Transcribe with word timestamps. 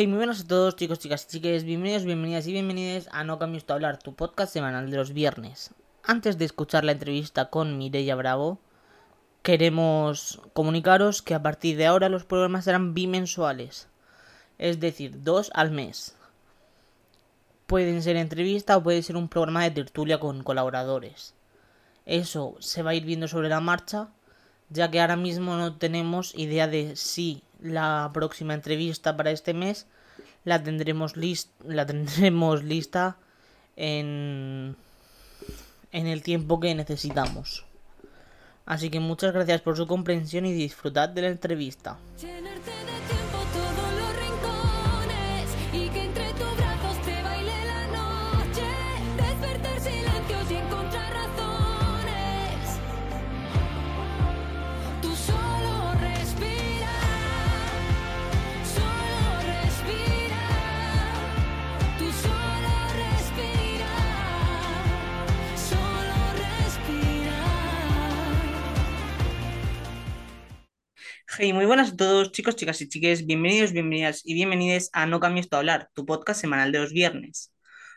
Hey, 0.00 0.06
muy 0.06 0.18
buenas 0.18 0.42
a 0.42 0.46
todos 0.46 0.76
chicos, 0.76 1.00
chicas 1.00 1.24
y 1.24 1.28
chiques, 1.32 1.64
bienvenidos, 1.64 2.04
bienvenidas 2.04 2.46
y 2.46 2.52
bienvenidos 2.52 3.08
a 3.10 3.24
No 3.24 3.40
Cambios 3.40 3.64
a 3.66 3.72
Hablar, 3.72 3.98
tu 3.98 4.14
podcast 4.14 4.52
semanal 4.52 4.92
de 4.92 4.96
los 4.96 5.12
viernes. 5.12 5.74
Antes 6.04 6.38
de 6.38 6.44
escuchar 6.44 6.84
la 6.84 6.92
entrevista 6.92 7.50
con 7.50 7.76
Mireia 7.76 8.14
Bravo, 8.14 8.60
queremos 9.42 10.40
comunicaros 10.52 11.20
que 11.20 11.34
a 11.34 11.42
partir 11.42 11.76
de 11.76 11.86
ahora 11.86 12.08
los 12.08 12.24
programas 12.24 12.66
serán 12.66 12.94
bimensuales, 12.94 13.88
es 14.58 14.78
decir, 14.78 15.24
dos 15.24 15.50
al 15.52 15.72
mes. 15.72 16.14
Pueden 17.66 18.00
ser 18.00 18.14
entrevista 18.14 18.76
o 18.76 18.84
puede 18.84 19.02
ser 19.02 19.16
un 19.16 19.28
programa 19.28 19.64
de 19.64 19.72
tertulia 19.72 20.20
con 20.20 20.44
colaboradores. 20.44 21.34
Eso 22.06 22.54
se 22.60 22.84
va 22.84 22.92
a 22.92 22.94
ir 22.94 23.04
viendo 23.04 23.26
sobre 23.26 23.48
la 23.48 23.58
marcha, 23.58 24.10
ya 24.70 24.90
que 24.90 25.00
ahora 25.00 25.16
mismo 25.16 25.56
no 25.56 25.76
tenemos 25.76 26.34
idea 26.34 26.68
de 26.68 26.96
si 26.96 27.42
la 27.60 28.10
próxima 28.12 28.54
entrevista 28.54 29.16
para 29.16 29.30
este 29.30 29.54
mes 29.54 29.86
la 30.44 30.62
tendremos, 30.62 31.16
list 31.16 31.50
la 31.64 31.86
tendremos 31.86 32.62
lista 32.62 33.16
en, 33.76 34.76
en 35.92 36.06
el 36.06 36.22
tiempo 36.22 36.60
que 36.60 36.74
necesitamos. 36.74 37.64
Así 38.66 38.90
que 38.90 39.00
muchas 39.00 39.32
gracias 39.32 39.62
por 39.62 39.76
su 39.76 39.86
comprensión 39.86 40.44
y 40.44 40.52
disfrutad 40.52 41.08
de 41.08 41.22
la 41.22 41.28
entrevista. 41.28 41.96
Hey, 71.40 71.52
muy 71.52 71.66
buenas 71.66 71.92
a 71.92 71.96
todos 71.96 72.32
chicos, 72.32 72.56
chicas 72.56 72.80
y 72.80 72.88
chiques, 72.88 73.24
bienvenidos, 73.24 73.72
bienvenidas 73.72 74.22
y 74.24 74.34
bienvenidas 74.34 74.90
a 74.92 75.06
No 75.06 75.20
Cambies 75.20 75.48
tu 75.48 75.56
Hablar, 75.56 75.88
tu 75.94 76.04
podcast 76.04 76.40
semanal 76.40 76.72
de 76.72 76.80
los 76.80 76.92
viernes. 76.92 77.54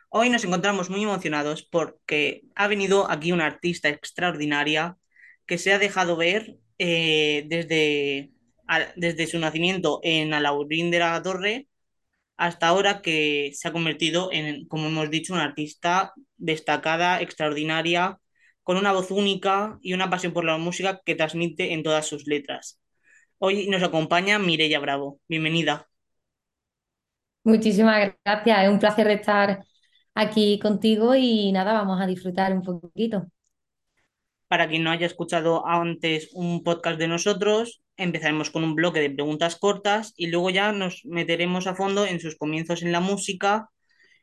Hoy 0.10 0.30
nos 0.30 0.44
encontramos 0.44 0.92
muy 0.92 1.02
emocionados 1.02 1.64
porque 1.64 2.44
ha 2.54 2.68
venido 2.68 3.10
aquí 3.10 3.32
una 3.32 3.48
artista 3.48 3.90
extraordinaria 3.90 4.96
que 5.48 5.58
se 5.58 5.74
ha 5.74 5.80
dejado 5.80 6.18
ver 6.18 6.58
eh, 6.78 7.46
desde, 7.48 8.30
desde 8.96 9.26
su 9.26 9.40
nacimiento 9.40 10.02
en 10.04 10.36
Alaurín 10.36 10.92
de 10.92 11.00
la 11.00 11.20
Torre 11.24 11.68
hasta 12.38 12.68
ahora 12.68 13.02
que 13.02 13.54
se 13.56 13.68
ha 13.68 13.72
convertido 13.74 14.30
en, 14.32 14.68
como 14.68 14.88
hemos 14.88 15.10
dicho, 15.10 15.34
una 15.34 15.46
artista 15.46 16.14
destacada, 16.38 17.22
extraordinaria, 17.22 18.20
con 18.62 18.78
una 18.78 18.92
voz 18.94 19.10
única 19.10 19.80
y 19.82 19.94
una 19.94 20.12
pasión 20.12 20.32
por 20.32 20.46
la 20.46 20.58
música 20.60 21.02
que 21.04 21.16
transmite 21.16 21.74
en 21.74 21.82
todas 21.82 22.06
sus 22.06 22.28
letras. 22.28 22.78
Hoy 23.44 23.68
nos 23.70 23.82
acompaña 23.82 24.38
Mireia 24.38 24.80
Bravo. 24.80 25.20
Bienvenida. 25.28 25.90
Muchísimas 27.44 28.14
gracias, 28.24 28.64
es 28.64 28.70
un 28.70 28.78
placer 28.78 29.08
estar 29.08 29.66
aquí 30.14 30.60
contigo 30.60 31.16
y 31.16 31.52
nada, 31.52 31.74
vamos 31.74 32.00
a 32.00 32.06
disfrutar 32.06 32.54
un 32.54 32.62
poquito. 32.62 33.26
Para 34.48 34.70
quien 34.70 34.84
no 34.84 34.92
haya 34.92 35.08
escuchado 35.08 35.66
antes 35.66 36.30
un 36.34 36.62
podcast 36.62 37.00
de 37.00 37.08
nosotros, 37.08 37.82
empezaremos 37.98 38.52
con 38.52 38.64
un 38.64 38.76
bloque 38.76 39.00
de 39.00 39.10
preguntas 39.10 39.56
cortas 39.56 40.14
y 40.16 40.28
luego 40.28 40.52
ya 40.52 40.72
nos 40.72 41.04
meteremos 41.06 41.66
a 41.66 41.74
fondo 41.74 42.06
en 42.06 42.20
sus 42.20 42.38
comienzos 42.38 42.84
en 42.84 42.92
la 42.92 43.00
música, 43.00 43.70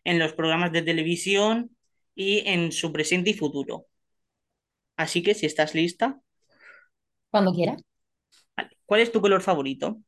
en 0.04 0.20
los 0.20 0.32
programas 0.32 0.70
de 0.70 0.82
televisión 0.82 1.76
y 2.14 2.48
en 2.48 2.70
su 2.70 2.92
presente 2.92 3.30
y 3.30 3.34
futuro. 3.34 3.86
Así 4.96 5.24
que 5.24 5.34
si 5.34 5.46
estás 5.46 5.74
lista, 5.74 6.20
Cuando 7.32 7.52
quieras. 7.52 7.82
Vale. 8.58 8.76
¿Cuál 8.86 9.00
es 9.00 9.12
tu 9.12 9.20
color 9.22 9.40
favorito? 9.42 10.02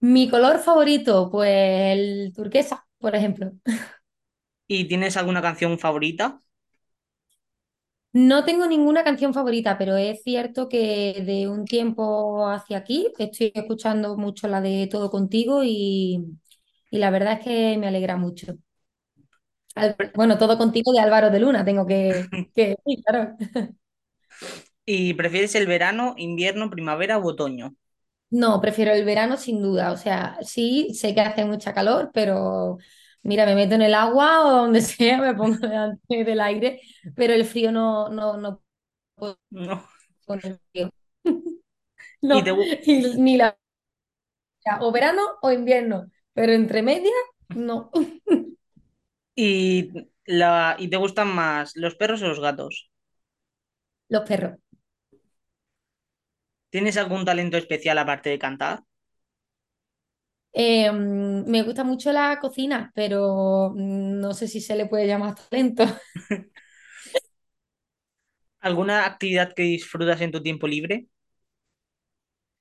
Mi 0.00 0.28
color 0.28 0.58
favorito, 0.58 1.30
pues 1.30 1.48
el 1.50 2.32
turquesa, 2.34 2.86
por 2.98 3.14
ejemplo. 3.14 3.52
¿Y 4.66 4.88
tienes 4.88 5.16
alguna 5.16 5.40
canción 5.42 5.78
favorita? 5.78 6.40
No 8.14 8.44
tengo 8.44 8.66
ninguna 8.66 9.04
canción 9.04 9.32
favorita, 9.32 9.78
pero 9.78 9.96
es 9.96 10.22
cierto 10.22 10.68
que 10.68 11.22
de 11.26 11.48
un 11.48 11.64
tiempo 11.64 12.46
hacia 12.48 12.76
aquí 12.78 13.06
estoy 13.18 13.52
escuchando 13.54 14.16
mucho 14.18 14.48
la 14.48 14.60
de 14.60 14.86
Todo 14.90 15.10
Contigo 15.10 15.62
y, 15.64 16.22
y 16.90 16.98
la 16.98 17.10
verdad 17.10 17.34
es 17.40 17.44
que 17.44 17.78
me 17.78 17.88
alegra 17.88 18.16
mucho. 18.18 18.54
Al- 19.74 19.96
bueno, 20.14 20.38
Todo 20.38 20.58
Contigo 20.58 20.92
de 20.92 21.00
Álvaro 21.00 21.30
de 21.30 21.40
Luna, 21.40 21.64
tengo 21.64 21.86
que, 21.86 22.30
que 22.54 22.68
decir, 22.84 23.02
claro. 23.04 23.36
¿Y 24.86 25.14
prefieres 25.14 25.56
el 25.56 25.66
verano, 25.66 26.14
invierno, 26.16 26.70
primavera 26.70 27.18
u 27.18 27.26
otoño? 27.28 27.74
No, 28.30 28.60
prefiero 28.62 28.92
el 28.92 29.04
verano 29.04 29.36
sin 29.36 29.60
duda. 29.62 29.92
O 29.92 29.96
sea, 29.96 30.38
sí, 30.42 30.94
sé 30.94 31.14
que 31.14 31.20
hace 31.20 31.44
mucha 31.44 31.74
calor, 31.74 32.10
pero 32.14 32.78
mira, 33.22 33.44
me 33.46 33.54
meto 33.54 33.74
en 33.74 33.82
el 33.82 33.94
agua 33.94 34.42
o 34.46 34.50
donde 34.62 34.80
sea, 34.80 35.18
me 35.20 35.34
pongo 35.34 35.58
delante 35.68 36.24
del 36.24 36.40
aire, 36.40 36.80
pero 37.14 37.34
el 37.34 37.44
frío 37.44 37.70
no, 37.72 38.08
no, 38.08 38.36
no 38.38 38.62
puedo 39.16 39.38
No. 39.50 39.82
con 40.26 40.40
el 40.44 40.60
frío. 40.72 40.90
¿Y 42.30 42.42
te, 42.42 42.52
ni 43.18 43.36
la 43.36 43.56
o 44.86 44.88
verano 44.96 45.22
o 45.42 45.48
invierno, 45.52 45.98
pero 46.34 46.52
entre 46.52 46.82
medias, 46.82 47.14
no. 47.54 47.90
y 49.34 49.90
la, 50.26 50.76
¿y 50.78 50.88
te 50.88 50.96
gustan 50.96 51.34
más 51.34 51.72
los 51.76 51.94
perros 51.96 52.22
o 52.22 52.28
los 52.28 52.40
gatos? 52.40 52.90
Los 54.08 54.22
perros. 54.28 54.58
¿Tienes 56.72 56.96
algún 56.96 57.24
talento 57.24 57.56
especial 57.56 57.98
aparte 57.98 58.30
de 58.30 58.40
cantar? 58.40 58.82
Eh, 60.54 60.92
me 60.92 61.62
gusta 61.62 61.82
mucho 61.84 62.12
la 62.12 62.38
cocina, 62.40 62.92
pero 62.94 63.72
no 63.76 64.34
sé 64.34 64.48
si 64.48 64.60
se 64.60 64.76
le 64.76 64.86
puede 64.86 65.06
llamar 65.06 65.34
talento. 65.34 65.84
¿Alguna 68.60 69.04
actividad 69.04 69.52
que 69.52 69.62
disfrutas 69.62 70.20
en 70.22 70.32
tu 70.32 70.42
tiempo 70.42 70.66
libre? 70.66 71.06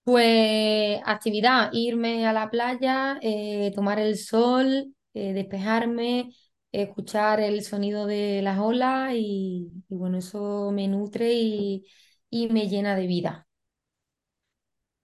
Pues 0.03 0.99
actividad, 1.05 1.69
irme 1.73 2.25
a 2.27 2.33
la 2.33 2.49
playa, 2.49 3.19
eh, 3.21 3.71
tomar 3.75 3.99
el 3.99 4.17
sol, 4.17 4.95
eh, 5.13 5.33
despejarme, 5.33 6.31
escuchar 6.71 7.39
el 7.39 7.63
sonido 7.63 8.07
de 8.07 8.41
las 8.41 8.57
olas 8.59 9.13
y, 9.15 9.71
y 9.89 9.95
bueno, 9.95 10.17
eso 10.17 10.71
me 10.71 10.87
nutre 10.87 11.33
y, 11.33 11.85
y 12.31 12.49
me 12.49 12.67
llena 12.67 12.95
de 12.95 13.05
vida. 13.07 13.47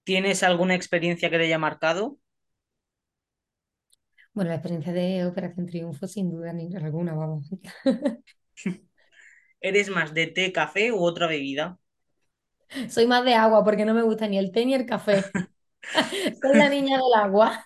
¿Tienes 0.08 0.42
alguna 0.42 0.74
experiencia 0.74 1.30
que 1.30 1.38
te 1.38 1.44
haya 1.44 1.60
marcado? 1.60 2.18
Bueno, 4.34 4.52
la 4.52 4.56
experiencia 4.56 4.94
de 4.94 5.26
Operación 5.26 5.66
Triunfo 5.66 6.08
sin 6.08 6.30
duda 6.32 6.54
ni 6.54 6.74
alguna, 6.78 7.14
vamos. 7.14 7.50
¿Eres 9.60 9.90
más 9.90 10.14
de 10.14 10.28
té, 10.28 10.54
café 10.54 10.94
u 10.94 11.04
otra 11.04 11.28
bebida? 11.28 11.78
Soy 12.90 13.06
más 13.06 13.26
de 13.26 13.34
agua 13.34 13.66
porque 13.66 13.84
no 13.84 13.94
me 13.94 14.02
gusta 14.02 14.30
ni 14.30 14.38
el 14.38 14.54
té 14.54 14.66
ni 14.66 14.76
el 14.76 14.86
café. 14.86 15.26
Soy 16.42 16.56
la 16.56 16.70
niña 16.70 16.96
del 16.96 17.14
agua. 17.14 17.66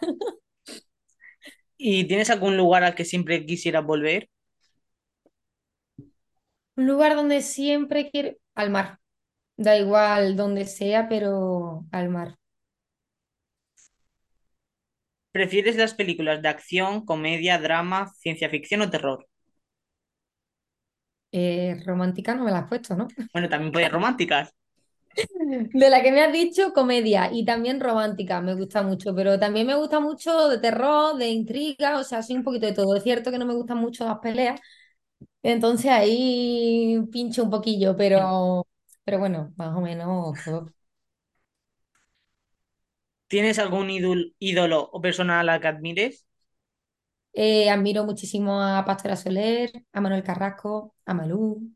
¿Y 1.78 2.06
tienes 2.06 2.32
algún 2.32 2.58
lugar 2.58 2.84
al 2.84 2.96
que 2.96 3.06
siempre 3.06 3.46
quisieras 3.46 3.86
volver? 3.86 4.30
Un 6.76 6.88
lugar 6.88 7.16
donde 7.16 7.44
siempre 7.44 8.10
quiero... 8.10 8.36
Al 8.56 8.72
mar. 8.72 9.01
Da 9.64 9.78
igual 9.78 10.36
donde 10.36 10.66
sea, 10.66 11.08
pero 11.08 11.86
al 11.92 12.10
mar. 12.10 12.38
¿Prefieres 15.34 15.76
las 15.76 15.94
películas 15.94 16.42
de 16.42 16.48
acción, 16.48 17.06
comedia, 17.06 17.60
drama, 17.60 18.08
ciencia 18.18 18.50
ficción 18.50 18.82
o 18.82 18.90
terror? 18.90 19.28
Eh, 21.34 21.82
romántica 21.86 22.36
no 22.36 22.44
me 22.46 22.52
la 22.52 22.60
has 22.60 22.68
puesto, 22.70 22.96
¿no? 22.96 23.08
Bueno, 23.34 23.50
también 23.50 23.72
puedes 23.74 23.92
románticas. 23.92 24.54
De 25.74 25.90
la 25.90 26.02
que 26.02 26.12
me 26.12 26.22
has 26.22 26.32
dicho, 26.34 26.74
comedia 26.74 27.30
y 27.32 27.44
también 27.46 27.80
romántica, 27.80 28.42
me 28.42 28.54
gusta 28.56 28.82
mucho, 28.84 29.14
pero 29.16 29.40
también 29.40 29.68
me 29.68 29.76
gusta 29.76 30.00
mucho 30.00 30.48
de 30.50 30.58
terror, 30.60 31.18
de 31.18 31.30
intriga, 31.30 31.98
o 32.00 32.04
sea, 32.04 32.24
soy 32.24 32.38
un 32.38 32.44
poquito 32.44 32.66
de 32.66 32.74
todo. 32.74 32.96
Es 32.96 33.04
cierto 33.04 33.32
que 33.32 33.38
no 33.38 33.46
me 33.46 33.54
gustan 33.56 33.78
mucho 33.78 34.06
las 34.06 34.20
peleas, 34.20 34.60
entonces 35.44 35.92
ahí 35.92 37.00
pincho 37.12 37.44
un 37.46 37.52
poquillo, 37.52 37.96
pero, 37.98 38.68
pero 39.12 39.20
bueno, 39.20 39.54
más 39.58 39.76
o 39.76 39.82
menos. 39.82 40.40
¿Tienes 43.28 43.58
algún 43.60 43.88
ídol- 43.90 44.36
ídolo 44.40 44.80
o 44.96 45.02
persona 45.02 45.40
a 45.40 45.44
la 45.44 45.60
que 45.60 45.68
admires? 45.70 46.28
Eh, 47.34 47.70
admiro 47.70 48.04
muchísimo 48.06 48.62
a 48.62 48.84
Pastora 48.86 49.16
Soler, 49.16 49.72
a 49.94 50.02
Manuel 50.02 50.24
Carrasco, 50.24 50.96
a 51.06 51.14
Malú. 51.14 51.72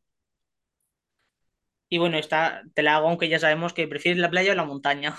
Y 1.89 1.97
bueno, 1.99 2.17
esta 2.17 2.63
te 2.73 2.83
la 2.83 2.95
hago 2.95 3.07
aunque 3.07 3.29
ya 3.29 3.39
sabemos 3.39 3.73
que 3.73 3.87
prefieres 3.87 4.19
la 4.21 4.29
playa 4.29 4.51
o 4.53 4.55
la 4.55 4.65
montaña. 4.65 5.15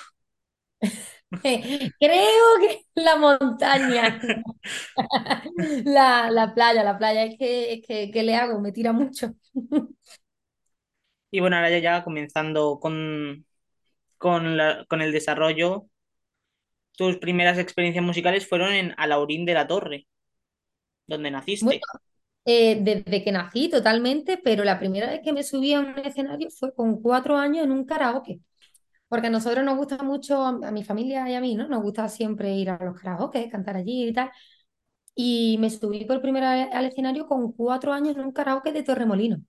Creo 1.99 2.59
que 2.61 2.87
la 2.95 3.17
montaña, 3.17 4.21
la, 5.85 6.31
la 6.31 6.55
playa, 6.55 6.83
la 6.85 6.99
playa 6.99 7.25
es 7.25 7.39
que, 7.39 7.73
es 7.75 7.87
que, 7.87 8.11
¿qué 8.13 8.23
le 8.23 8.37
hago? 8.37 8.61
Me 8.61 8.73
tira 8.73 8.93
mucho. 8.93 9.35
Y 11.31 11.41
bueno, 11.41 11.57
ahora 11.57 11.79
ya 11.79 12.05
comenzando 12.05 12.79
con, 12.81 13.47
con, 14.19 14.57
la- 14.57 14.87
con 14.89 15.03
el 15.03 15.13
desarrollo, 15.13 15.87
tus 16.99 17.17
primeras 17.19 17.59
experiencias 17.59 18.05
musicales 18.05 18.47
fueron 18.49 18.73
en 18.75 18.93
Alaurín 18.99 19.47
de 19.47 19.55
la 19.55 19.67
Torre, 19.67 20.07
donde 21.07 21.31
Bueno, 21.59 21.79
naciste. 21.79 21.89
eh, 22.47 22.79
desde 22.83 23.25
que 23.25 23.33
nací 23.33 23.71
totalmente, 23.71 24.39
pero 24.43 24.65
la 24.65 24.79
primera 24.79 25.09
vez 25.11 25.21
que 25.25 25.33
me 25.33 25.43
subí 25.45 25.75
a 25.75 25.81
un 25.81 25.99
escenario 26.01 26.51
fue 26.51 26.75
con 26.75 27.03
cuatro 27.03 27.37
años 27.37 27.65
en 27.65 27.73
un 27.73 27.85
karaoke. 27.87 28.41
Porque 29.09 29.29
a 29.29 29.31
nosotros 29.31 29.65
nos 29.65 29.77
gusta 29.79 29.99
mucho, 30.05 30.43
a 30.45 30.73
mi 30.73 30.85
familia 30.85 31.29
y 31.31 31.35
a 31.35 31.41
mí, 31.43 31.55
¿no? 31.57 31.69
Nos 31.69 31.83
gusta 31.83 32.09
siempre 32.09 32.55
ir 32.57 32.71
a 32.71 32.79
los 32.85 33.01
karaoke, 33.01 33.51
cantar 33.51 33.77
allí 33.77 34.09
y 34.09 34.13
tal. 34.13 34.31
Y 35.15 35.59
me 35.61 35.71
subí 35.71 36.05
por 36.07 36.23
primera 36.23 36.55
vez 36.55 36.69
al 36.75 36.87
escenario 36.87 37.27
con 37.29 37.53
cuatro 37.53 37.93
años 37.93 38.17
en 38.17 38.23
un 38.27 38.33
karaoke 38.33 38.73
de 38.73 38.83
Torremolinos. 38.85 39.41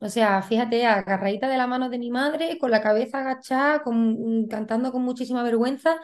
O 0.00 0.08
sea, 0.08 0.42
fíjate, 0.42 0.84
agarradita 0.86 1.48
de 1.48 1.56
la 1.56 1.66
mano 1.66 1.88
de 1.88 1.98
mi 1.98 2.10
madre, 2.10 2.58
con 2.58 2.70
la 2.70 2.82
cabeza 2.82 3.20
agachada, 3.20 3.82
con- 3.82 4.46
cantando 4.48 4.92
con 4.92 5.02
muchísima 5.02 5.42
vergüenza, 5.42 5.98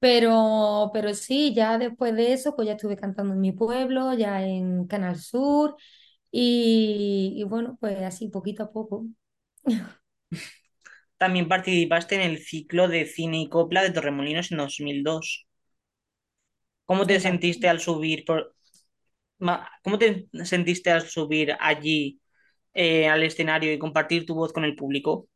pero, 0.00 0.90
pero 0.92 1.14
sí, 1.14 1.54
ya 1.54 1.78
después 1.78 2.14
de 2.16 2.32
eso, 2.34 2.56
pues 2.56 2.66
ya 2.68 2.74
estuve 2.74 2.96
cantando 2.96 3.34
en 3.34 3.40
mi 3.40 3.52
pueblo, 3.52 4.14
ya 4.14 4.44
en 4.46 4.86
Canal 4.88 5.18
Sur, 5.18 5.76
y, 6.32 7.34
y 7.36 7.44
bueno, 7.44 7.78
pues 7.80 8.00
así, 8.02 8.28
poquito 8.28 8.64
a 8.64 8.72
poco. 8.72 9.06
También 11.18 11.48
participaste 11.48 12.14
en 12.14 12.20
el 12.20 12.38
ciclo 12.38 12.86
de 12.86 13.04
cine 13.06 13.40
y 13.40 13.48
copla 13.48 13.82
de 13.82 13.90
Torremolinos 13.90 14.52
en 14.52 14.58
2002. 14.58 15.44
¿Cómo 16.86 17.06
te 17.06 17.20
sentiste 17.20 17.68
al 17.68 17.80
subir 17.80 18.24
por, 18.24 18.54
¿cómo 19.82 19.98
te 19.98 20.28
sentiste 20.44 20.90
al 20.90 21.02
subir 21.08 21.56
allí 21.60 22.20
eh, 22.74 23.08
al 23.08 23.22
escenario 23.22 23.72
y 23.72 23.78
compartir 23.78 24.26
tu 24.26 24.34
voz 24.34 24.52
con 24.52 24.64
el 24.64 24.76
público? 24.76 25.28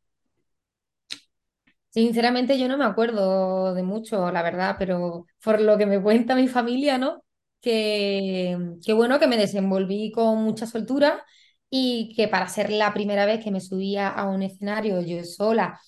Sinceramente 1.89 2.59
yo 2.59 2.67
no 2.67 2.77
me 2.77 2.85
acuerdo 2.85 3.73
de 3.73 3.81
mucho, 3.83 4.31
la 4.31 4.43
verdad, 4.43 4.75
pero 4.77 5.25
por 5.43 5.59
lo 5.61 5.77
que 5.77 5.85
me 5.87 6.01
cuenta 6.01 6.35
mi 6.35 6.47
familia, 6.47 6.97
¿no? 6.97 7.23
Que, 7.61 8.57
que 8.85 8.93
bueno, 8.93 9.19
que 9.19 9.27
me 9.27 9.37
desenvolví 9.37 10.11
con 10.11 10.43
mucha 10.43 10.65
soltura 10.67 11.25
y 11.69 12.13
que 12.15 12.27
para 12.27 12.47
ser 12.47 12.69
la 12.71 12.93
primera 12.93 13.25
vez 13.25 13.43
que 13.43 13.51
me 13.51 13.59
subía 13.61 14.07
a 14.09 14.29
un 14.29 14.43
escenario 14.43 15.01
yo 15.01 15.23
sola 15.23 15.79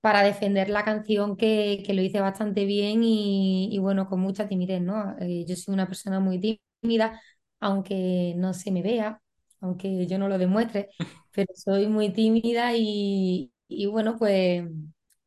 para 0.00 0.22
defender 0.22 0.68
la 0.70 0.84
canción, 0.84 1.36
que, 1.36 1.82
que 1.86 1.94
lo 1.94 2.02
hice 2.02 2.20
bastante 2.20 2.64
bien 2.66 3.02
y, 3.04 3.78
bueno, 3.80 4.08
con 4.08 4.20
mucha 4.20 4.48
timidez, 4.48 4.82
¿no? 4.82 5.16
Eh, 5.20 5.44
yo 5.48 5.56
soy 5.56 5.74
una 5.74 5.86
persona 5.88 6.20
muy 6.20 6.40
tímida, 6.82 7.20
aunque 7.60 8.34
no 8.36 8.54
se 8.54 8.70
me 8.72 8.82
vea, 8.82 9.22
aunque 9.60 10.06
yo 10.06 10.18
no 10.18 10.28
lo 10.28 10.38
demuestre, 10.38 10.90
pero 11.32 11.52
soy 11.54 11.86
muy 11.88 12.12
tímida 12.12 12.72
y, 12.76 13.52
y 13.68 13.86
bueno, 13.86 14.16
pues... 14.18 14.64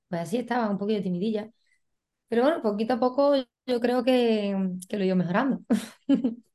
Pues 0.10 0.22
así 0.22 0.38
estaba, 0.38 0.70
un 0.70 0.78
poquito 0.78 1.04
timidilla. 1.04 1.52
Pero 2.30 2.44
bueno, 2.44 2.62
poquito 2.62 2.94
a 2.96 3.00
poco 3.00 3.36
yo 3.66 3.80
creo 3.82 4.04
que, 4.04 4.56
que 4.90 4.98
lo 4.98 5.04
he 5.04 5.08
ido 5.08 5.16
mejorando. 5.18 5.62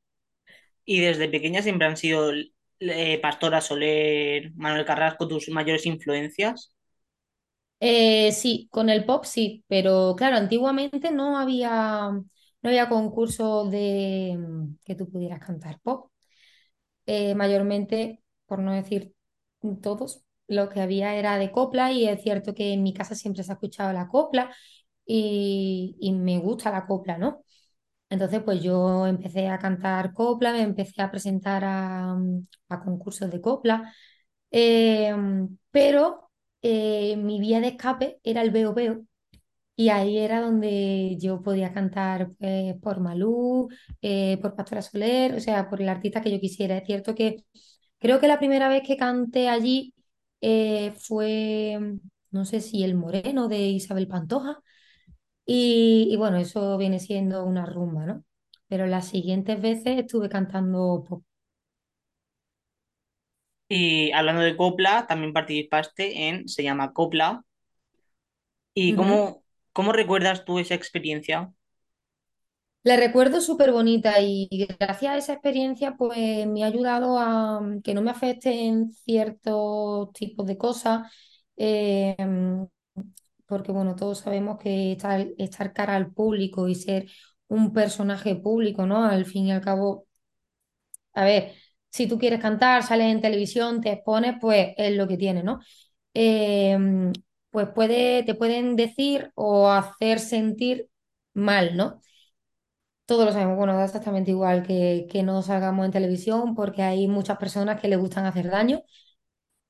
Y 0.84 1.00
desde 1.00 1.28
pequeña 1.28 1.62
siempre 1.62 1.86
han 1.86 1.96
sido 1.96 2.32
eh, 2.80 3.20
Pastora 3.20 3.60
Soler, 3.60 4.52
Manuel 4.54 4.84
Carrasco 4.84 5.28
tus 5.28 5.48
mayores 5.48 5.86
influencias. 5.86 6.72
Eh, 7.84 8.30
sí, 8.32 8.68
con 8.70 8.88
el 8.90 9.04
pop 9.04 9.24
sí, 9.24 9.64
pero 9.66 10.14
claro, 10.16 10.36
antiguamente 10.36 11.10
no 11.10 11.36
había, 11.38 12.10
no 12.12 12.68
había 12.70 12.88
concurso 12.88 13.64
de 13.68 14.38
que 14.84 14.94
tú 14.94 15.10
pudieras 15.10 15.40
cantar 15.44 15.80
pop. 15.80 16.11
Eh, 17.06 17.34
mayormente, 17.34 18.22
por 18.46 18.60
no 18.60 18.72
decir 18.72 19.14
todos, 19.82 20.22
lo 20.48 20.68
que 20.68 20.80
había 20.80 21.14
era 21.16 21.38
de 21.38 21.50
copla 21.52 21.92
y 21.92 22.08
es 22.08 22.22
cierto 22.22 22.54
que 22.54 22.72
en 22.72 22.82
mi 22.82 22.92
casa 22.94 23.14
siempre 23.14 23.42
se 23.44 23.52
ha 23.52 23.54
escuchado 23.54 23.92
la 23.92 24.08
copla 24.08 24.54
y, 25.06 25.96
y 26.00 26.12
me 26.12 26.38
gusta 26.38 26.70
la 26.70 26.86
copla, 26.86 27.18
¿no? 27.18 27.44
Entonces, 28.10 28.42
pues 28.44 28.62
yo 28.62 29.06
empecé 29.06 29.48
a 29.48 29.58
cantar 29.58 30.12
copla, 30.14 30.52
me 30.52 30.62
empecé 30.62 31.02
a 31.02 31.10
presentar 31.10 31.64
a, 31.64 32.14
mm, 32.14 32.46
concursos 32.84 33.30
de 33.30 33.40
copla, 33.40 33.94
eh, 34.50 35.14
pero 35.70 36.30
eh, 36.62 37.16
mi 37.16 37.40
vía 37.40 37.60
de 37.60 37.68
escape 37.68 38.20
era 38.24 38.42
el 38.42 38.50
veo 38.50 38.74
veo 38.74 39.04
y 39.76 39.88
ahí 39.88 40.18
era 40.18 40.40
donde 40.40 41.16
yo 41.18 41.42
podía 41.42 41.72
cantar 41.72 42.30
pues, 42.38 42.74
por 42.80 43.00
Malú, 43.00 43.68
eh, 44.02 44.38
por 44.42 44.54
Pastora 44.54 44.82
Soler, 44.82 45.34
o 45.34 45.40
sea, 45.40 45.68
por 45.70 45.80
el 45.82 45.88
artista 45.88 46.20
que 46.20 46.30
yo 46.30 46.40
quisiera. 46.40 46.76
Es 46.78 46.86
cierto 46.86 47.14
que 47.14 47.44
creo 47.98 48.20
que 48.20 48.28
la 48.28 48.38
primera 48.38 48.68
vez 48.68 48.82
que 48.86 48.96
canté 48.96 49.48
allí 49.48 49.94
eh, 50.40 50.92
fue, 50.98 51.78
no 52.30 52.44
sé 52.44 52.60
si 52.60 52.84
El 52.84 52.94
Moreno 52.96 53.48
de 53.48 53.58
Isabel 53.60 54.08
Pantoja. 54.08 54.58
Y, 55.46 56.08
y 56.10 56.16
bueno, 56.16 56.38
eso 56.38 56.76
viene 56.78 57.00
siendo 57.00 57.44
una 57.44 57.66
rumba, 57.66 58.06
¿no? 58.06 58.24
Pero 58.68 58.86
las 58.86 59.08
siguientes 59.08 59.60
veces 59.62 59.98
estuve 59.98 60.28
cantando 60.28 61.04
pop. 61.08 61.24
Y 63.68 64.12
hablando 64.12 64.42
de 64.42 64.56
copla, 64.56 65.06
también 65.08 65.32
participaste 65.32 66.28
en 66.28 66.48
Se 66.48 66.62
llama 66.62 66.92
Copla. 66.92 67.42
¿Y 68.74 68.94
cómo, 68.94 69.41
cómo 69.72 69.92
recuerdas 69.92 70.44
tú 70.44 70.58
esa 70.58 70.74
experiencia? 70.74 71.52
La 72.84 72.96
recuerdo 72.96 73.40
súper 73.40 73.70
bonita 73.72 74.20
y 74.20 74.48
gracias 74.80 75.12
a 75.12 75.16
esa 75.18 75.32
experiencia 75.34 75.94
pues 75.96 76.46
me 76.48 76.64
ha 76.64 76.66
ayudado 76.66 77.16
a 77.18 77.60
mm, 77.60 77.82
que 77.82 77.94
no 77.94 78.02
me 78.02 78.10
afecten 78.10 78.92
ciertos 78.92 80.12
tipos 80.12 80.46
de 80.46 80.58
cosas, 80.58 81.02
eh, 81.56 82.16
porque 83.46 83.72
bueno, 83.72 83.94
todos 83.96 84.18
sabemos 84.20 84.58
que 84.58 84.92
estar, 84.92 85.72
cara 85.72 85.96
al 85.96 86.12
público 86.12 86.68
y 86.68 86.74
ser 86.74 87.06
un 87.48 87.72
personaje 87.72 88.36
público, 88.36 88.86
¿no? 88.86 89.04
Al 89.04 89.26
fin 89.26 89.46
y 89.46 89.52
al 89.52 89.60
cabo 89.60 90.06
A 91.14 91.24
ver, 91.24 91.52
si 91.90 92.06
tú 92.06 92.18
quieres 92.18 92.40
cantar, 92.40 92.82
sales 92.82 93.06
en 93.12 93.20
televisión, 93.20 93.80
te 93.80 93.92
expones, 93.92 94.36
pues 94.40 94.68
es 94.76 94.96
lo 94.96 95.06
que 95.08 95.16
tiene, 95.16 95.42
¿no? 95.42 95.60
Eh, 96.14 96.76
pues 97.52 97.68
puede, 97.70 98.24
te 98.24 98.34
pueden 98.36 98.76
decir 98.76 99.32
o 99.36 99.70
hacer 99.70 100.20
sentir 100.20 100.88
mal, 101.34 101.76
¿no? 101.76 102.00
Todos 103.06 103.26
lo 103.26 103.32
sabemos, 103.32 103.56
bueno, 103.58 103.76
da 103.76 103.84
exactamente 103.84 104.30
igual 104.30 104.62
que, 104.62 105.06
que 105.10 105.22
no 105.22 105.42
salgamos 105.42 105.84
en 105.84 105.92
televisión 105.92 106.54
porque 106.54 106.82
hay 106.82 107.08
muchas 107.08 107.36
personas 107.38 107.80
que 107.80 107.88
le 107.88 107.96
gustan 107.96 108.24
hacer 108.26 108.48
daño 108.50 108.82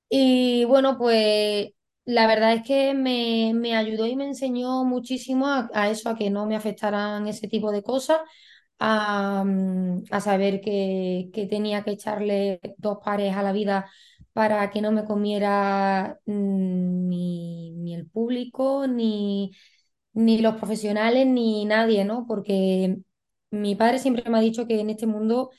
y 0.09 0.65
bueno, 0.67 0.99
pues 0.99 1.71
la 2.05 2.27
verdad 2.27 2.55
es 2.55 2.63
que 2.65 2.95
me, 2.95 3.53
me 3.55 3.77
ayudó 3.77 4.07
y 4.07 4.17
me 4.17 4.27
enseñó 4.27 4.85
muchísimo 4.85 5.49
a, 5.49 5.71
a 5.75 5.91
eso, 5.91 6.11
a 6.11 6.17
que 6.17 6.31
no 6.31 6.47
me 6.47 6.57
afectaran 6.57 7.27
ese 7.29 7.49
tipo 7.49 7.73
de 7.73 7.83
cosas, 7.83 8.21
a, 8.79 9.45
mm, 9.45 10.05
a 10.11 10.21
saber 10.21 10.61
que, 10.61 11.31
que 11.33 11.47
tenía 11.47 11.83
que 11.85 11.93
echarle 11.93 12.61
dos 12.79 12.99
pares 13.05 13.37
a 13.37 13.43
la 13.43 13.53
vida 13.53 13.91
para 14.33 14.71
que 14.71 14.81
no 14.83 14.93
me 14.93 15.05
comiera 15.05 16.19
mm, 16.27 17.09
ni, 17.09 17.73
ni 17.73 17.95
el 17.95 18.07
público, 18.09 18.87
ni, 18.87 19.53
ni 20.15 20.39
los 20.41 20.57
profesionales, 20.57 21.27
ni 21.27 21.65
nadie, 21.65 22.05
¿no? 22.05 22.27
Porque 22.29 22.99
mi 23.51 23.75
padre 23.77 23.99
siempre 23.99 24.29
me 24.31 24.39
ha 24.39 24.41
dicho 24.41 24.67
que 24.67 24.81
en 24.81 24.91
este 24.91 25.07
mundo 25.07 25.51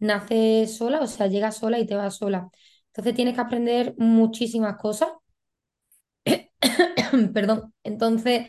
naces 0.00 0.76
sola, 0.76 1.00
o 1.02 1.06
sea, 1.08 1.28
llegas 1.28 1.58
sola 1.58 1.78
y 1.80 1.86
te 1.86 1.96
vas 1.96 2.16
sola. 2.16 2.50
Entonces 2.88 3.14
tienes 3.16 3.34
que 3.34 3.40
aprender 3.42 3.94
muchísimas 3.98 4.76
cosas. 4.78 5.10
Perdón. 7.34 7.72
Entonces, 7.82 8.48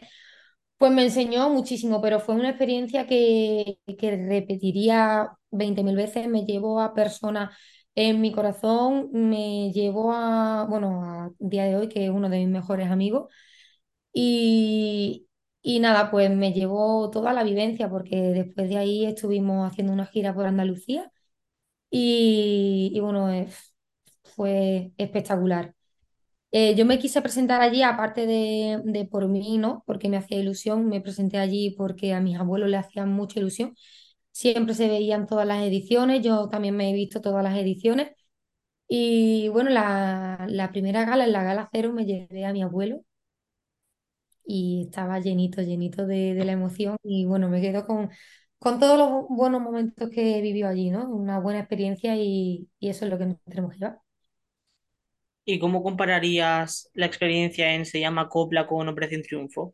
pues 0.77 0.91
me 0.91 1.03
enseñó 1.05 1.50
muchísimo, 1.50 2.01
pero 2.01 2.20
fue 2.20 2.36
una 2.36 2.50
experiencia 2.51 3.08
que, 3.08 3.79
que 4.00 4.12
repetiría 4.17 5.32
20.000 5.51 5.96
veces. 5.96 6.27
Me 6.27 6.46
llevó 6.46 6.82
a 6.82 6.94
personas 6.94 7.58
en 7.96 8.22
mi 8.22 8.32
corazón, 8.32 9.10
me 9.14 9.72
llevó 9.74 10.12
a, 10.14 10.66
bueno, 10.70 11.04
a 11.04 11.32
día 11.40 11.66
de 11.66 11.75
hoy, 11.78 11.90
que 11.90 12.06
es 12.06 12.12
uno 12.12 12.30
de 12.30 12.40
mis 12.40 12.50
mejores 12.50 12.90
amigos. 12.92 13.32
Y, 14.14 15.28
y 15.62 15.80
nada, 15.80 16.12
pues 16.12 16.30
me 16.32 16.54
llevó 16.54 17.10
toda 17.12 17.34
la 17.34 17.44
vivencia, 17.44 17.90
porque 17.90 18.18
después 18.18 18.70
de 18.70 18.78
ahí 18.78 19.06
estuvimos 19.06 19.70
haciendo 19.72 19.94
una 19.94 20.06
gira 20.08 20.34
por 20.34 20.46
Andalucía 20.48 21.12
y, 21.92 22.92
y 22.94 23.00
bueno, 23.00 23.32
eh, 23.32 23.50
fue 24.24 24.92
espectacular. 24.98 25.74
Eh, 26.52 26.75
yo 26.75 26.86
me 26.86 27.00
quise 27.00 27.22
presentar 27.22 27.62
allí, 27.62 27.84
aparte 27.84 28.25
de, 28.28 28.82
de 28.86 29.06
por 29.06 29.28
mí, 29.28 29.58
¿no? 29.58 29.84
Porque 29.86 30.10
me 30.10 30.18
hacía 30.18 30.40
ilusión, 30.40 30.88
me 30.90 31.02
presenté 31.02 31.38
allí 31.38 31.72
porque 31.78 32.14
a 32.14 32.22
mis 32.22 32.38
abuelos 32.40 32.70
le 32.70 32.78
hacían 32.78 33.12
mucha 33.12 33.40
ilusión. 33.40 33.75
Siempre 34.36 34.75
se 34.75 34.88
veían 34.89 35.27
todas 35.27 35.48
las 35.48 35.63
ediciones, 35.63 36.22
yo 36.24 36.50
también 36.50 36.77
me 36.77 36.89
he 36.92 36.94
visto 36.94 37.22
todas 37.22 37.44
las 37.44 37.58
ediciones. 37.58 38.12
Y 38.89 39.50
bueno, 39.50 39.70
la, 39.72 40.46
la 40.50 40.72
primera 40.72 41.06
gala, 41.06 41.25
en 41.25 41.34
la 41.34 41.44
gala 41.44 41.70
cero, 41.74 41.94
me 41.94 42.06
llevé 42.06 42.46
a 42.46 42.54
mi 42.54 42.63
abuelo 42.63 43.01
y 44.46 44.84
estaba 44.88 45.20
llenito, 45.20 45.62
llenito 45.62 46.06
de, 46.08 46.34
de 46.36 46.46
la 46.46 46.51
emoción 46.54 46.98
y 47.04 47.25
bueno, 47.25 47.50
me 47.50 47.62
quedo 47.62 47.86
con, 47.88 48.10
con 48.60 48.80
todos 48.80 48.98
los 48.98 49.10
bu- 49.10 49.27
buenos 49.30 49.62
momentos 49.62 50.10
que 50.10 50.38
he 50.38 50.42
vivido 50.42 50.68
allí, 50.70 50.89
¿no? 50.92 51.10
Una 51.10 51.39
buena 51.39 51.60
experiencia 51.60 52.15
y, 52.18 52.70
eso 52.82 53.06
es 53.06 53.12
lo 53.12 53.18
que 53.18 53.25
nos 53.27 53.42
tenemos 53.46 53.74
que. 53.75 53.80
¿Y 55.44 55.58
cómo 55.60 55.82
compararías 55.84 56.89
la 56.94 57.08
experiencia 57.08 57.74
en 57.74 57.86
Se 57.88 58.00
llama 58.00 58.30
Copla 58.30 58.68
con 58.68 58.88
Operación 58.89 59.24
Triunfo? 59.24 59.74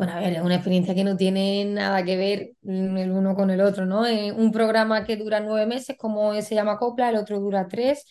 Bueno, 0.00 0.14
a 0.14 0.20
ver, 0.20 0.32
es 0.32 0.40
una 0.40 0.54
experiencia 0.54 0.94
que 0.94 1.04
no 1.04 1.14
tiene 1.16 1.64
nada 1.66 2.02
que 2.04 2.16
ver 2.16 2.52
el 2.62 3.10
uno 3.10 3.34
con 3.34 3.50
el 3.50 3.60
otro, 3.60 3.84
¿no? 3.84 4.06
Eh, 4.06 4.32
un 4.32 4.50
programa 4.50 5.04
que 5.04 5.16
dura 5.18 5.40
nueve 5.40 5.66
meses, 5.66 5.96
como 5.98 6.32
se 6.40 6.54
llama 6.54 6.78
Copla, 6.78 7.10
el 7.10 7.16
otro 7.16 7.38
dura 7.38 7.68
tres. 7.68 8.06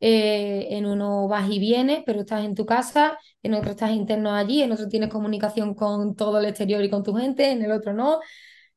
Eh, 0.00 0.68
en 0.70 0.86
uno 0.86 1.28
vas 1.28 1.50
y 1.50 1.58
vienes, 1.58 2.02
pero 2.06 2.20
estás 2.20 2.44
en 2.44 2.54
tu 2.54 2.64
casa, 2.64 3.18
en 3.42 3.52
otro 3.54 3.72
estás 3.72 3.90
interno 3.92 4.32
allí, 4.34 4.62
en 4.62 4.72
otro 4.72 4.88
tienes 4.88 5.10
comunicación 5.10 5.74
con 5.74 6.16
todo 6.16 6.38
el 6.40 6.46
exterior 6.46 6.82
y 6.82 6.88
con 6.90 7.02
tu 7.02 7.14
gente, 7.14 7.50
en 7.50 7.62
el 7.62 7.72
otro 7.72 7.92
no. 7.92 8.20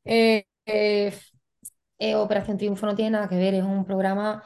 Eh, 0.06 0.46
Operación 2.16 2.58
Triunfo 2.58 2.86
no 2.86 2.96
tiene 2.96 3.12
nada 3.12 3.28
que 3.30 3.36
ver, 3.38 3.54
es 3.56 3.64
un 3.64 3.86
programa, 3.86 4.44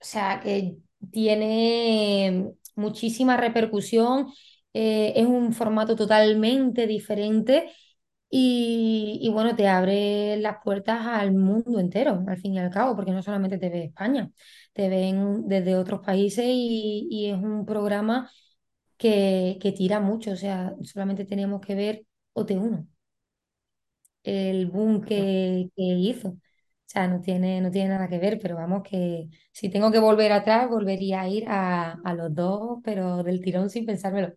o 0.00 0.04
sea, 0.04 0.40
que 0.40 0.76
tiene 1.10 2.52
muchísima 2.74 3.36
repercusión, 3.36 4.28
eh, 4.76 5.12
es 5.16 5.26
un 5.26 5.52
formato 5.52 5.96
totalmente 5.96 6.86
diferente 6.86 7.72
y, 8.30 9.20
y, 9.22 9.30
bueno, 9.30 9.56
te 9.56 9.68
abre 9.68 10.36
las 10.38 10.58
puertas 10.64 11.06
al 11.06 11.32
mundo 11.34 11.78
entero, 11.80 12.24
al 12.28 12.38
fin 12.38 12.54
y 12.54 12.58
al 12.58 12.70
cabo, 12.70 12.96
porque 12.96 13.12
no 13.12 13.22
solamente 13.22 13.58
te 13.58 13.70
ve 13.70 13.84
España, 13.84 14.30
te 14.72 14.88
ven 14.88 15.46
desde 15.48 15.76
otros 15.76 16.00
países 16.00 16.44
y, 16.48 17.08
y 17.10 17.26
es 17.30 17.36
un 17.38 17.64
programa 17.66 18.30
que, 18.98 19.58
que 19.62 19.72
tira 19.72 20.00
mucho, 20.00 20.32
o 20.32 20.36
sea, 20.36 20.74
solamente 20.84 21.24
tenemos 21.26 21.60
que 21.62 21.74
ver 21.74 22.06
OT1 22.34 22.88
el 24.24 24.66
boom 24.66 25.02
que, 25.02 25.70
que 25.76 25.82
hizo. 25.82 26.28
O 26.30 26.38
sea, 26.88 27.08
no 27.08 27.20
tiene, 27.20 27.60
no 27.60 27.70
tiene 27.70 27.90
nada 27.90 28.08
que 28.08 28.18
ver, 28.18 28.38
pero 28.40 28.56
vamos 28.56 28.82
que 28.88 29.28
si 29.52 29.68
tengo 29.70 29.90
que 29.92 29.98
volver 29.98 30.32
atrás, 30.32 30.68
volvería 30.68 31.22
a 31.22 31.28
ir 31.28 31.44
a, 31.48 31.92
a 32.04 32.14
los 32.14 32.34
dos, 32.34 32.78
pero 32.84 33.22
del 33.22 33.40
tirón 33.40 33.70
sin 33.70 33.86
pensármelo. 33.86 34.32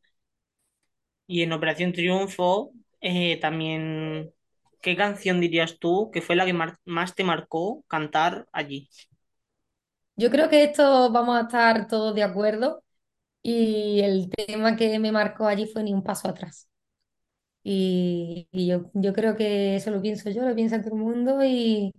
Y 1.29 1.43
en 1.43 1.53
Operación 1.53 1.93
Triunfo, 1.93 2.73
eh, 3.01 3.39
también, 3.39 4.33
¿qué 4.81 4.97
canción 4.97 5.39
dirías 5.41 5.79
tú 5.79 6.11
que 6.13 6.21
fue 6.23 6.35
la 6.35 6.45
que 6.45 6.53
más 6.85 7.15
te 7.15 7.23
marcó 7.25 7.85
cantar 7.87 8.47
allí? 8.53 8.89
Yo 10.15 10.29
creo 10.31 10.49
que 10.49 10.63
esto 10.65 11.11
vamos 11.11 11.37
a 11.37 11.41
estar 11.43 11.87
todos 11.87 12.13
de 12.15 12.23
acuerdo 12.23 12.83
y 13.43 14.01
el 14.01 14.29
tema 14.31 14.77
que 14.77 14.99
me 14.99 15.11
marcó 15.11 15.47
allí 15.47 15.67
fue 15.67 15.83
Ni 15.83 15.93
un 15.93 16.03
paso 16.03 16.29
atrás. 16.29 16.69
Y, 17.63 18.47
y 18.51 18.67
yo, 18.67 18.91
yo 18.95 19.13
creo 19.13 19.35
que 19.37 19.75
eso 19.77 19.91
lo 19.91 20.01
pienso 20.01 20.29
yo, 20.31 20.43
lo 20.47 20.55
piensa 20.55 20.81
todo 20.81 20.95
el 20.95 21.01
mundo 21.01 21.43
y, 21.45 21.93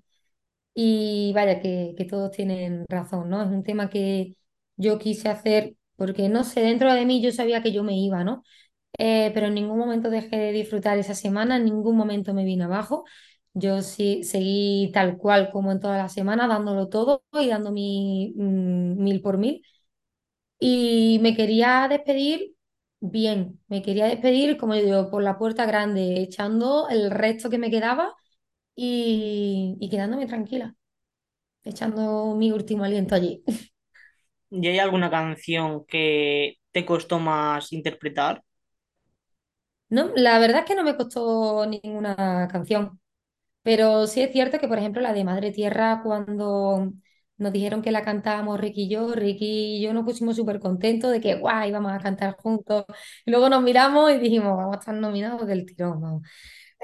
Y 0.75 1.33
vaya, 1.35 1.61
que, 1.61 1.95
que 1.99 2.05
todos 2.07 2.31
tienen 2.33 2.87
razón, 2.89 3.31
¿no? 3.31 3.43
Es 3.43 3.49
un 3.51 3.65
tema 3.65 3.91
que 3.91 4.37
yo 4.77 4.99
quise 4.99 5.29
hacer 5.31 5.77
porque, 5.97 6.29
no 6.31 6.45
sé, 6.45 6.61
dentro 6.63 6.93
de 6.95 7.07
mí 7.07 7.23
yo 7.23 7.33
sabía 7.33 7.63
que 7.63 7.73
yo 7.73 7.85
me 7.85 7.99
iba, 7.99 8.25
¿no? 8.25 8.43
Eh, 9.01 9.33
pero 9.35 9.47
en 9.49 9.55
ningún 9.55 9.79
momento 9.79 10.11
dejé 10.11 10.37
de 10.39 10.53
disfrutar 10.53 10.99
esa 10.99 11.15
semana, 11.15 11.57
en 11.57 11.65
ningún 11.67 11.97
momento 11.97 12.35
me 12.35 12.45
vine 12.45 12.65
abajo. 12.65 13.05
Yo 13.55 13.83
sí 13.83 14.25
seguí 14.25 14.91
tal 14.95 15.17
cual 15.19 15.51
como 15.53 15.73
en 15.73 15.81
toda 15.81 15.99
la 15.99 16.09
semana, 16.11 16.49
dándolo 16.49 16.89
todo 16.91 17.25
y 17.33 17.49
dando 17.49 17.73
mi 17.73 18.35
mm, 18.37 19.03
mil 19.03 19.23
por 19.23 19.39
mil. 19.39 19.63
Y 20.59 21.19
me 21.23 21.37
quería 21.37 21.87
despedir 21.89 22.55
bien, 23.01 23.61
me 23.69 23.83
quería 23.83 24.07
despedir, 24.07 24.57
como 24.59 24.75
yo 24.77 24.83
digo, 24.85 25.11
por 25.11 25.23
la 25.23 25.39
puerta 25.39 25.67
grande, 25.67 26.21
echando 26.23 26.89
el 26.91 27.11
resto 27.11 27.51
que 27.51 27.59
me 27.59 27.71
quedaba 27.71 28.15
y, 28.77 29.77
y 29.81 29.91
quedándome 29.91 30.27
tranquila 30.27 30.75
echando 31.65 32.35
mi 32.37 32.53
último 32.53 32.85
aliento 32.85 33.15
allí. 33.15 33.43
¿Y 34.51 34.67
hay 34.69 34.79
alguna 34.79 35.11
canción 35.11 35.85
que 35.87 36.57
te 36.73 36.85
costó 36.87 37.19
más 37.19 37.73
interpretar? 37.73 38.43
No, 39.91 40.11
la 40.15 40.39
verdad 40.39 40.61
es 40.61 40.67
que 40.67 40.75
no 40.77 40.85
me 40.85 40.97
costó 40.97 41.67
ninguna 41.67 42.49
canción, 42.51 43.01
pero 43.63 44.07
sí 44.07 44.23
es 44.23 44.33
cierto 44.33 44.59
que, 44.61 44.69
por 44.69 44.79
ejemplo, 44.79 45.03
la 45.03 45.13
de 45.15 45.25
Madre 45.25 45.53
Tierra, 45.53 46.03
cuando 46.05 46.93
nos 47.39 47.53
dijeron 47.53 47.83
que 47.83 47.93
la 47.93 48.05
cantábamos 48.05 48.61
Ricky 48.61 48.85
y 48.85 48.91
yo, 48.91 49.15
Ricky 49.15 49.79
y 49.79 49.83
yo 49.83 49.95
nos 49.95 50.05
pusimos 50.05 50.37
súper 50.37 50.61
contentos 50.61 51.13
de 51.13 51.21
que 51.21 51.37
guay, 51.37 51.73
vamos 51.73 51.93
a 51.93 51.99
cantar 52.01 52.37
juntos. 52.39 52.85
Y 53.27 53.31
luego 53.33 53.49
nos 53.51 53.63
miramos 53.63 54.13
y 54.13 54.19
dijimos, 54.19 54.57
vamos 54.57 54.77
a 54.77 54.81
estar 54.81 54.95
nominados 54.97 55.47
del 55.47 55.67
tirón. 55.67 56.23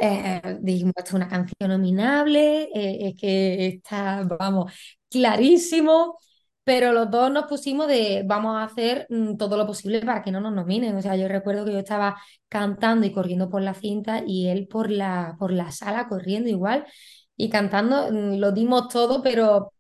Eh, 0.01 0.59
dijimos, 0.61 0.95
esto 0.97 1.11
es 1.11 1.15
una 1.15 1.29
canción 1.29 1.71
nominable, 1.71 2.65
eh, 2.75 3.09
es 3.11 3.17
que 3.21 3.67
está, 3.69 4.25
vamos, 4.25 4.73
clarísimo, 5.11 6.19
pero 6.67 6.93
los 6.93 7.13
dos 7.13 7.31
nos 7.31 7.47
pusimos 7.47 7.87
de, 7.87 8.25
vamos 8.27 8.57
a 8.57 8.65
hacer 8.65 9.07
mm, 9.09 9.37
todo 9.37 9.57
lo 9.57 9.69
posible 9.69 10.01
para 10.01 10.21
que 10.25 10.33
no 10.33 10.41
nos 10.41 10.53
nominen. 10.53 10.97
O 10.97 11.03
sea, 11.03 11.15
yo 11.15 11.29
recuerdo 11.29 11.65
que 11.65 11.73
yo 11.73 11.79
estaba 11.79 12.21
cantando 12.49 13.07
y 13.07 13.13
corriendo 13.13 13.49
por 13.49 13.63
la 13.63 13.73
cinta 13.73 14.25
y 14.27 14.49
él 14.49 14.67
por 14.67 14.91
la, 14.91 15.37
por 15.39 15.53
la 15.53 15.71
sala 15.71 16.09
corriendo 16.09 16.51
igual 16.51 16.85
y 17.37 17.51
cantando, 17.51 18.11
mm, 18.11 18.39
lo 18.41 18.51
dimos 18.51 18.89
todo, 18.89 19.23
pero 19.23 19.73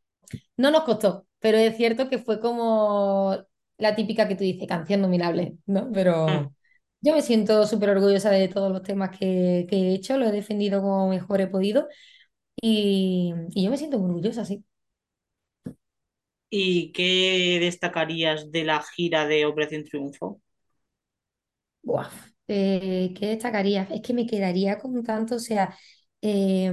no 0.56 0.70
nos 0.70 0.84
costó. 0.84 1.26
Pero 1.40 1.58
es 1.58 1.76
cierto 1.76 2.08
que 2.08 2.18
fue 2.18 2.40
como 2.40 3.36
la 3.78 3.96
típica 3.96 4.28
que 4.28 4.36
tú 4.36 4.44
dices, 4.44 4.68
canción 4.68 5.00
nominable, 5.02 5.56
¿no? 5.66 5.86
Mm. 5.86 5.92
Pero... 5.92 6.26
Yo 7.02 7.14
me 7.14 7.22
siento 7.22 7.66
súper 7.66 7.90
orgullosa 7.90 8.30
de 8.30 8.48
todos 8.48 8.72
los 8.72 8.82
temas 8.82 9.16
que, 9.16 9.66
que 9.70 9.76
he 9.76 9.94
hecho, 9.94 10.18
lo 10.18 10.26
he 10.26 10.32
defendido 10.32 10.80
como 10.82 11.08
mejor 11.08 11.40
he 11.40 11.46
podido 11.46 11.88
y, 12.60 13.32
y 13.54 13.64
yo 13.64 13.70
me 13.70 13.78
siento 13.78 13.98
orgullosa, 14.02 14.44
sí. 14.44 14.64
¿Y 16.50 16.90
qué 16.92 17.58
destacarías 17.60 18.50
de 18.50 18.64
la 18.64 18.82
gira 18.82 19.26
de 19.28 19.46
Operación 19.46 19.84
Triunfo? 19.84 20.40
Buah, 21.82 22.10
eh, 22.48 23.14
¿qué 23.16 23.26
destacaría? 23.28 23.84
Es 23.90 24.02
que 24.02 24.12
me 24.14 24.26
quedaría 24.26 24.78
con 24.78 25.02
tanto, 25.04 25.36
o 25.36 25.38
sea, 25.38 25.76
eh, 26.20 26.72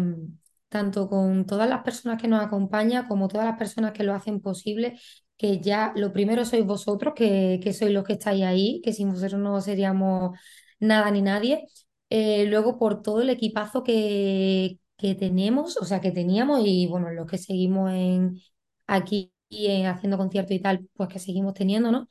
tanto 0.69 1.07
con 1.07 1.45
todas 1.45 1.69
las 1.69 1.83
personas 1.83 2.19
que 2.21 2.27
nos 2.27 2.43
acompañan 2.43 3.07
como 3.07 3.27
todas 3.27 3.45
las 3.45 3.57
personas 3.57 3.91
que 3.93 4.03
lo 4.03 4.13
hacen 4.15 4.41
posible, 4.41 4.99
que 5.37 5.59
ya 5.59 5.93
lo 5.95 6.11
primero 6.13 6.45
sois 6.45 6.65
vosotros, 6.65 7.13
que, 7.15 7.59
que 7.63 7.73
sois 7.73 7.91
los 7.91 8.03
que 8.03 8.13
estáis 8.13 8.43
ahí, 8.43 8.81
que 8.83 8.93
sin 8.93 9.09
vosotros 9.09 9.39
no 9.41 9.61
seríamos 9.61 10.37
nada 10.79 11.11
ni 11.11 11.21
nadie. 11.21 11.65
Eh, 12.09 12.45
luego 12.47 12.77
por 12.79 13.01
todo 13.01 13.21
el 13.21 13.29
equipazo 13.29 13.83
que, 13.83 14.79
que 14.97 15.15
tenemos, 15.15 15.77
o 15.77 15.85
sea, 15.85 16.01
que 16.01 16.11
teníamos 16.11 16.61
y 16.65 16.87
bueno, 16.87 17.11
los 17.11 17.27
que 17.29 17.37
seguimos 17.37 17.91
en, 17.91 18.39
aquí 18.87 19.31
en, 19.67 19.85
haciendo 19.87 20.17
conciertos 20.17 20.55
y 20.55 20.59
tal, 20.59 20.87
pues 20.95 21.09
que 21.09 21.19
seguimos 21.19 21.53
teniendo, 21.53 21.91
¿no? 21.91 22.07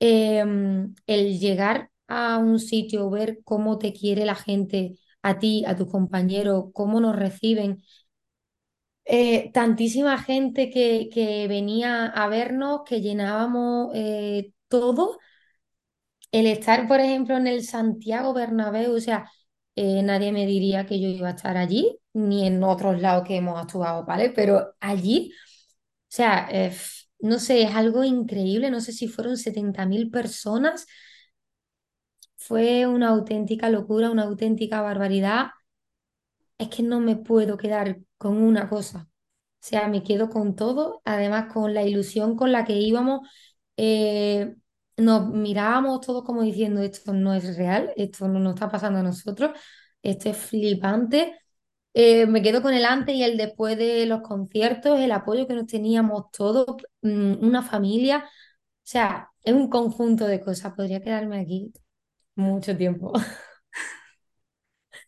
em, 0.00 0.94
el 1.06 1.38
llegar 1.40 1.90
a 2.08 2.38
un 2.38 2.58
sitio, 2.60 3.10
ver 3.10 3.40
cómo 3.44 3.78
te 3.78 3.92
quiere 3.92 4.24
la 4.24 4.34
gente, 4.34 4.98
a 5.22 5.38
ti, 5.38 5.64
a 5.66 5.76
tus 5.76 5.88
compañeros, 5.90 6.66
cómo 6.74 7.00
nos 7.00 7.16
reciben. 7.16 7.82
Eh, 9.04 9.50
tantísima 9.52 10.16
gente 10.18 10.70
que, 10.70 11.08
que 11.12 11.48
venía 11.48 12.06
a 12.06 12.28
vernos, 12.28 12.82
que 12.86 13.00
llenábamos 13.00 13.90
eh, 13.94 14.52
todo. 14.68 15.18
El 16.30 16.46
estar, 16.46 16.88
por 16.88 17.00
ejemplo, 17.00 17.36
en 17.36 17.46
el 17.46 17.62
Santiago 17.64 18.32
Bernabéu, 18.34 18.94
o 18.96 19.00
sea, 19.00 19.30
eh, 19.76 20.02
nadie 20.02 20.32
me 20.32 20.46
diría 20.46 20.86
que 20.86 21.00
yo 21.00 21.08
iba 21.08 21.28
a 21.28 21.32
estar 21.32 21.56
allí, 21.56 21.98
ni 22.14 22.46
en 22.46 22.62
otros 22.64 23.00
lados 23.00 23.24
que 23.26 23.36
hemos 23.36 23.58
actuado, 23.60 24.04
¿vale? 24.06 24.30
Pero 24.30 24.74
allí, 24.80 25.32
sea, 26.14 26.48
eh, 26.50 26.74
no 27.20 27.38
sé, 27.38 27.62
es 27.62 27.74
algo 27.74 28.04
increíble, 28.04 28.70
no 28.70 28.80
sé 28.80 28.92
si 28.92 29.08
fueron 29.08 29.36
70.000 29.36 30.10
personas 30.10 30.86
Fue 32.36 32.86
una 32.86 33.08
auténtica 33.08 33.70
locura, 33.70 34.10
una 34.10 34.24
auténtica 34.24 34.82
barbaridad. 34.82 35.46
Es 36.58 36.68
que 36.68 36.82
no 36.82 37.00
me 37.00 37.16
puedo 37.16 37.56
quedar 37.56 37.98
con 38.18 38.36
una 38.42 38.68
cosa. 38.68 39.08
O 39.62 39.66
sea, 39.66 39.88
me 39.88 40.02
quedo 40.02 40.28
con 40.30 40.56
todo, 40.56 41.02
además 41.04 41.52
con 41.52 41.74
la 41.74 41.84
ilusión 41.84 42.36
con 42.36 42.52
la 42.52 42.64
que 42.64 42.74
íbamos. 42.74 43.28
eh, 43.78 44.54
nos 44.98 45.28
mirábamos 45.30 46.00
todos 46.02 46.24
como 46.24 46.42
diciendo, 46.44 46.82
esto 46.82 47.12
no 47.14 47.34
es 47.34 47.56
real, 47.58 47.92
esto 47.96 48.28
no 48.28 48.38
nos 48.40 48.54
está 48.54 48.70
pasando 48.70 49.00
a 49.00 49.02
nosotros, 49.04 49.52
esto 50.02 50.30
es 50.30 50.36
flipante. 50.38 51.40
Eh, 51.94 52.26
me 52.26 52.42
quedo 52.42 52.62
con 52.62 52.72
el 52.74 52.84
antes 52.86 53.14
y 53.14 53.22
el 53.22 53.36
después 53.36 53.76
de 53.78 54.06
los 54.06 54.22
conciertos, 54.22 54.98
el 55.00 55.12
apoyo 55.12 55.46
que 55.46 55.54
nos 55.54 55.66
teníamos 55.66 56.30
todos, 56.32 56.66
mm, 57.02 57.44
una 57.44 57.62
familia. 57.62 58.24
O 58.26 58.30
sea, 58.84 59.30
es 59.42 59.54
un 59.54 59.68
conjunto 59.70 60.26
de 60.26 60.40
cosas. 60.40 60.74
Podría 60.74 61.02
quedarme 61.02 61.40
aquí 61.40 61.72
mucho 62.36 62.76
tiempo. 62.76 63.12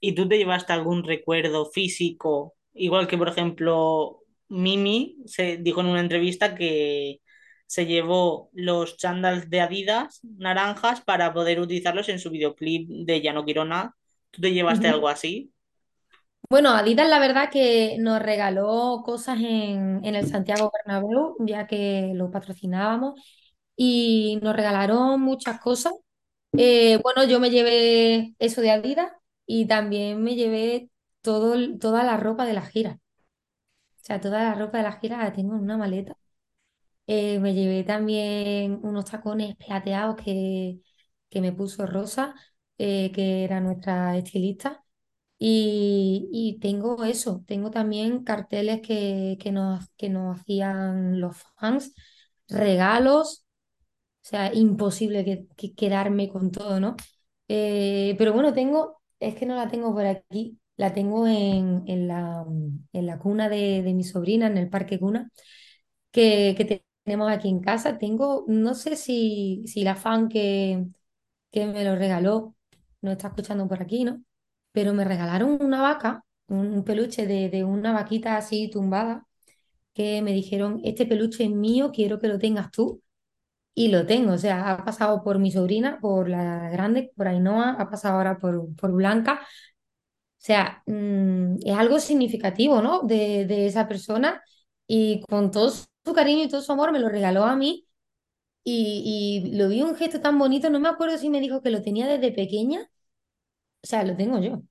¿Y 0.01 0.15
tú 0.15 0.29
te 0.29 0.39
llevaste 0.39 0.73
algún 0.73 1.05
recuerdo 1.05 1.67
físico? 1.71 2.55
Igual 2.75 3.07
que, 3.09 3.19
por 3.19 3.29
ejemplo, 3.29 4.21
Mimi 4.49 5.17
se 5.27 5.59
dijo 5.59 5.81
en 5.81 5.87
una 5.89 6.01
entrevista 6.01 6.55
que 6.55 7.21
se 7.67 7.87
llevó 7.87 8.51
los 8.53 8.97
chándals 8.99 9.49
de 9.51 9.61
Adidas 9.61 10.21
naranjas 10.25 11.01
para 11.03 11.33
poder 11.33 11.61
utilizarlos 11.61 12.09
en 12.09 12.19
su 12.19 12.31
videoclip 12.31 12.89
de 13.07 13.21
Ya 13.23 13.33
no 13.33 13.45
quiero 13.45 13.65
nada. 13.65 13.97
¿Tú 14.31 14.43
te 14.43 14.53
llevaste 14.53 14.89
algo 14.89 15.09
así? 15.09 15.54
Bueno, 16.55 16.71
Adidas 16.71 17.09
la 17.09 17.19
verdad 17.19 17.51
que 17.51 17.97
nos 17.99 18.23
regaló 18.23 19.03
cosas 19.05 19.41
en, 19.41 20.05
el 20.05 20.29
Santiago 20.29 20.71
Bernabéu, 20.73 21.35
ya 21.41 21.67
que 21.67 22.13
lo 22.15 22.31
patrocinábamos, 22.31 23.21
y 23.77 24.39
nos 24.41 24.55
regalaron 24.55 25.21
muchas 25.21 25.61
cosas. 25.61 25.95
Eh, 26.57 27.01
bueno, 27.03 27.25
yo 27.25 27.41
me 27.41 27.51
llevé 27.51 28.37
eso 28.39 28.61
de 28.61 28.71
Adidas 28.71 29.11
y 29.47 29.67
también 29.67 30.23
me 30.23 30.37
llevé 30.37 30.91
toda 31.23 32.05
la 32.05 32.17
ropa 32.19 32.47
de 32.47 32.53
la 32.53 32.63
gira. 32.63 33.01
O 33.97 34.05
sea, 34.05 34.21
toda 34.21 34.45
la 34.45 34.55
ropa 34.55 34.79
de 34.79 34.85
la 34.85 34.93
gira 35.01 35.19
la 35.19 35.33
tengo 35.33 35.55
en 35.57 35.63
una 35.63 35.77
maleta. 35.77 36.17
Eh, 37.07 37.41
me 37.41 37.55
llevé 37.55 37.85
también 37.85 38.81
unos 38.83 39.07
tacones 39.07 39.57
plateados 39.57 40.17
que, 40.17 40.81
que 41.31 41.41
me 41.41 41.53
puso 41.53 41.87
Rosa, 41.87 42.35
eh, 42.79 43.13
que 43.13 43.45
era 43.45 43.61
nuestra 43.61 44.17
estilista. 44.17 44.84
Y, 45.39 46.29
y 46.33 46.59
tengo 46.61 47.05
eso, 47.05 47.45
tengo 47.47 47.71
también 47.71 48.25
carteles 48.25 48.81
que, 48.83 49.37
que 49.41 49.53
nos, 49.53 49.89
que 49.97 50.09
nos 50.09 50.41
hacían 50.41 51.21
los 51.21 51.37
fans, 51.59 51.95
regalos, 52.49 53.45
o 54.25 54.27
sea, 54.29 54.55
imposible 54.55 55.25
que, 55.25 55.47
que 55.57 55.75
quedarme 55.75 56.29
con 56.31 56.51
todo, 56.53 56.81
¿no? 56.81 56.97
Eh, 57.49 58.15
pero 58.19 58.33
bueno, 58.33 58.55
tengo, 58.55 59.01
es 59.21 59.35
que 59.37 59.47
no 59.47 59.57
la 59.57 59.69
tengo 59.71 59.93
por 59.95 60.07
aquí, 60.07 60.59
la 60.77 60.93
tengo 60.95 61.27
en, 61.27 61.85
en 61.87 62.09
la, 62.09 62.45
en 62.93 63.07
la 63.07 63.19
cuna 63.19 63.49
de, 63.49 63.83
de 63.83 63.95
mi 63.95 64.05
sobrina, 64.05 64.47
en 64.49 64.59
el 64.59 64.71
parque 64.71 64.99
cuna, 65.01 65.31
que, 66.13 66.55
que 66.57 66.65
te- 66.65 66.85
tenemos 67.05 67.31
aquí 67.33 67.49
en 67.49 67.61
casa. 67.61 67.99
Tengo, 67.99 68.45
no 68.49 68.75
sé 68.75 68.97
si, 68.97 69.65
si 69.67 69.85
la 69.85 69.97
fan 69.97 70.29
que, 70.29 70.87
que 71.53 71.67
me 71.67 71.85
lo 71.85 71.97
regaló 71.97 72.57
no 73.03 73.13
está 73.13 73.29
escuchando 73.29 73.69
por 73.69 73.83
aquí, 73.83 74.05
¿no? 74.05 74.23
Pero 74.75 74.95
me 74.95 75.05
regalaron 75.07 75.59
una 75.63 75.83
vaca, 75.83 76.25
un 76.49 76.85
peluche 76.85 77.27
de, 77.29 77.65
una 77.65 77.95
vaquita 77.95 78.37
así 78.39 78.71
tumbada, 78.71 79.27
que 79.95 80.23
me 80.23 80.33
dijeron, 80.33 80.81
este 80.85 81.07
peluche 81.07 81.45
es 81.45 81.51
mío, 81.51 81.93
quiero 81.95 82.21
que 82.21 82.29
lo 82.29 82.39
tengas 82.39 82.71
tú. 82.73 83.03
Y 83.75 83.89
lo 83.89 84.07
tengo, 84.07 84.35
o 84.35 84.39
sea, 84.39 84.73
ha 84.73 84.85
pasado 84.85 85.23
por 85.25 85.39
mi 85.41 85.53
sobrina, 85.53 85.99
por 86.01 86.29
la 86.29 86.71
grande, 86.71 87.13
por 87.17 87.29
Ainhoa, 87.29 87.73
ha 87.79 87.91
pasado 87.91 88.17
ahora 88.19 88.39
por, 88.39 88.75
por 88.77 88.93
Blanca. 88.93 89.41
O 89.43 90.47
sea, 90.47 90.83
mm, 90.87 91.57
es 91.65 91.77
algo 91.77 91.99
significativo, 92.01 92.83
¿no? 92.83 93.03
De, 93.03 93.47
de 93.47 93.67
esa 93.67 93.89
persona 93.89 94.43
y 94.87 95.23
con 95.23 95.51
todo 95.51 95.71
su 95.71 96.13
cariño 96.15 96.45
y 96.45 96.49
todo 96.49 96.61
su 96.63 96.73
amor 96.73 96.93
me 96.93 96.99
lo 97.01 97.09
regaló 97.09 97.45
a 97.45 97.57
mí 97.57 97.87
y, 98.65 99.43
y 99.53 99.57
lo 99.57 99.69
vi 99.69 99.83
un 99.83 99.97
gesto 99.97 100.21
tan 100.21 100.39
bonito, 100.39 100.71
no 100.71 100.81
me 100.81 100.89
acuerdo 100.89 101.19
si 101.19 101.31
me 101.31 101.41
dijo 101.41 101.63
que 101.63 101.71
lo 101.71 101.83
tenía 101.83 102.07
desde 102.09 102.33
pequeña, 102.33 102.91
o 103.85 103.87
sea, 103.87 104.05
lo 104.05 104.17
tengo 104.17 104.41
yo. 104.41 104.63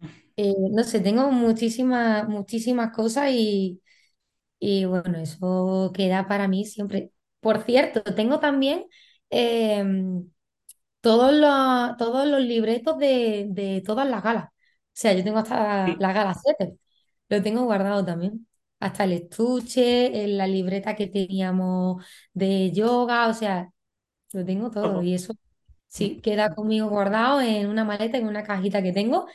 Eh, 0.36 0.54
no 0.70 0.82
sé, 0.84 1.00
tengo 1.00 1.30
muchísimas, 1.30 2.26
muchísimas 2.28 2.92
cosas 2.94 3.30
y, 3.32 3.82
y 4.60 4.84
bueno, 4.86 5.18
eso 5.18 5.92
queda 5.94 6.28
para 6.28 6.48
mí 6.48 6.64
siempre. 6.66 7.12
Por 7.40 7.64
cierto, 7.64 8.02
tengo 8.04 8.40
también 8.40 8.86
em, 9.30 10.30
todos 11.02 11.32
los, 11.34 11.96
todos 11.98 12.26
los 12.28 12.40
libretos 12.42 12.98
de, 12.98 13.46
de 13.50 13.82
todas 13.86 14.08
las 14.08 14.22
galas. 14.24 14.46
O 14.48 14.52
sea, 14.94 15.14
yo 15.14 15.24
tengo 15.24 15.38
hasta 15.40 15.96
Sí. 15.96 15.96
la 15.98 16.12
gala 16.14 16.34
7, 16.34 16.78
lo 17.30 17.42
tengo 17.42 17.64
guardado 17.64 18.04
también. 18.04 18.48
Hasta 18.80 19.04
el 19.04 19.12
estuche, 19.14 20.24
en 20.24 20.38
la 20.38 20.46
libreta 20.48 20.96
que 20.96 21.08
teníamos 21.08 22.04
de 22.34 22.72
yoga, 22.72 23.28
o 23.28 23.34
sea, 23.34 23.70
lo 24.32 24.44
tengo 24.44 24.70
todo. 24.70 25.00
Ojo. 25.00 25.02
Y 25.02 25.14
eso 25.14 25.34
sí, 25.92 26.20
queda 26.22 26.54
conmigo 26.54 26.88
guardado 26.88 27.40
en 27.40 27.68
una 27.68 27.84
maleta, 27.84 28.18
en 28.18 28.26
una 28.26 28.42
cajita 28.44 28.82
que 28.82 28.92
tengo. 28.92 29.26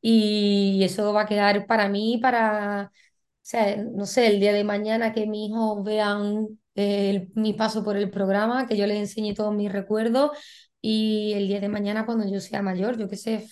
Y 0.00 0.82
eso 0.84 1.12
va 1.12 1.22
a 1.22 1.26
quedar 1.26 1.66
para 1.66 1.88
mí, 1.88 2.18
para, 2.22 2.92
o 2.94 2.96
sea, 3.42 3.76
no 3.78 4.06
sé, 4.06 4.28
el 4.28 4.40
día 4.40 4.52
de 4.52 4.64
mañana 4.64 5.12
que 5.14 5.26
mis 5.26 5.50
hijos 5.50 5.84
vean 5.84 6.48
el- 6.74 7.30
mi 7.34 7.54
paso 7.54 7.84
por 7.84 7.96
el 7.96 8.10
programa, 8.10 8.66
que 8.66 8.76
yo 8.76 8.86
les 8.86 8.98
enseñe 8.98 9.34
todos 9.34 9.54
mis 9.54 9.72
recuerdos 9.72 10.32
y 10.80 11.32
el 11.34 11.48
día 11.48 11.60
de 11.60 11.68
mañana 11.68 12.06
cuando 12.06 12.28
yo 12.30 12.40
sea 12.40 12.62
mayor, 12.62 12.98
yo 12.98 13.08
qué 13.08 13.16
sé, 13.16 13.46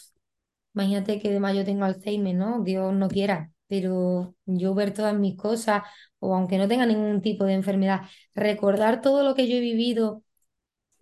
imagínate 0.74 1.20
que 1.20 1.30
de 1.30 1.40
mayo 1.40 1.64
tengo 1.64 1.84
Alzheimer, 1.84 2.34
¿no? 2.34 2.62
Dios 2.62 2.92
no 2.94 3.08
quiera, 3.08 3.50
pero 3.68 4.34
yo 4.46 4.74
ver 4.74 4.92
todas 4.94 5.14
mis 5.18 5.36
cosas, 5.36 5.82
o 6.18 6.34
aunque 6.34 6.58
no 6.58 6.68
tenga 6.68 6.86
ningún 6.86 7.22
tipo 7.22 7.44
de 7.44 7.54
enfermedad, 7.54 8.02
recordar 8.34 9.00
todo 9.00 9.22
lo 9.24 9.34
que 9.34 9.48
yo 9.48 9.56
he 9.56 9.60
vivido 9.60 10.22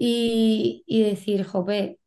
y, 0.06 0.84
y 0.86 1.02
decir, 1.02 1.44
jope, 1.44 1.98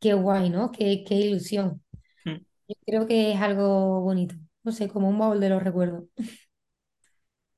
qué 0.00 0.14
guay, 0.14 0.50
¿no? 0.50 0.70
Qué, 0.72 1.04
qué 1.06 1.14
ilusión. 1.16 1.82
Mm. 2.26 2.38
Yo 2.68 2.76
creo 2.86 3.06
que 3.06 3.32
es 3.34 3.40
algo 3.40 4.00
bonito, 4.02 4.36
no 4.64 4.72
sé, 4.72 4.88
como 4.88 5.08
un 5.08 5.18
baúl 5.18 5.40
de 5.40 5.50
los 5.50 5.62
recuerdos. 5.62 6.04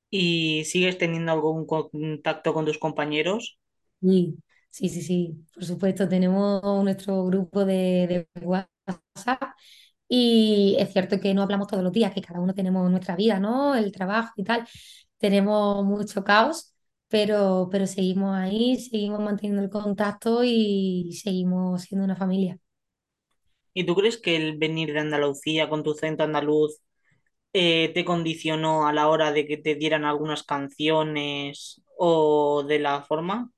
¿Y 0.09 0.63
sigues 0.65 0.97
teniendo 0.97 1.31
algún 1.33 1.65
contacto 1.65 2.53
con 2.53 2.65
tus 2.65 2.77
compañeros? 2.77 3.59
Sí, 4.01 4.35
sí, 4.71 4.89
sí, 4.89 5.01
sí, 5.03 5.45
por 5.53 5.63
supuesto, 5.65 6.09
tenemos 6.09 6.61
nuestro 6.83 7.23
grupo 7.25 7.65
de, 7.65 8.27
de 8.33 8.41
WhatsApp 8.43 9.43
y 10.07 10.75
es 10.79 10.91
cierto 10.93 11.19
que 11.19 11.33
no 11.33 11.43
hablamos 11.43 11.67
todos 11.67 11.83
los 11.83 11.93
días, 11.93 12.13
que 12.13 12.21
cada 12.21 12.39
uno 12.41 12.53
tenemos 12.55 12.89
nuestra 12.91 13.15
vida, 13.15 13.39
¿no? 13.39 13.75
El 13.75 13.91
trabajo 13.91 14.33
y 14.37 14.43
tal, 14.43 14.67
tenemos 15.19 15.85
mucho 15.85 16.23
caos, 16.23 16.70
pero, 17.11 17.69
pero 17.71 17.87
seguimos 17.87 18.35
ahí, 18.37 18.77
seguimos 18.79 19.19
manteniendo 19.21 19.63
el 19.63 19.69
contacto 19.69 20.43
y 20.45 21.13
seguimos 21.23 21.83
siendo 21.83 22.05
una 22.05 22.15
familia. 22.17 22.59
¿Y 23.73 23.85
tú 23.85 23.95
crees 23.95 24.17
que 24.17 24.35
el 24.35 24.57
venir 24.57 24.93
de 24.93 24.99
Andalucía 24.99 25.69
con 25.69 25.83
tu 25.83 25.91
acento 25.91 26.23
andaluz 26.23 26.79
eh, 27.53 27.91
te 27.93 28.05
condicionó 28.05 28.87
a 28.87 28.93
la 28.93 29.09
hora 29.09 29.31
de 29.33 29.47
que 29.47 29.57
te 29.57 29.75
dieran 29.75 30.05
algunas 30.05 30.43
canciones 30.43 31.83
o 31.97 32.63
de 32.67 32.79
la 32.79 33.03
forma, 33.03 33.51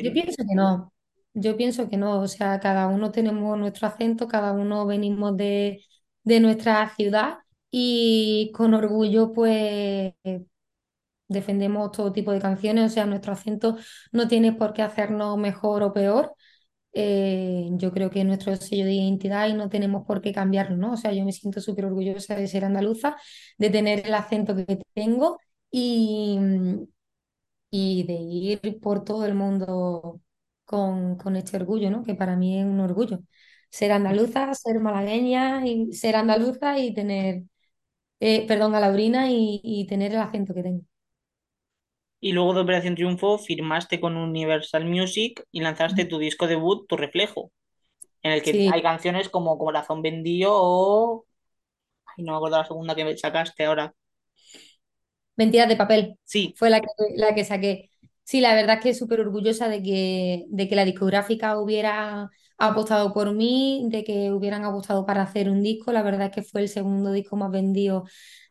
Yo 0.00 0.12
pienso 0.12 0.42
que 0.48 0.54
no, 0.54 0.92
yo 1.34 1.56
pienso 1.56 1.88
que 1.88 1.96
no, 1.96 2.20
o 2.20 2.28
sea, 2.28 2.60
cada 2.60 2.88
uno 2.88 3.10
tenemos 3.12 3.58
nuestro 3.58 3.86
acento, 3.88 4.28
cada 4.28 4.52
uno 4.52 4.86
venimos 4.86 5.36
de, 5.36 5.82
de 6.24 6.40
nuestra 6.40 6.88
ciudad 6.96 7.38
y 7.70 8.50
con 8.54 8.74
orgullo 8.74 9.32
pues 9.32 10.14
defendemos 11.28 11.90
todo 11.92 12.12
tipo 12.12 12.32
de 12.32 12.40
canciones, 12.40 12.90
o 12.92 12.94
sea, 12.94 13.06
nuestro 13.06 13.32
acento 13.32 13.76
no 14.12 14.28
tiene 14.28 14.52
por 14.52 14.72
qué 14.72 14.82
hacernos 14.82 15.36
mejor 15.38 15.82
o 15.82 15.92
peor. 15.92 16.34
Eh, 16.94 17.68
yo 17.72 17.92
creo 17.92 18.10
que 18.10 18.20
es 18.20 18.26
nuestro 18.26 18.56
sello 18.56 18.84
de 18.86 18.92
identidad 18.94 19.48
y 19.48 19.54
no 19.54 19.68
tenemos 19.70 20.06
por 20.06 20.20
qué 20.22 20.32
cambiarlo, 20.32 20.76
¿no? 20.76 20.92
O 20.92 20.96
sea, 20.96 21.12
yo 21.12 21.24
me 21.24 21.32
siento 21.32 21.60
súper 21.60 21.86
orgullosa 21.86 22.36
de 22.36 22.48
ser 22.48 22.64
andaluza, 22.64 23.16
de 23.58 23.70
tener 23.70 24.06
el 24.06 24.14
acento 24.14 24.54
que 24.56 24.80
tengo 24.94 25.38
y, 25.70 26.38
y 27.70 28.04
de 28.04 28.14
ir 28.14 28.80
por 28.80 29.04
todo 29.04 29.24
el 29.26 29.34
mundo 29.34 30.20
con, 30.64 31.16
con 31.16 31.36
este 31.36 31.56
orgullo, 31.56 31.90
¿no? 31.90 32.04
Que 32.04 32.14
para 32.14 32.36
mí 32.36 32.58
es 32.60 32.64
un 32.66 32.80
orgullo. 32.80 33.20
Ser 33.70 33.92
andaluza, 33.92 34.54
ser 34.54 34.80
malagueña 34.80 35.66
y 35.66 35.92
ser 35.92 36.16
andaluza 36.16 36.78
y 36.78 36.94
tener, 36.94 37.42
eh, 38.20 38.46
perdón, 38.48 38.74
alaurín 38.76 39.16
y, 39.28 39.60
y 39.64 39.86
tener 39.88 40.12
el 40.14 40.20
acento 40.20 40.54
que 40.54 40.62
tengo. 40.64 40.82
Y 42.24 42.32
luego 42.32 42.54
de 42.54 42.60
Operación 42.62 42.94
Triunfo 42.94 43.38
firmaste 43.38 44.00
con 44.00 44.16
Universal 44.16 44.84
Music 44.86 45.44
y 45.52 45.60
lanzaste 45.60 46.06
tu 46.06 46.18
disco 46.18 46.46
debut, 46.46 46.86
Tu 46.88 46.96
Reflejo, 46.96 47.52
en 48.22 48.32
el 48.32 48.42
que 48.42 48.52
Sí, 48.52 48.72
hay 48.72 48.82
canciones 48.82 49.28
como 49.30 49.58
Corazón 49.58 50.02
Bendío 50.02 50.50
o... 50.52 51.26
Ay, 52.06 52.24
no 52.24 52.32
me 52.32 52.36
acuerdo 52.38 52.58
la 52.58 52.66
segunda 52.66 52.94
que 52.96 53.16
sacaste 53.18 53.66
ahora. 53.66 53.94
Mentiras 55.36 55.68
de 55.68 55.76
papel 55.76 56.18
Sí, 56.24 56.54
fue 56.54 56.70
la 56.70 56.80
que, 56.80 56.86
la 57.16 57.34
que 57.34 57.44
saqué. 57.44 57.90
Sí, 58.22 58.40
la 58.40 58.54
verdad 58.54 58.76
es 58.78 58.82
que 58.82 58.94
súper 58.94 59.20
orgullosa 59.20 59.68
de 59.68 59.82
que, 59.82 60.44
de 60.48 60.68
que 60.68 60.76
la 60.76 60.84
discográfica 60.84 61.58
hubiera 61.58 62.30
apostado 62.58 63.12
por 63.12 63.32
mí, 63.34 63.84
de 63.90 64.04
que 64.04 64.32
hubieran 64.32 64.64
apostado 64.64 65.04
para 65.06 65.22
hacer 65.22 65.50
un 65.50 65.62
disco. 65.62 65.92
La 65.92 66.02
verdad 66.02 66.26
es 66.28 66.32
que 66.34 66.42
fue 66.42 66.62
el 66.62 66.68
segundo 66.68 67.12
disco 67.12 67.36
más 67.36 67.50
vendido 67.50 68.04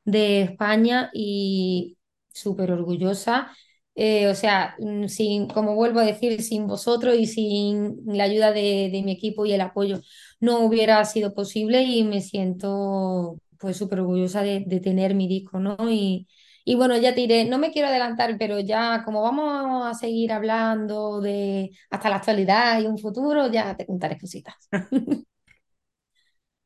de 0.06 0.42
España 0.44 1.10
y 1.14 1.98
súper 2.34 2.72
orgullosa. 2.72 3.52
Eh, 3.96 4.28
o 4.28 4.36
sea, 4.36 4.76
mm, 4.80 5.08
sin, 5.08 5.48
como 5.48 5.76
vuelvo 5.76 6.00
a 6.00 6.06
decir, 6.06 6.41
sin 6.41 6.67
vosotros 6.67 7.15
y 7.17 7.28
sin 7.28 7.98
la 8.08 8.24
ayuda 8.26 8.52
de, 8.52 8.89
de 8.91 9.04
mi 9.04 9.12
equipo 9.13 9.46
y 9.46 9.54
el 9.54 9.62
apoyo 9.62 10.02
no 10.39 10.60
hubiera 10.62 11.04
sido 11.06 11.34
posible 11.34 11.84
y 11.84 12.04
me 12.04 12.22
siento 12.22 13.38
pues 13.60 13.78
súper 13.78 14.00
orgullosa 14.02 14.41
de, 14.43 14.63
de 14.67 14.80
tener 14.80 15.15
mi 15.15 15.28
disco, 15.28 15.60
¿no? 15.60 15.78
Y, 15.89 16.28
y 16.65 16.76
bueno, 16.76 16.98
ya 16.98 17.13
te 17.13 17.22
diré, 17.22 17.46
no 17.46 17.60
me 17.60 17.72
quiero 17.72 17.88
adelantar, 17.89 18.36
pero 18.39 18.60
ya 18.60 19.04
como 19.06 19.22
vamos 19.22 19.86
a 19.88 19.93
seguir 19.93 20.32
hablando 20.34 21.22
de 21.22 21.72
hasta 21.89 22.10
la 22.10 22.17
actualidad 22.17 22.82
y 22.82 22.86
un 22.88 22.98
futuro, 22.98 23.50
ya 23.52 23.76
te 23.78 23.86
contaré 23.86 24.17
cositas. 24.19 24.56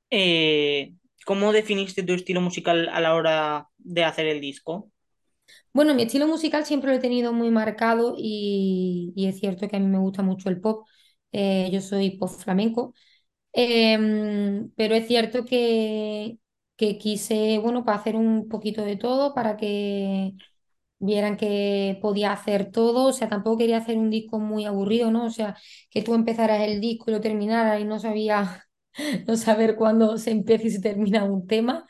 Eh, 0.10 0.94
¿cómo 1.26 1.52
definiste 1.54 2.04
tu 2.04 2.14
estilo 2.14 2.42
musical 2.42 2.90
a 2.90 3.02
la 3.02 3.16
hora 3.16 3.70
de 3.78 4.04
hacer 4.06 4.28
el 4.28 4.42
disco? 4.42 4.92
Bueno, 5.78 5.94
mi 5.94 6.02
estilo 6.04 6.26
musical 6.28 6.66
siempre 6.66 6.90
lo 6.90 6.98
he 6.98 7.00
tenido 7.00 7.34
muy 7.34 7.52
marcado 7.52 8.16
y, 8.18 9.14
es 9.16 9.40
cierto 9.40 9.68
que 9.68 9.76
a 9.76 9.80
mí 9.80 9.86
me 9.86 10.00
gusta 10.00 10.24
mucho 10.24 10.50
el 10.50 10.60
pop. 10.60 10.88
Eh, 11.32 11.70
yo 11.72 11.82
soy 11.82 12.18
pop 12.18 12.30
flamenco, 12.30 12.94
Em, 13.54 14.72
pero 14.78 14.96
es 14.96 15.08
cierto 15.08 15.46
que, 15.46 16.40
que 16.78 16.98
quise, 17.00 17.60
bueno, 17.60 17.86
para 17.86 18.00
hacer 18.00 18.16
un 18.16 18.50
poquito 18.50 18.84
de 18.86 18.98
todo, 18.98 19.34
para 19.36 19.58
que 19.58 20.34
vieran 21.00 21.38
que 21.38 22.00
podía 22.02 22.34
hacer 22.34 22.72
todo. 22.72 23.06
O 23.10 23.14
sea, 23.14 23.30
tampoco 23.30 23.58
quería 23.60 23.78
hacer 23.80 23.98
un 23.98 24.10
disco 24.12 24.40
muy 24.40 24.66
aburrido, 24.66 25.12
¿no? 25.12 25.26
O 25.26 25.30
sea, 25.32 25.58
que 25.92 26.02
tú 26.04 26.16
empezaras 26.16 26.62
el 26.64 26.82
disco 26.82 27.12
y 27.12 27.14
lo 27.14 27.22
terminaras 27.22 27.82
y 27.82 27.86
no 27.86 28.00
sabía, 28.00 28.66
no 29.28 29.38
saber 29.38 29.76
cuándo 29.78 30.18
se 30.18 30.32
empieza 30.32 30.68
y 30.68 30.72
se 30.72 30.82
termina 30.82 31.24
un 31.26 31.48
tema. 31.48 31.88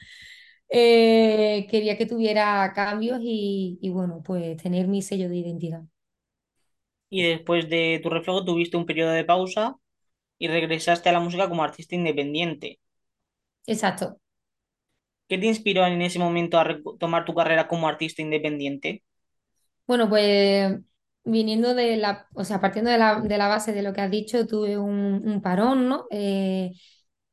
Eh, 0.69 1.67
quería 1.69 1.97
que 1.97 2.05
tuviera 2.05 2.71
cambios 2.75 3.19
y, 3.21 3.79
y 3.81 3.89
bueno, 3.89 4.21
pues 4.23 4.57
tener 4.61 4.87
mi 4.87 5.01
sello 5.01 5.29
de 5.29 5.37
identidad. 5.37 5.83
Y 7.09 7.21
después 7.23 7.69
de 7.69 7.99
tu 8.01 8.09
reflejo 8.09 8.45
tuviste 8.45 8.77
un 8.77 8.85
periodo 8.85 9.11
de 9.11 9.25
pausa 9.25 9.75
y 10.39 10.47
regresaste 10.49 11.09
a 11.09 11.13
la 11.13 11.19
música 11.21 11.49
como 11.49 11.63
artista 11.63 11.95
independiente. 11.95 12.79
Exacto. 13.67 14.19
¿Qué 15.29 15.37
te 15.37 15.45
inspiró 15.45 15.85
en 15.87 16.01
ese 16.01 16.19
momento 16.19 16.59
a 16.59 16.65
retomar 16.65 17.23
tu 17.23 17.33
carrera 17.33 17.67
como 17.69 17.87
artista 17.87 18.21
independiente? 18.21 19.03
Bueno, 19.85 20.09
pues 20.09 20.77
viniendo 21.23 21.73
de 21.73 21.95
la, 21.97 22.27
o 22.33 22.43
sea, 22.43 22.59
partiendo 22.61 22.91
de 22.91 22.97
la, 22.97 23.21
de 23.21 23.37
la 23.37 23.47
base 23.47 23.71
de 23.73 23.81
lo 23.81 23.93
que 23.93 24.01
has 24.01 24.11
dicho, 24.11 24.45
tuve 24.47 24.77
un, 24.77 25.21
un 25.25 25.41
parón, 25.41 25.87
¿no? 25.89 26.07
Eh, 26.11 26.71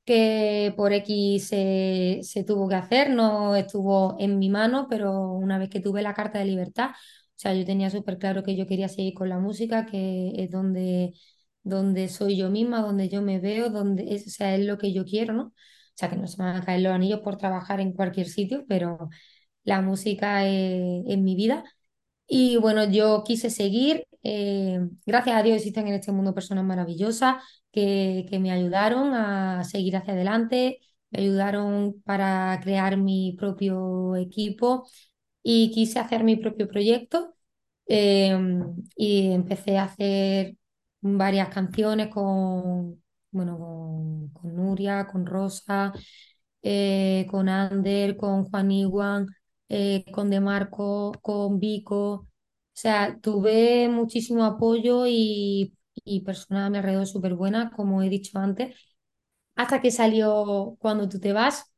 que 0.05 0.73
por 0.77 0.93
X 0.93 1.49
se, 1.49 2.21
se 2.23 2.45
tuvo 2.45 2.69
que 2.69 2.75
hacer, 2.77 3.11
no 3.11 3.57
estuvo 3.57 4.17
en 4.19 4.38
mi 4.38 4.49
mano, 4.51 4.87
pero 4.90 5.33
una 5.33 5.59
vez 5.59 5.71
que 5.71 5.81
tuve 5.81 6.03
la 6.03 6.14
carta 6.14 6.38
de 6.38 6.45
libertad, 6.47 6.90
o 6.90 6.95
sea, 7.37 7.55
yo 7.55 7.64
tenía 7.64 7.90
súper 7.90 8.19
claro 8.19 8.43
que 8.43 8.57
yo 8.57 8.67
quería 8.67 8.88
seguir 8.88 9.14
con 9.14 9.29
la 9.29 9.38
música, 9.38 9.87
que 9.87 10.33
es 10.37 10.51
donde, 10.51 11.12
donde 11.62 12.09
soy 12.09 12.37
yo 12.37 12.51
misma, 12.51 12.81
donde 12.83 13.09
yo 13.09 13.23
me 13.23 13.40
veo, 13.40 13.71
donde 13.71 14.14
es, 14.14 14.27
o 14.27 14.31
sea, 14.31 14.55
es 14.57 14.64
lo 14.67 14.79
que 14.79 14.93
yo 14.93 15.05
quiero, 15.05 15.33
¿no? 15.35 15.45
O 15.49 15.53
sea, 15.97 16.11
que 16.11 16.17
no 16.17 16.27
se 16.27 16.38
me 16.43 16.45
van 16.49 16.57
a 16.57 16.64
caer 16.64 16.81
los 16.83 16.93
anillos 16.93 17.21
por 17.21 17.37
trabajar 17.37 17.81
en 17.81 17.93
cualquier 17.93 18.29
sitio, 18.29 18.64
pero 18.69 19.09
la 19.64 19.83
música 19.83 20.47
es, 20.47 21.05
es 21.09 21.19
mi 21.19 21.37
vida. 21.37 21.64
Y 22.26 22.56
bueno, 22.56 22.84
yo 22.90 23.22
quise 23.24 23.50
seguir. 23.50 24.06
eh, 24.22 24.80
gracias 25.06 25.37
a 25.37 25.42
Dios 25.42 25.56
existen 25.58 25.87
en 25.88 25.94
este 25.94 26.10
mundo 26.12 26.34
personas 26.34 26.64
maravillosas 26.64 27.42
que, 27.72 28.26
que 28.30 28.38
me 28.38 28.50
ayudaron 28.50 29.12
a 29.14 29.62
seguir 29.64 29.96
hacia 29.96 30.14
adelante, 30.14 30.78
me 31.10 31.20
ayudaron 31.20 32.00
para 32.04 32.58
crear 32.62 32.96
mi 32.96 33.37
propio 33.38 34.16
equipo 34.16 34.88
y 35.42 35.70
quise 35.72 35.98
hacer 36.00 36.24
mi 36.24 36.37
propio 36.37 36.68
proyecto. 36.68 37.34
eh, 37.88 38.37
y 38.96 39.32
empecé 39.32 39.78
a 39.78 39.84
hacer 39.84 40.56
varias 41.00 41.48
canciones 41.50 42.08
con, 42.08 43.02
bueno, 43.30 43.58
con, 43.58 44.28
con 44.30 44.56
Nuria, 44.56 45.06
con 45.06 45.26
Rosa, 45.26 45.92
eh, 46.62 47.26
con 47.30 47.48
Ander, 47.48 48.16
con 48.16 48.44
Juan 48.44 48.70
Iguan, 48.72 49.26
eh, 49.68 50.05
con 50.12 50.31
De 50.31 50.40
Marco, 50.40 51.12
con 51.22 51.59
Vico. 51.61 52.12
O 52.14 52.29
sea, 52.72 53.18
tuve 53.20 53.88
muchísimo 53.88 54.44
apoyo 54.44 55.07
y, 55.07 55.74
y 56.05 56.20
personas 56.22 56.66
a 56.66 56.70
mi 56.70 56.79
alrededor 56.79 57.07
súper 57.07 57.35
buenas, 57.35 57.72
como 57.72 58.03
he 58.03 58.09
dicho 58.09 58.38
antes, 58.38 58.77
hasta 59.57 59.81
que 59.81 59.90
salió 59.90 60.77
Cuando 60.81 61.09
tú 61.09 61.20
te 61.20 61.33
vas, 61.33 61.72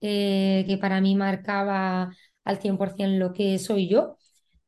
eh, 0.00 0.64
que 0.68 0.78
para 0.78 1.00
mí 1.00 1.14
marcaba 1.16 2.14
al 2.44 2.58
100% 2.60 3.18
lo 3.18 3.32
que 3.32 3.58
soy 3.58 3.88
yo, 3.88 4.16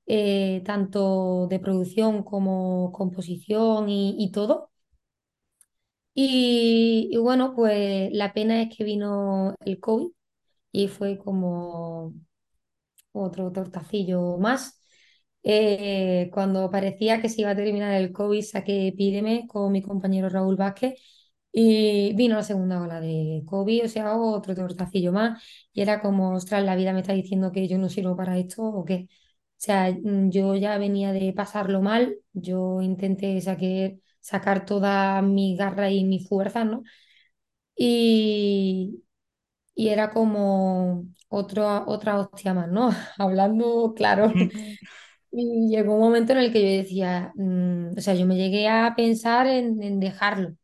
eh, 0.06 0.62
tanto 0.66 1.46
de 1.48 1.60
producción 1.60 2.22
como 2.24 2.92
composición 2.92 3.88
y, 3.90 4.16
y 4.18 4.32
todo. 4.32 4.70
Y, 6.14 7.08
y 7.12 7.16
bueno, 7.18 7.54
pues 7.54 8.10
la 8.12 8.32
pena 8.32 8.62
es 8.62 8.76
que 8.76 8.84
vino 8.84 9.54
el 9.64 9.80
COVID 9.80 10.08
y 10.72 10.88
fue 10.88 11.18
como 11.18 12.14
otro 13.14 13.52
tortacillo 13.52 14.38
más. 14.38 14.80
Eh, 15.42 16.30
cuando 16.32 16.70
parecía 16.70 17.20
que 17.20 17.28
se 17.28 17.42
iba 17.42 17.50
a 17.50 17.56
terminar 17.56 17.92
el 17.94 18.12
COVID, 18.12 18.42
saqué 18.42 18.88
Epídeme 18.88 19.46
con 19.48 19.72
mi 19.72 19.82
compañero 19.82 20.28
Raúl 20.30 20.56
Vázquez 20.56 20.94
y 21.52 22.14
vino 22.14 22.36
la 22.36 22.42
segunda 22.42 22.80
ola 22.82 23.00
de 23.00 23.42
COVID, 23.46 23.84
o 23.84 23.88
sea, 23.88 24.16
otro 24.16 24.54
tortacillo 24.54 25.12
más. 25.12 25.42
Y 25.72 25.82
era 25.82 26.00
como, 26.00 26.34
ostras, 26.34 26.64
la 26.64 26.76
vida 26.76 26.92
me 26.92 27.00
está 27.00 27.12
diciendo 27.12 27.52
que 27.52 27.68
yo 27.68 27.78
no 27.78 27.88
sirvo 27.88 28.16
para 28.16 28.38
esto 28.38 28.62
o 28.64 28.84
qué. 28.84 29.08
O 29.10 29.60
sea, 29.64 29.90
mm, 29.92 30.30
yo 30.30 30.54
ya 30.56 30.78
venía 30.78 31.12
de 31.12 31.32
pasarlo 31.32 31.80
mal, 31.82 32.16
yo 32.32 32.82
intenté 32.82 33.38
saquer- 33.40 34.00
sacar 34.20 34.64
toda 34.66 35.22
mi 35.22 35.56
garra 35.56 35.90
y 35.90 36.04
mi 36.04 36.20
fuerza, 36.20 36.64
¿no? 36.64 36.82
Y, 37.76 39.04
y 39.74 39.88
era 39.90 40.10
como 40.12 41.06
otro, 41.34 41.84
otra 41.86 42.18
hostia 42.18 42.54
más, 42.54 42.68
¿no? 42.70 42.90
Hablando 43.18 43.94
claro. 43.96 44.32
Y 45.32 45.68
llegó 45.68 45.94
un 45.94 46.00
momento 46.00 46.32
en 46.32 46.38
el 46.38 46.52
que 46.52 46.62
yo 46.62 46.82
decía, 46.82 47.32
mm, 47.36 47.98
o 47.98 48.00
sea, 48.00 48.14
yo 48.14 48.26
me 48.26 48.36
llegué 48.36 48.68
a 48.68 48.94
pensar 48.96 49.46
en, 49.48 49.82
en 49.82 50.00
dejarlo. 50.00 50.54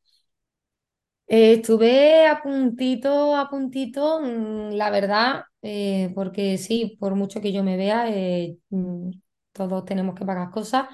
Eh, 1.26 1.52
estuve 1.54 2.26
a 2.26 2.42
puntito, 2.42 3.36
a 3.36 3.48
puntito, 3.48 4.20
mm, 4.20 4.70
la 4.74 4.90
verdad, 4.90 5.44
eh, 5.62 6.10
porque 6.14 6.58
sí, 6.58 6.96
por 6.98 7.14
mucho 7.14 7.40
que 7.40 7.52
yo 7.52 7.62
me 7.62 7.76
vea, 7.76 8.08
eh, 8.10 8.58
mm, 8.70 9.10
todos 9.52 9.84
tenemos 9.84 10.14
que 10.16 10.24
pagar 10.24 10.50
cosas 10.50 10.86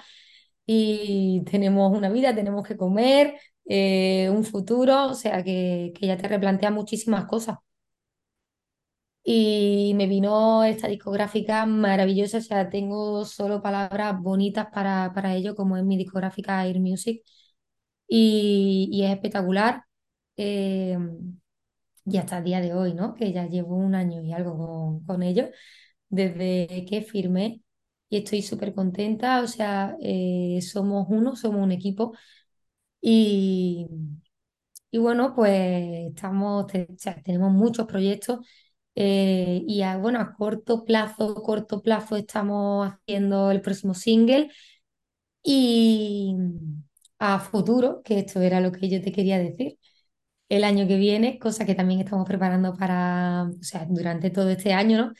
y 0.66 1.42
tenemos 1.50 1.96
una 1.96 2.10
vida, 2.10 2.34
tenemos 2.34 2.66
que 2.66 2.76
comer, 2.76 3.36
un 4.30 4.44
futuro, 4.44 5.06
o 5.08 5.14
sea, 5.14 5.42
que, 5.44 5.92
que 5.98 6.06
ya 6.06 6.16
te 6.16 6.28
replantea 6.28 6.70
muchísimas 6.70 7.26
cosas. 7.26 7.56
Y 9.28 9.92
me 9.96 10.06
vino 10.06 10.62
esta 10.64 10.86
discográfica 10.88 11.66
maravillosa, 11.66 12.38
o 12.38 12.40
sea, 12.42 12.70
tengo 12.70 13.24
solo 13.24 13.60
palabras 13.62 14.20
bonitas 14.20 14.68
para, 14.72 15.12
para 15.14 15.34
ello, 15.34 15.56
como 15.56 15.76
es 15.76 15.84
mi 15.84 15.96
discográfica 15.96 16.64
Air 16.66 16.78
Music, 16.80 17.22
y, 18.08 18.88
y 18.92 19.04
es 19.04 19.12
espectacular. 19.12 19.84
eh, 20.36 20.98
y 22.04 22.18
hasta 22.18 22.38
el 22.38 22.44
día 22.44 22.60
de 22.60 22.74
hoy, 22.74 22.94
¿no? 22.94 23.14
Que 23.14 23.32
ya 23.32 23.46
llevo 23.48 23.76
un 23.76 23.94
año 23.94 24.22
y 24.22 24.32
algo 24.32 24.56
con, 24.58 25.04
con 25.06 25.22
ellos, 25.22 25.50
desde 26.08 26.84
que 26.88 27.02
firmé, 27.02 27.62
y 28.08 28.18
estoy 28.18 28.42
súper 28.42 28.74
contenta, 28.74 29.42
o 29.42 29.46
sea, 29.48 29.96
eh, 30.02 30.60
somos 30.62 31.06
uno, 31.10 31.36
somos 31.36 31.62
un 31.62 31.72
equipo, 31.72 32.14
y, 33.00 33.88
y 34.90 34.98
bueno, 34.98 35.34
pues 35.34 36.08
estamos, 36.14 36.64
o 36.64 36.68
sea, 36.98 37.20
tenemos 37.22 37.52
muchos 37.52 37.86
proyectos 37.86 38.40
eh, 38.96 39.62
y 39.68 39.82
a, 39.82 39.98
bueno, 39.98 40.20
a 40.20 40.35
corto 40.35 40.85
plazo, 40.85 41.35
corto 41.42 41.82
plazo 41.82 42.16
estamos 42.16 42.88
haciendo 42.92 43.52
el 43.52 43.62
próximo 43.62 43.94
single 43.94 44.50
y 45.42 46.35
a 47.18 47.40
futuro, 47.40 48.02
que 48.04 48.18
esto 48.20 48.40
era 48.40 48.61
lo 48.61 48.72
que 48.72 48.88
yo 48.88 49.00
te 49.02 49.12
quería 49.12 49.38
decir, 49.38 49.78
el 50.48 50.64
año 50.64 50.88
que 50.88 50.96
viene, 50.96 51.38
cosa 51.38 51.66
que 51.66 51.74
también 51.74 52.00
estamos 52.00 52.26
preparando 52.28 52.74
para, 52.76 53.44
o 53.61 53.62
sea, 53.64 53.87
durante 53.88 54.30
todo 54.30 54.50
este 54.50 54.72
año, 54.74 54.98
¿no? 54.98 55.14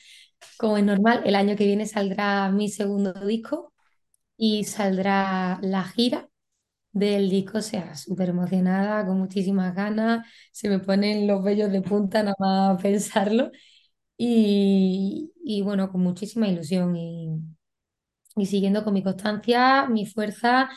Como 0.59 0.79
es 0.79 0.85
normal, 0.85 1.23
el 1.27 1.37
año 1.37 1.57
que 1.57 1.67
viene 1.67 1.87
saldrá 1.87 2.51
mi 2.51 2.69
segundo 2.71 3.13
disco 3.27 3.73
y 4.37 4.65
saldrá 4.65 5.59
la 5.63 5.85
gira 5.85 6.29
del 6.99 7.29
disco, 7.31 7.59
o 7.59 7.63
sea, 7.63 7.95
súper 7.97 8.31
emocionada, 8.31 9.07
con 9.07 9.19
muchísimas 9.19 9.75
ganas, 9.75 10.27
se 10.53 10.69
me 10.69 10.79
ponen 10.81 11.27
los 11.27 11.43
vellos 11.45 11.71
de 11.73 11.83
punta 11.83 12.23
nada 12.23 12.37
más 12.39 12.83
pensarlo 12.83 13.51
y, 14.19 15.33
y 15.45 15.63
bueno, 15.63 15.91
con 15.93 16.03
muchísima 16.03 16.49
ilusión 16.49 16.97
y, 16.97 17.31
y 18.37 18.47
siguiendo 18.47 18.85
con 18.85 18.95
mi 18.95 19.03
constancia, 19.03 19.87
mi 19.89 20.07
fuerza 20.07 20.71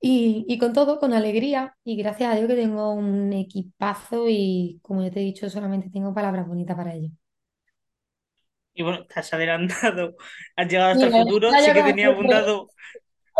y, 0.00 0.44
y 0.48 0.58
con 0.58 0.72
todo, 0.72 0.98
con 0.98 1.12
alegría 1.12 1.76
y 1.84 1.96
gracias 1.96 2.32
a 2.32 2.36
Dios 2.36 2.48
que 2.48 2.54
tengo 2.56 2.92
un 2.94 3.32
equipazo 3.32 4.26
y 4.28 4.78
como 4.82 5.02
ya 5.02 5.10
te 5.10 5.20
he 5.20 5.24
dicho, 5.24 5.50
solamente 5.50 5.90
tengo 5.90 6.14
palabras 6.14 6.46
bonitas 6.48 6.76
para 6.76 6.94
ello. 6.94 7.10
Y 8.74 8.82
bueno, 8.82 9.04
te 9.06 9.20
has 9.20 9.32
adelantado, 9.34 10.16
has 10.56 10.68
llegado 10.68 10.90
hasta 10.92 11.06
el 11.06 11.12
futuro. 11.14 11.58
Sí 11.58 11.72
que 11.72 11.82
tenía 11.82 12.08
siempre. 12.08 12.10
apuntado, 12.10 12.70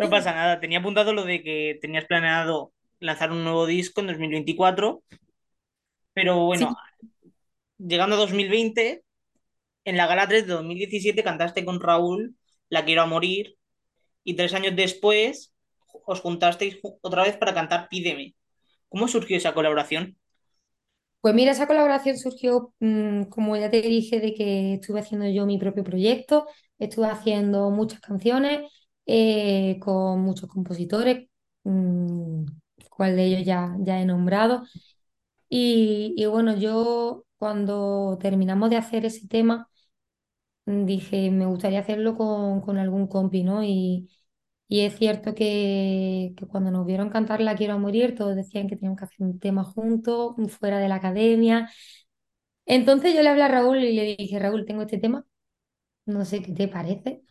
no 0.01 0.11
pasa 0.11 0.33
nada, 0.35 0.61
tenía 0.61 0.79
apuntado 0.81 1.13
lo 1.13 1.25
de 1.25 1.43
que 1.43 1.79
tenías 1.81 2.07
planeado 2.07 2.73
lanzar 3.01 3.33
un 3.33 3.45
nuevo 3.45 3.67
disco 3.67 4.01
en 4.01 4.09
2024, 4.09 5.03
pero 6.15 6.47
bueno, 6.47 6.69
Sí, 6.69 6.77
llegando 7.79 8.17
a 8.17 8.19
2020, 8.19 9.05
en 9.85 9.97
la 9.97 10.07
Gala 10.07 10.29
3 10.29 10.47
de 10.47 10.55
2017 10.55 11.25
cantaste 11.25 11.65
con 11.65 11.81
Raúl 11.81 12.37
La 12.69 12.85
Quiero 12.85 13.03
a 13.03 13.07
Morir 13.07 13.57
y 14.25 14.37
tres 14.37 14.55
años 14.55 14.77
después 14.77 15.55
os 16.07 16.21
juntasteis 16.21 16.81
ju- 16.83 16.99
otra 17.03 17.25
vez 17.25 17.37
para 17.39 17.55
cantar 17.55 17.89
Pídeme. 17.91 18.35
¿Cómo 18.89 19.09
surgió 19.09 19.37
esa 19.39 19.55
colaboración? 19.55 20.19
Pues 21.21 21.35
mira, 21.35 21.53
esa 21.53 21.67
colaboración 21.67 22.17
surgió, 22.17 22.73
mm, 22.81 23.25
como 23.25 23.55
ya 23.57 23.71
te 23.71 23.83
dije, 23.83 24.21
de 24.21 24.33
que 24.35 24.75
estuve 24.75 25.01
haciendo 25.01 25.29
yo 25.29 25.45
mi 25.47 25.59
propio 25.59 25.85
proyecto, 25.85 26.47
estuve 26.79 27.09
haciendo 27.09 27.71
muchas 27.71 28.01
canciones 28.01 28.71
eh, 29.07 29.79
con 29.81 30.21
muchos 30.23 30.49
compositores, 30.51 31.29
mm, 31.65 32.45
cuál 32.91 33.17
de 33.17 33.25
ellos 33.27 33.45
ya, 33.47 33.77
ya 33.81 34.01
he 34.01 34.05
nombrado. 34.07 34.63
Y, 35.49 36.15
y 36.17 36.27
bueno, 36.27 36.57
yo 36.57 37.27
cuando 37.39 38.19
terminamos 38.21 38.71
de 38.71 38.77
hacer 38.79 39.05
ese 39.07 39.29
tema, 39.29 39.69
mm, 40.67 40.85
dije, 40.87 41.31
me 41.31 41.47
gustaría 41.47 41.81
hacerlo 41.81 42.17
con, 42.17 42.61
con 42.61 42.79
algún 42.79 43.07
compi, 43.07 43.43
¿no? 43.43 43.63
Y, 43.65 44.09
y 44.69 44.83
es 44.83 44.97
cierto 44.99 45.35
que, 45.35 46.35
que 46.37 46.47
cuando 46.47 46.71
nos 46.71 46.87
vieron 46.87 47.11
cantar 47.11 47.41
La 47.41 47.57
Quiero 47.57 47.75
a 47.75 47.79
Morir, 47.79 48.15
todos 48.17 48.37
decían 48.37 48.69
que 48.69 48.77
teníamos 48.77 48.99
que 48.99 49.05
hacer 49.07 49.19
un 49.27 49.39
tema 49.41 49.65
juntos, 49.65 50.37
fuera 50.59 50.79
de 50.81 50.89
la 50.89 50.97
academia. 50.97 51.71
Entonces 52.67 53.15
yo 53.15 53.23
le 53.23 53.29
hablé 53.31 53.43
a 53.45 53.49
Raúl 53.49 53.79
y 53.85 53.95
le 53.95 54.17
dije, 54.17 54.39
Raúl, 54.39 54.65
tengo 54.67 54.83
este 54.83 54.99
tema, 54.99 55.27
no 56.07 56.25
sé 56.27 56.43
qué 56.43 56.53
te 56.55 56.69
parece. 56.69 57.23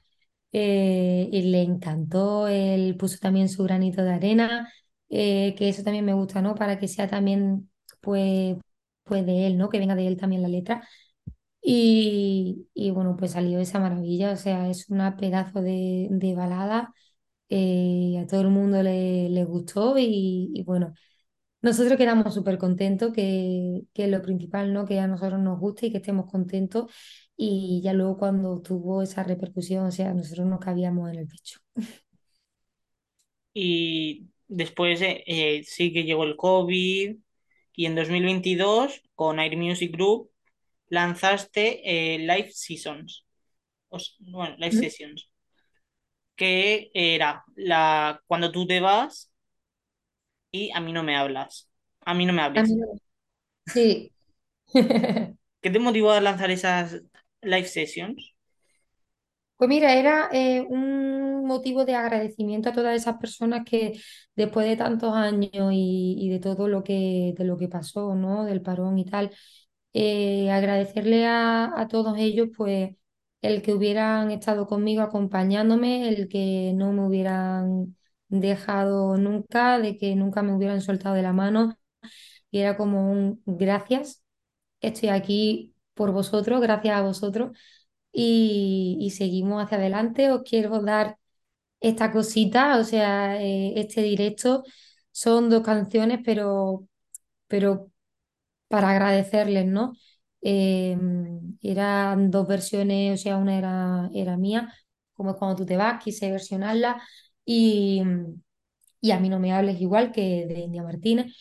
Eh, 0.51 1.29
y 1.31 1.43
le 1.43 1.61
encantó, 1.61 2.47
él 2.47 2.97
puso 2.97 3.17
también 3.19 3.49
su 3.49 3.63
granito 3.63 4.03
de 4.03 4.11
arena, 4.13 4.71
eh, 5.09 5.53
que 5.57 5.69
eso 5.69 5.83
también 5.83 6.05
me 6.05 6.13
gusta, 6.13 6.41
¿no? 6.41 6.55
Para 6.55 6.79
que 6.79 6.87
sea 6.87 7.07
también, 7.07 7.69
pues, 8.01 8.57
pues 9.03 9.25
de 9.25 9.47
él, 9.47 9.57
¿no? 9.57 9.69
Que 9.69 9.79
venga 9.79 9.95
de 9.95 10.07
él 10.07 10.17
también 10.17 10.41
la 10.41 10.47
letra. 10.49 10.87
Y, 11.61 12.69
y 12.73 12.91
bueno, 12.91 13.15
pues 13.17 13.31
salió 13.33 13.59
esa 13.59 13.79
maravilla, 13.79 14.31
o 14.31 14.35
sea, 14.37 14.69
es 14.69 14.89
una 14.89 15.17
pedazo 15.17 15.61
de, 15.61 16.07
de 16.09 16.35
balada, 16.35 16.93
eh, 17.49 18.19
a 18.23 18.27
todo 18.27 18.41
el 18.41 18.49
mundo 18.49 18.83
le, 18.83 19.29
le 19.29 19.45
gustó 19.45 19.97
y, 19.97 20.51
y 20.53 20.63
bueno, 20.63 20.93
nosotros 21.61 21.97
quedamos 21.97 22.33
súper 22.33 22.57
contentos, 22.57 23.11
que, 23.13 23.83
que 23.93 24.07
lo 24.07 24.21
principal, 24.21 24.73
¿no? 24.73 24.85
Que 24.85 24.99
a 24.99 25.07
nosotros 25.07 25.39
nos 25.41 25.59
guste 25.59 25.87
y 25.87 25.91
que 25.91 25.97
estemos 25.97 26.29
contentos. 26.31 26.91
Y 27.37 27.81
ya 27.83 27.93
luego 27.93 28.17
cuando 28.17 28.61
tuvo 28.61 29.01
esa 29.01 29.23
repercusión, 29.23 29.85
o 29.87 29.91
sea, 29.91 30.13
nosotros 30.13 30.47
nos 30.47 30.59
cabíamos 30.59 31.09
en 31.11 31.19
el 31.19 31.27
pecho. 31.27 31.59
Y 33.53 34.29
después 34.47 35.01
eh, 35.01 35.23
eh, 35.27 35.63
sí 35.65 35.91
que 35.93 36.03
llegó 36.03 36.23
el 36.23 36.35
COVID 36.37 37.17
y 37.73 37.85
en 37.85 37.95
2022 37.95 39.01
con 39.15 39.39
Air 39.39 39.57
Music 39.57 39.91
Group 39.93 40.31
lanzaste 40.89 42.15
eh, 42.15 42.19
Live 42.19 42.51
Seasons, 42.53 43.25
o 43.89 43.97
s- 43.97 44.13
bueno, 44.19 44.55
Live. 44.59 44.73
Sessions, 44.73 45.29
que 46.35 46.91
era 46.93 47.43
la 47.55 48.21
cuando 48.27 48.51
tú 48.51 48.65
te 48.67 48.79
vas 48.79 49.28
y 50.51 50.71
a 50.73 50.79
mí 50.81 50.93
no 50.93 51.03
me 51.03 51.15
hablas, 51.17 51.69
a 52.05 52.13
mí 52.13 52.25
no 52.25 52.33
me 52.33 52.41
no. 52.53 52.99
Sí. 53.65 54.13
¿Qué 55.61 55.69
te 55.71 55.79
motivó 55.79 56.11
a 56.11 56.21
lanzar 56.21 56.51
esas 56.51 57.01
Live 57.41 57.65
Sessions? 57.67 58.33
Pues 59.57 59.67
mira, 59.69 59.93
era 59.95 60.29
eh, 60.31 60.61
un 60.69 61.45
motivo 61.45 61.83
de 61.83 61.93
agradecimiento 61.95 62.69
a 62.69 62.73
todas 62.73 62.95
esas 62.95 63.17
personas 63.17 63.65
que 63.65 63.99
después 64.35 64.65
de 64.67 64.77
tantos 64.77 65.13
años 65.13 65.51
y, 65.73 66.15
y 66.17 66.29
de 66.29 66.39
todo 66.39 66.69
lo 66.69 66.81
que, 66.83 67.33
de 67.37 67.43
lo 67.43 67.57
que 67.57 67.67
pasó, 67.67 68.15
¿no? 68.15 68.45
Del 68.45 68.61
parón 68.61 68.97
y 68.97 69.05
tal, 69.05 69.31
eh, 69.93 70.49
agradecerle 70.51 71.25
a, 71.27 71.79
a 71.79 71.87
todos 71.89 72.17
ellos, 72.17 72.49
pues, 72.57 72.91
el 73.41 73.61
que 73.61 73.73
hubieran 73.73 74.31
estado 74.31 74.67
conmigo 74.67 75.01
acompañándome, 75.03 76.07
el 76.09 76.29
que 76.29 76.71
no 76.75 76.93
me 76.93 77.05
hubieran 77.07 77.97
dejado 78.29 79.17
nunca, 79.17 79.79
de 79.79 79.97
que 79.97 80.15
nunca 80.15 80.41
me 80.43 80.53
hubieran 80.55 80.81
soltado 80.81 81.15
de 81.15 81.23
la 81.23 81.33
mano. 81.33 81.77
Y 82.51 82.59
era 82.59 82.77
como 82.77 83.11
un 83.11 83.41
gracias, 83.45 84.23
estoy 84.81 85.09
aquí 85.09 85.75
por 85.95 86.11
vosotros, 86.11 86.61
gracias 86.61 86.97
a 86.97 87.01
vosotros 87.03 87.57
y, 88.11 88.97
y 89.01 89.11
seguimos 89.11 89.63
hacia 89.63 89.77
adelante. 89.79 90.31
Os 90.31 90.43
quiero 90.43 90.81
dar 90.81 91.17
esta 91.79 92.11
cosita, 92.11 92.79
o 92.79 92.83
sea, 92.83 93.41
eh, 93.43 93.73
este 93.77 94.01
directo 94.03 94.63
son 95.11 95.49
dos 95.49 95.63
canciones, 95.63 96.19
pero, 96.25 96.87
pero 97.47 97.91
para 98.67 98.91
agradecerles, 98.91 99.65
¿no? 99.67 99.93
Eh, 100.41 100.97
eran 101.61 102.31
dos 102.31 102.47
versiones, 102.47 103.19
o 103.19 103.23
sea, 103.23 103.37
una 103.37 103.57
era, 103.57 104.09
era 104.13 104.37
mía, 104.37 104.73
como 105.13 105.31
es 105.31 105.37
cuando 105.37 105.57
tú 105.57 105.65
te 105.65 105.77
vas, 105.77 106.03
quise 106.03 106.31
versionarla 106.31 107.01
y, 107.49 108.03
y 109.01 109.11
a 109.11 109.19
mí 109.19 109.29
no 109.29 109.39
me 109.39 109.53
hables 109.53 109.81
igual 109.81 110.11
que 110.11 110.45
de 110.47 110.59
India 110.61 110.83
Martínez. 110.83 111.33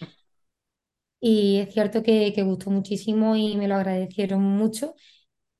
Y 1.20 1.58
es 1.58 1.72
cierto 1.74 2.02
que, 2.02 2.32
que 2.34 2.42
gustó 2.42 2.70
muchísimo 2.70 3.34
y 3.36 3.56
me 3.56 3.66
lo 3.68 3.74
agradecieron 3.76 4.42
mucho. 4.42 4.94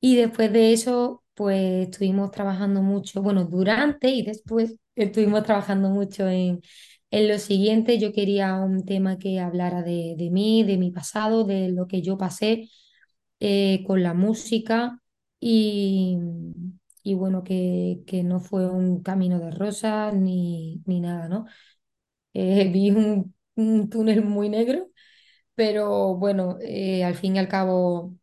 Y 0.01 0.15
después 0.17 0.53
de 0.53 0.73
eso, 0.73 1.23
pues 1.35 1.87
estuvimos 1.89 2.31
trabajando 2.31 2.81
mucho, 2.83 3.21
bueno, 3.23 3.45
durante 3.45 4.09
y 4.09 4.23
después 4.23 4.75
estuvimos 4.95 5.43
trabajando 5.43 5.89
mucho 5.89 6.27
en, 6.29 6.61
en 7.11 7.27
lo 7.29 7.39
siguiente. 7.39 7.99
Yo 7.99 8.13
quería 8.13 8.55
un 8.57 8.85
tema 8.85 9.19
que 9.19 9.39
hablara 9.41 9.83
de, 9.83 10.15
de 10.17 10.29
mí, 10.31 10.63
de 10.63 10.77
mi 10.77 10.91
pasado, 10.91 11.45
de 11.45 11.69
lo 11.71 11.87
que 11.87 12.01
yo 12.03 12.17
pasé 12.17 12.69
eh, 13.41 13.83
con 13.87 14.03
la 14.03 14.13
música 14.15 15.01
y, 15.39 16.17
y 17.03 17.15
bueno, 17.15 17.43
que, 17.43 18.01
que 18.07 18.23
no 18.23 18.39
fue 18.39 18.69
un 18.69 19.01
camino 19.03 19.39
de 19.39 19.51
rosas 19.51 20.13
ni, 20.15 20.81
ni 20.85 20.99
nada, 21.01 21.27
¿no? 21.29 21.45
Eh, 22.33 22.69
vi 22.73 22.91
un, 22.91 23.35
túnel 23.89 24.23
muy 24.25 24.49
negro, 24.49 24.89
pero 25.55 26.15
bueno, 26.17 26.57
eh, 26.61 27.03
al 27.05 27.15
fin 27.15 27.35
y 27.37 27.39
al 27.39 27.47
cabo 27.49 28.15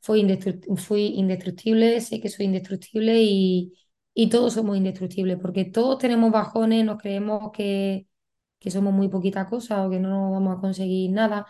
fui, 0.00 0.20
indestruct- 0.22 0.76
fui 0.76 1.06
indestructible, 1.16 2.00
sé 2.00 2.20
que 2.20 2.28
soy 2.28 2.46
indestructible 2.46 3.18
y, 3.22 3.74
y 4.14 4.28
todos 4.28 4.54
somos 4.54 4.76
indestructibles, 4.76 5.38
porque 5.40 5.64
todos 5.66 5.98
tenemos 5.98 6.30
bajones, 6.32 6.84
nos 6.84 6.98
creemos 7.00 7.50
que, 7.52 8.06
que 8.58 8.70
somos 8.70 8.92
muy 8.94 9.08
poquita 9.08 9.46
cosa 9.46 9.86
o 9.86 9.90
que 9.90 10.00
no 10.00 10.32
vamos 10.32 10.58
a 10.58 10.60
conseguir 10.60 11.10
nada. 11.12 11.46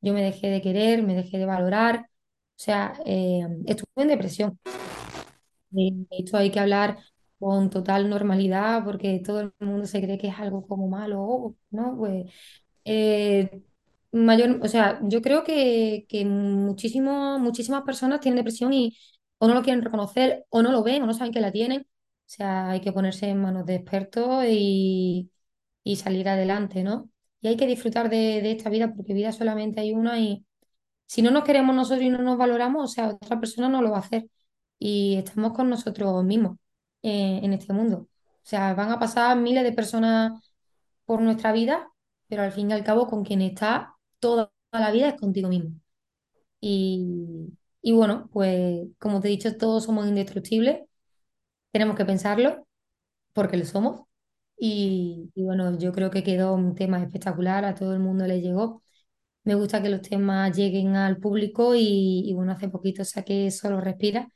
Yo 0.00 0.12
me 0.14 0.22
dejé 0.22 0.48
de 0.48 0.62
querer, 0.62 1.02
me 1.02 1.14
dejé 1.16 1.38
de 1.38 1.46
valorar, 1.46 2.00
o 2.02 2.06
sea, 2.56 2.94
eh, 3.06 3.42
estuve 3.66 3.88
en 4.04 4.08
depresión. 4.08 4.58
De 5.74 6.06
esto 6.10 6.36
hay 6.36 6.50
que 6.50 6.60
hablar 6.60 6.98
con 7.38 7.68
total 7.70 8.08
normalidad 8.08 8.84
porque 8.84 9.20
todo 9.24 9.40
el 9.40 9.52
mundo 9.60 9.86
se 9.86 10.00
cree 10.02 10.18
que 10.18 10.28
es 10.28 10.38
algo 10.38 10.66
como 10.66 10.88
malo, 10.88 11.56
¿no? 11.70 11.96
Pues 11.98 12.30
eh, 12.84 13.62
mayor, 14.12 14.60
o 14.62 14.68
sea, 14.68 15.00
yo 15.04 15.22
creo 15.22 15.44
que, 15.44 16.06
que 16.08 16.24
muchísimo- 16.24 17.38
muchísimas 17.38 17.82
personas 17.84 18.20
tienen 18.20 18.36
depresión 18.38 18.72
y 18.72 18.96
o 19.38 19.48
no 19.48 19.54
lo 19.54 19.62
quieren 19.62 19.82
reconocer, 19.82 20.46
o 20.50 20.62
no 20.62 20.72
lo 20.72 20.82
ven, 20.84 21.02
o 21.02 21.06
no 21.06 21.14
saben 21.14 21.32
que 21.32 21.40
la 21.40 21.52
tienen. 21.52 21.82
O 21.82 21.86
sea, 22.30 22.70
hay 22.70 22.80
que 22.80 22.92
ponerse 22.92 23.28
en 23.28 23.40
manos 23.42 23.66
de 23.66 23.76
expertos 23.76 24.44
y, 24.48 25.30
y 25.84 25.96
salir 25.96 26.28
adelante, 26.28 26.82
¿no? 26.84 27.10
Y 27.40 27.48
hay 27.48 27.56
que 27.56 27.66
disfrutar 27.66 28.10
de, 28.10 28.42
de 28.42 28.52
esta 28.52 28.70
vida 28.70 28.94
porque 28.94 29.14
vida 29.14 29.32
solamente 29.32 29.80
hay 29.80 29.92
una 29.94 30.18
y 30.20 30.46
si 31.06 31.22
no 31.22 31.30
nos 31.30 31.44
queremos 31.44 31.74
nosotros 31.76 32.02
y 32.04 32.10
no 32.10 32.18
nos 32.22 32.38
valoramos, 32.38 32.84
o 32.90 32.94
sea, 32.94 33.08
otra 33.10 33.40
persona 33.40 33.68
no 33.68 33.82
lo 33.82 33.90
va 33.92 33.98
a 33.98 34.00
hacer. 34.00 34.28
Y 34.78 35.16
estamos 35.16 35.52
con 35.54 35.70
nosotros 35.70 36.24
mismos 36.24 36.58
eh, 37.02 37.40
en 37.42 37.52
este 37.52 37.72
mundo. 37.72 37.98
O 38.08 38.46
sea, 38.46 38.74
van 38.74 38.90
a 38.92 38.98
pasar 38.98 39.36
miles 39.38 39.64
de 39.64 39.72
personas 39.72 40.32
por 41.04 41.20
nuestra 41.22 41.52
vida, 41.52 41.90
pero 42.28 42.42
al 42.42 42.52
fin 42.52 42.70
y 42.70 42.74
al 42.74 42.84
cabo 42.84 43.06
con 43.08 43.24
quien 43.24 43.42
está 43.42 43.96
toda 44.20 44.52
la 44.72 44.90
vida 44.92 45.08
es 45.08 45.20
contigo 45.20 45.48
mismo. 45.48 45.72
Y, 46.60 47.52
y 47.82 47.92
bueno, 47.92 48.28
pues 48.32 48.88
como 48.98 49.20
te 49.20 49.28
he 49.28 49.30
dicho, 49.32 49.56
todos 49.56 49.84
somos 49.84 50.06
indestructibles, 50.08 50.80
tenemos 51.72 51.96
que 51.96 52.04
pensarlo 52.04 52.66
porque 53.34 53.56
lo 53.56 53.64
somos. 53.66 54.02
Y, 54.58 55.30
y 55.34 55.42
bueno, 55.44 55.78
yo 55.78 55.92
creo 55.92 56.10
que 56.10 56.24
quedó 56.24 56.54
un 56.54 56.74
tema 56.74 57.02
espectacular, 57.02 57.64
a 57.64 57.74
todo 57.74 57.94
el 57.94 58.00
mundo 58.00 58.26
le 58.26 58.40
llegó. 58.42 58.82
Me 59.44 59.54
gusta 59.56 59.82
que 59.82 59.90
los 59.90 60.02
temas 60.02 60.56
lleguen 60.56 60.96
al 60.96 61.18
público 61.18 61.74
y, 61.76 62.24
y 62.26 62.34
bueno, 62.34 62.52
hace 62.52 62.68
poquito 62.68 63.04
saqué 63.04 63.50
Solo 63.50 63.80
Respira, 63.80 64.28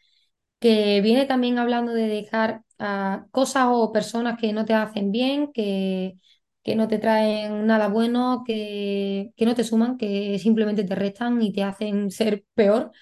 que 0.59 1.01
viene 1.01 1.27
también 1.27 1.59
hablando 1.59 1.93
de 1.93 2.09
dejar 2.09 2.63
ah, 2.79 3.27
cosas 3.31 3.67
o 3.69 3.93
personas 3.93 4.39
que 4.41 4.53
no 4.53 4.65
te 4.65 4.75
hacen 4.75 5.13
bien, 5.13 5.53
que, 5.53 6.19
que 6.63 6.77
no 6.77 6.89
te 6.89 6.99
traen 6.99 7.67
nada 7.67 7.89
bueno, 7.89 8.45
que, 8.47 9.33
que 9.37 9.47
no 9.47 9.55
te 9.55 9.65
suman, 9.65 9.99
que 9.99 10.39
simplemente 10.39 10.85
te 10.85 10.95
restan 10.95 11.41
y 11.43 11.53
te 11.53 11.63
hacen 11.65 12.11
ser 12.11 12.45
peor, 12.55 12.93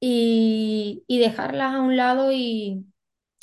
y, 0.00 1.04
y 1.06 1.18
dejarlas 1.18 1.74
a 1.74 1.80
un 1.80 1.96
lado 1.96 2.32
y 2.32 2.84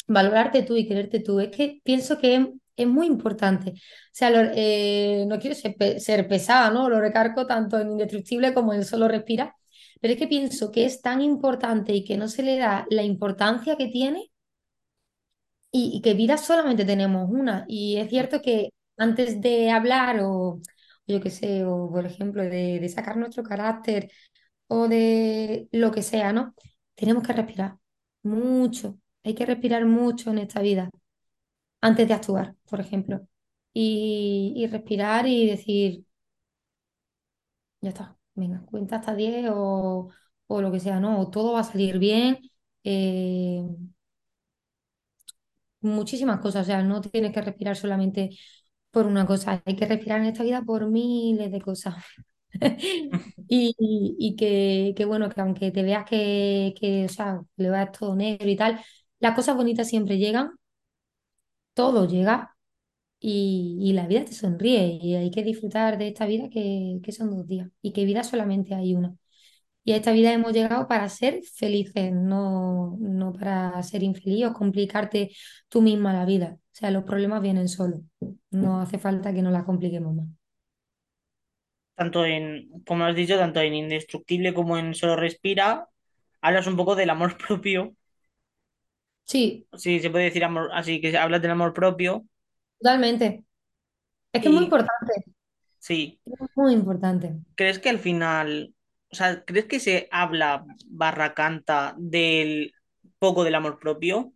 valorarte 0.08 0.64
tú 0.64 0.78
y 0.78 0.88
quererte 0.88 1.20
tú. 1.20 1.40
Es 1.40 1.50
que 1.56 1.82
pienso 1.84 2.20
que 2.20 2.36
es, 2.78 2.88
muy 2.88 3.08
importante. 3.08 3.72
O 3.72 3.74
sea, 4.12 4.32
eh, 4.56 5.26
no 5.28 5.40
quiero 5.40 5.56
ser, 5.56 5.76
ser 6.02 6.28
pesada, 6.28 6.72
¿no? 6.72 6.90
Lo 6.90 7.00
recargo 7.02 7.46
tanto 7.48 7.80
en 7.80 7.92
Indestructible 7.92 8.54
como 8.54 8.74
en 8.74 8.86
Solo 8.86 9.08
Respira, 9.08 9.56
pero 10.04 10.16
es 10.16 10.20
que 10.20 10.28
pienso 10.28 10.72
que 10.72 10.86
es 10.86 11.02
tan 11.02 11.22
importante 11.22 11.94
y 11.96 12.04
que 12.04 12.18
no 12.18 12.28
se 12.28 12.44
le 12.44 12.58
da 12.58 12.86
la 12.90 13.04
importancia 13.04 13.78
que 13.78 13.88
tiene 13.88 14.32
y, 15.72 16.02
que 16.02 16.14
vida 16.14 16.38
solamente 16.38 16.86
tenemos 16.86 17.30
una. 17.30 17.66
Y 17.68 17.98
es 17.98 18.10
cierto 18.10 18.42
que 18.42 18.70
antes 18.98 19.42
de 19.42 19.72
hablar 19.72 20.20
o, 20.24 20.62
yo 21.08 21.22
qué 21.22 21.30
sé, 21.30 21.66
o 21.66 21.90
por 21.92 22.06
ejemplo, 22.06 22.44
de, 22.44 22.80
de 22.80 22.90
sacar 22.90 23.18
nuestro 23.18 23.44
carácter 23.44 24.12
o 24.68 24.88
de 24.88 25.68
lo 25.72 25.92
que 25.92 26.04
sea, 26.04 26.34
¿no? 26.34 26.56
Tenemos 26.96 27.24
que 27.26 27.34
respirar 27.34 27.78
mucho, 28.24 29.00
hay 29.24 29.36
que 29.36 29.46
respirar 29.46 29.86
mucho 29.86 30.32
en 30.32 30.40
esta 30.40 30.62
vida 30.62 30.90
antes 31.82 32.08
de 32.08 32.14
actuar, 32.16 32.56
por 32.70 32.82
ejemplo. 32.82 33.28
Y, 33.74 34.54
y 34.58 34.68
respirar 34.68 35.28
y 35.28 35.48
decir, 35.48 36.06
ya 37.82 37.90
está, 37.90 38.18
venga, 38.36 38.62
cuenta 38.66 38.98
hasta 38.98 39.16
10 39.16 39.48
o, 39.52 40.10
o 40.48 40.62
lo 40.62 40.72
que 40.72 40.80
sea, 40.80 41.00
¿no? 41.00 41.20
O 41.22 41.30
todo 41.30 41.54
va 41.54 41.62
a 41.62 41.64
salir 41.64 42.00
bien. 42.00 42.40
eh, 42.84 43.64
muchísimas 45.82 46.40
cosas, 46.40 46.64
o 46.64 46.66
sea, 46.66 46.84
no 46.84 47.02
tienes 47.02 47.34
que 47.34 47.42
respirar 47.42 47.76
solamente 47.76 48.30
por 48.92 49.06
una 49.08 49.26
cosa, 49.26 49.62
hay 49.66 49.76
que 49.76 49.86
respirar 49.88 50.20
en 50.22 50.28
esta 50.28 50.44
vida 50.44 50.62
por 50.64 50.88
miles 50.90 51.52
de 51.52 51.62
cosas. 51.62 51.96
Y, 53.50 53.76
y- 54.20 54.36
que, 54.36 54.94
que 54.98 55.06
bueno, 55.06 55.30
que 55.30 55.42
aunque 55.42 55.72
te 55.72 55.84
veas 55.84 56.06
que, 56.06 56.74
que, 56.80 57.06
o 57.06 57.10
sea, 57.10 57.42
le 57.58 57.70
vas 57.70 57.92
todo 57.92 58.16
negro 58.16 58.50
y 58.50 58.56
tal, 58.56 58.82
las 59.20 59.36
cosas 59.36 59.56
bonitas 59.56 59.88
siempre 59.90 60.18
llegan, 60.18 60.52
todo 61.74 62.08
llega 62.08 62.53
y, 63.24 63.80
y 63.82 63.94
la 63.94 64.08
vida 64.08 64.26
te 64.26 64.34
sonríe 64.34 65.00
y 65.02 65.16
hay 65.16 65.32
que 65.32 65.44
disfrutar 65.44 65.98
de 66.00 66.10
esta 66.10 66.28
vida 66.28 66.50
que, 66.52 67.00
que 67.04 67.14
son 67.14 67.32
dos 67.32 67.48
días 67.48 67.70
y 67.84 67.94
que 67.94 68.06
vida 68.06 68.24
solamente 68.26 68.76
hay 68.76 68.96
una. 68.96 69.16
Y 69.86 69.94
a 69.94 69.98
esta 69.98 70.14
vida 70.14 70.34
hemos 70.34 70.54
llegado 70.54 70.88
para 70.88 71.10
ser 71.10 71.42
felices, 71.44 72.12
no, 72.14 72.98
no 73.00 73.34
para 73.34 73.82
ser 73.84 74.04
infeliz 74.04 74.46
o 74.48 74.54
complicarte 74.54 75.32
tú 75.70 75.82
misma 75.82 76.14
la 76.14 76.26
vida. 76.26 76.58
O 76.58 76.76
sea, 76.76 76.92
los 76.92 77.04
problemas 77.06 77.42
vienen 77.42 77.68
solos, 77.70 78.02
no 78.52 78.82
hace 78.82 79.00
falta 79.00 79.34
que 79.34 79.42
nos 79.42 79.54
la 79.54 79.66
compliquemos 79.66 80.16
más. 80.16 80.28
Tanto 81.96 82.26
en, 82.26 82.70
como 82.86 83.06
has 83.06 83.16
dicho, 83.16 83.38
tanto 83.38 83.60
en 83.62 83.74
Indestructible 83.76 84.54
como 84.54 84.78
en 84.78 84.94
Solo 84.96 85.16
Respira, 85.16 85.88
hablas 86.42 86.68
un 86.68 86.76
poco 86.78 86.96
del 86.96 87.10
amor 87.12 87.38
propio. 87.48 87.96
Sí, 89.26 89.68
Sí, 89.76 90.00
se 90.00 90.10
puede 90.12 90.26
decir 90.26 90.44
amor, 90.44 90.70
así 90.74 91.02
que 91.02 91.18
hablas 91.18 91.42
del 91.42 91.52
amor 91.52 91.74
propio. 91.74 92.26
Totalmente. 92.84 93.46
Es 94.34 94.42
que 94.44 94.50
es 94.50 94.54
muy 94.56 94.64
Y 94.64 94.66
importante, 94.66 95.14
sí, 95.80 96.20
es 96.26 96.50
muy 96.56 96.74
importante. 96.74 97.36
¿crees 97.56 97.80
que 97.80 97.90
al 97.90 98.00
final, 98.00 98.76
o 99.12 99.16
sea, 99.16 99.44
¿crees 99.46 99.66
que 99.66 99.80
se 99.80 100.08
habla 100.12 100.66
barra 100.88 101.34
canta 101.34 101.96
del 101.98 102.74
poco 103.20 103.44
del 103.44 103.56
amor 103.56 103.80
propio? 103.80 104.34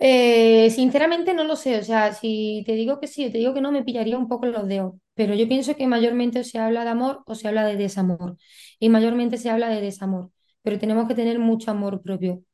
Eh, 0.00 0.70
sinceramente 0.70 1.34
no 1.34 1.42
lo 1.44 1.56
sé, 1.56 1.76
o 1.78 1.82
sea, 1.82 2.12
si 2.14 2.62
te 2.66 2.74
digo 2.74 3.00
que 3.00 3.08
sí 3.08 3.26
o 3.26 3.32
te 3.32 3.38
digo 3.38 3.52
que 3.52 3.60
no, 3.60 3.72
me 3.72 3.82
pillaría 3.82 4.16
un 4.16 4.28
poco 4.28 4.46
los 4.46 4.68
dedos, 4.68 4.94
pero 5.14 5.34
yo 5.34 5.48
pienso 5.48 5.74
que 5.74 5.88
mayormente 5.88 6.38
o 6.40 6.44
se 6.44 6.58
habla 6.60 6.84
de 6.84 6.90
amor 6.90 7.22
o 7.26 7.34
se 7.34 7.48
habla 7.48 7.66
de 7.66 7.74
desamor, 7.76 8.36
y 8.78 8.88
mayormente 8.90 9.38
se 9.38 9.50
habla 9.50 9.68
de 9.68 9.80
desamor, 9.80 10.30
pero 10.62 10.78
tenemos 10.78 11.08
que 11.08 11.16
tener 11.16 11.38
mucho 11.40 11.72
amor 11.72 12.00
propio. 12.02 12.44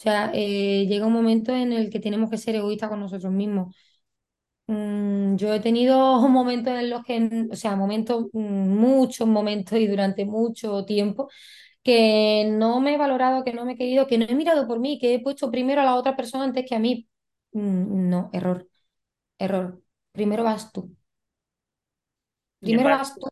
O 0.00 0.02
sea, 0.02 0.30
eh, 0.34 0.86
llega 0.88 1.06
un 1.06 1.12
momento 1.12 1.52
en 1.54 1.72
el 1.74 1.90
que 1.90 2.00
tenemos 2.00 2.30
que 2.30 2.38
ser 2.38 2.54
egoístas 2.56 2.88
con 2.90 3.00
nosotros 3.00 3.32
mismos. 3.32 3.76
Mm, 4.66 5.36
yo 5.36 5.52
he 5.54 5.60
tenido 5.60 6.20
momentos 6.28 6.74
en 6.74 6.90
los 6.90 7.04
que, 7.04 7.48
o 7.52 7.56
sea, 7.56 7.76
momentos, 7.76 8.26
mm, 8.32 8.40
muchos 8.78 9.26
momentos 9.28 9.78
y 9.78 9.86
durante 9.88 10.24
mucho 10.24 10.84
tiempo 10.84 11.30
que 11.84 12.46
no 12.52 12.80
me 12.80 12.94
he 12.94 12.98
valorado, 12.98 13.44
que 13.44 13.52
no 13.54 13.64
me 13.66 13.74
he 13.74 13.76
querido, 13.76 14.06
que 14.08 14.18
no 14.18 14.26
he 14.26 14.34
mirado 14.36 14.68
por 14.68 14.80
mí, 14.80 14.98
que 15.00 15.14
he 15.14 15.20
puesto 15.22 15.50
primero 15.50 15.80
a 15.82 15.84
la 15.84 15.96
otra 15.96 16.16
persona 16.16 16.44
antes 16.44 16.66
que 16.68 16.76
a 16.76 16.80
mí. 16.80 17.08
Mm, 17.52 18.10
No, 18.10 18.30
error, 18.34 18.68
error. 19.38 19.82
Primero 20.12 20.44
vas 20.44 20.72
tú. 20.72 20.96
Primero 22.62 22.82
par- 22.82 22.96
vas 22.96 23.18
tú. 23.18 23.26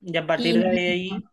Y 0.00 0.16
a 0.16 0.26
partir 0.26 0.54
y 0.54 0.60
de 0.60 0.90
ahí, 0.92 1.28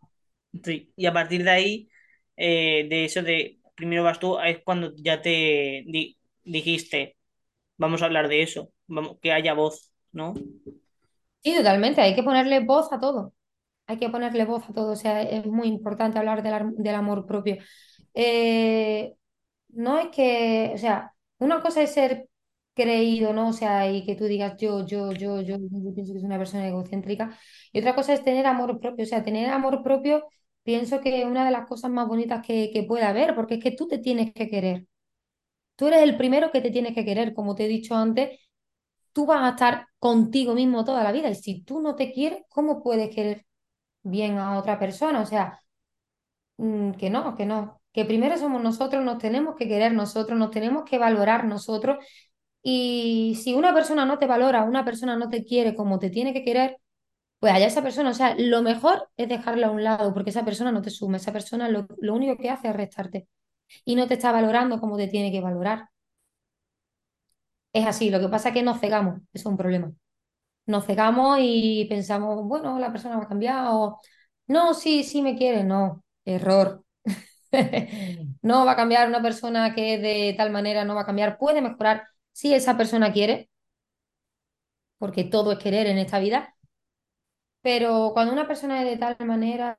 sí, 0.64 0.92
y 0.96 1.06
a 1.06 1.12
partir 1.12 1.44
de 1.44 1.50
ahí, 1.50 1.90
eh, 2.36 2.86
de 2.88 3.04
eso 3.06 3.22
de 3.22 3.60
primero 3.74 4.04
vas 4.04 4.20
tú, 4.20 4.38
es 4.40 4.62
cuando 4.64 4.94
ya 4.96 5.22
te 5.22 5.30
di- 5.86 6.18
dijiste, 6.44 7.16
vamos 7.78 8.02
a 8.02 8.06
hablar 8.06 8.28
de 8.28 8.42
eso, 8.42 8.70
vamos, 8.88 9.18
que 9.22 9.32
haya 9.32 9.54
voz, 9.54 9.92
¿no? 10.12 10.34
Sí, 11.42 11.54
totalmente. 11.56 12.00
Hay 12.00 12.14
que 12.14 12.22
ponerle 12.22 12.60
voz 12.60 12.92
a 12.92 12.98
todo. 13.00 13.34
Hay 13.86 13.98
que 13.98 14.10
ponerle 14.10 14.44
voz 14.46 14.68
a 14.70 14.72
todo. 14.74 14.92
O 14.92 14.96
sea, 14.96 15.22
es 15.22 15.46
muy 15.46 15.68
importante 15.68 16.18
hablar 16.18 16.42
del, 16.42 16.74
del 16.76 16.94
amor 16.94 17.26
propio. 17.26 17.58
Eh, 18.14 19.14
no 19.70 19.98
es 19.98 20.08
que, 20.10 20.72
o 20.74 20.78
sea, 20.78 21.14
una 21.38 21.62
cosa 21.62 21.82
es 21.82 21.92
ser 21.94 22.28
creído, 22.74 23.32
¿no? 23.34 23.48
O 23.50 23.52
sea, 23.54 23.90
y 23.90 24.04
que 24.06 24.16
tú 24.16 24.24
digas 24.26 24.56
yo, 24.58 24.86
yo, 24.86 25.12
yo, 25.12 25.40
yo, 25.42 25.58
yo 25.58 25.94
pienso 25.94 26.14
que 26.14 26.20
soy 26.20 26.26
una 26.26 26.38
persona 26.38 26.68
egocéntrica. 26.68 27.38
Y 27.72 27.80
otra 27.80 27.94
cosa 27.96 28.14
es 28.14 28.24
tener 28.24 28.46
amor 28.46 28.80
propio. 28.80 29.04
O 29.04 29.08
sea, 29.08 29.24
tener 29.24 29.50
amor 29.50 29.82
propio, 29.82 30.26
pienso 30.64 31.00
que 31.02 31.20
es 31.22 31.26
una 31.26 31.46
de 31.46 31.52
las 31.52 31.66
cosas 31.68 31.90
más 31.92 32.08
bonitas 32.08 32.44
que, 32.46 32.70
que 32.72 32.84
puede 32.84 33.04
haber, 33.04 33.34
porque 33.36 33.56
es 33.56 33.64
que 33.64 33.72
tú 33.72 33.88
te 33.88 33.98
tienes 33.98 34.32
que 34.34 34.48
querer. 34.50 34.86
Tú 35.76 35.88
eres 35.88 36.02
el 36.02 36.16
primero 36.16 36.52
que 36.52 36.60
te 36.60 36.70
tienes 36.70 36.94
que 36.94 37.04
querer, 37.04 37.34
como 37.34 37.54
te 37.54 37.66
he 37.66 37.68
dicho 37.68 37.94
antes. 37.96 38.40
Tú 39.12 39.26
vas 39.26 39.42
a 39.42 39.50
estar 39.50 39.88
contigo 39.98 40.54
mismo 40.54 40.84
toda 40.84 41.04
la 41.04 41.12
vida. 41.12 41.30
Y 41.30 41.36
si 41.36 41.62
tú 41.62 41.80
no 41.80 41.96
te 41.96 42.12
quieres, 42.12 42.42
¿cómo 42.50 42.82
puedes 42.82 43.14
querer 43.14 43.46
bien 44.02 44.38
a 44.38 44.58
otra 44.58 44.78
persona? 44.80 45.20
O 45.22 45.26
sea, 45.26 45.60
Mm, 46.56 46.92
que 46.92 47.10
no, 47.10 47.34
que 47.36 47.46
no, 47.46 47.80
que 47.92 48.04
primero 48.04 48.36
somos 48.38 48.62
nosotros, 48.62 49.04
nos 49.04 49.18
tenemos 49.18 49.56
que 49.56 49.66
querer 49.68 49.92
nosotros, 49.92 50.38
nos 50.38 50.50
tenemos 50.50 50.84
que 50.84 50.98
valorar 50.98 51.44
nosotros 51.46 51.98
y 52.62 53.38
si 53.42 53.54
una 53.54 53.74
persona 53.74 54.06
no 54.06 54.18
te 54.18 54.26
valora, 54.26 54.64
una 54.64 54.84
persona 54.84 55.16
no 55.16 55.28
te 55.28 55.44
quiere 55.44 55.74
como 55.74 55.98
te 55.98 56.10
tiene 56.10 56.32
que 56.32 56.44
querer, 56.44 56.78
pues 57.44 57.52
allá 57.52 57.66
esa 57.66 57.82
persona, 57.82 58.08
o 58.08 58.14
sea, 58.14 58.34
lo 58.38 58.62
mejor 58.62 59.10
es 59.18 59.28
dejarla 59.28 59.66
a 59.66 59.70
un 59.70 59.84
lado 59.84 60.14
porque 60.14 60.30
esa 60.30 60.46
persona 60.46 60.72
no 60.72 60.80
te 60.80 60.88
suma, 60.88 61.18
esa 61.18 61.30
persona 61.30 61.68
lo, 61.68 61.86
lo 61.98 62.14
único 62.14 62.38
que 62.38 62.48
hace 62.48 62.68
es 62.68 62.74
restarte 62.76 63.28
y 63.84 63.96
no 63.96 64.06
te 64.08 64.14
está 64.14 64.32
valorando 64.32 64.80
como 64.80 64.96
te 64.96 65.08
tiene 65.08 65.30
que 65.30 65.42
valorar. 65.42 65.90
Es 67.74 67.86
así, 67.86 68.10
lo 68.10 68.20
que 68.20 68.28
pasa 68.28 68.48
es 68.48 68.54
que 68.54 68.62
nos 68.62 68.80
cegamos, 68.80 69.16
eso 69.18 69.26
es 69.34 69.46
un 69.46 69.56
problema. 69.58 69.92
Nos 70.66 70.86
cegamos 70.86 71.38
y 71.42 71.86
pensamos, 71.88 72.44
bueno, 72.46 72.78
la 72.78 72.92
persona 72.92 73.18
va 73.18 73.24
a 73.24 73.28
cambiar 73.28 73.66
o 73.70 74.00
no, 74.48 74.74
sí, 74.74 75.04
sí 75.04 75.22
me 75.22 75.36
quiere, 75.36 75.64
no, 75.64 76.04
error. 76.24 76.84
No 78.42 78.66
va 78.66 78.72
a 78.72 78.76
cambiar 78.76 79.08
una 79.08 79.22
persona 79.22 79.74
que 79.74 79.98
de 79.98 80.34
tal 80.36 80.50
manera, 80.52 80.84
no 80.84 80.94
va 80.96 81.02
a 81.02 81.06
cambiar. 81.06 81.38
Puede 81.38 81.62
mejorar 81.62 82.04
si 82.32 82.54
esa 82.54 82.76
persona 82.76 83.12
quiere, 83.12 83.50
porque 84.98 85.24
todo 85.24 85.52
es 85.52 85.58
querer 85.58 85.86
en 85.86 85.98
esta 85.98 86.18
vida, 86.18 86.54
pero 87.64 88.12
cuando 88.14 88.32
una 88.34 88.48
persona 88.48 88.82
es 88.82 88.90
de 88.90 88.98
tal 88.98 89.16
manera, 89.26 89.78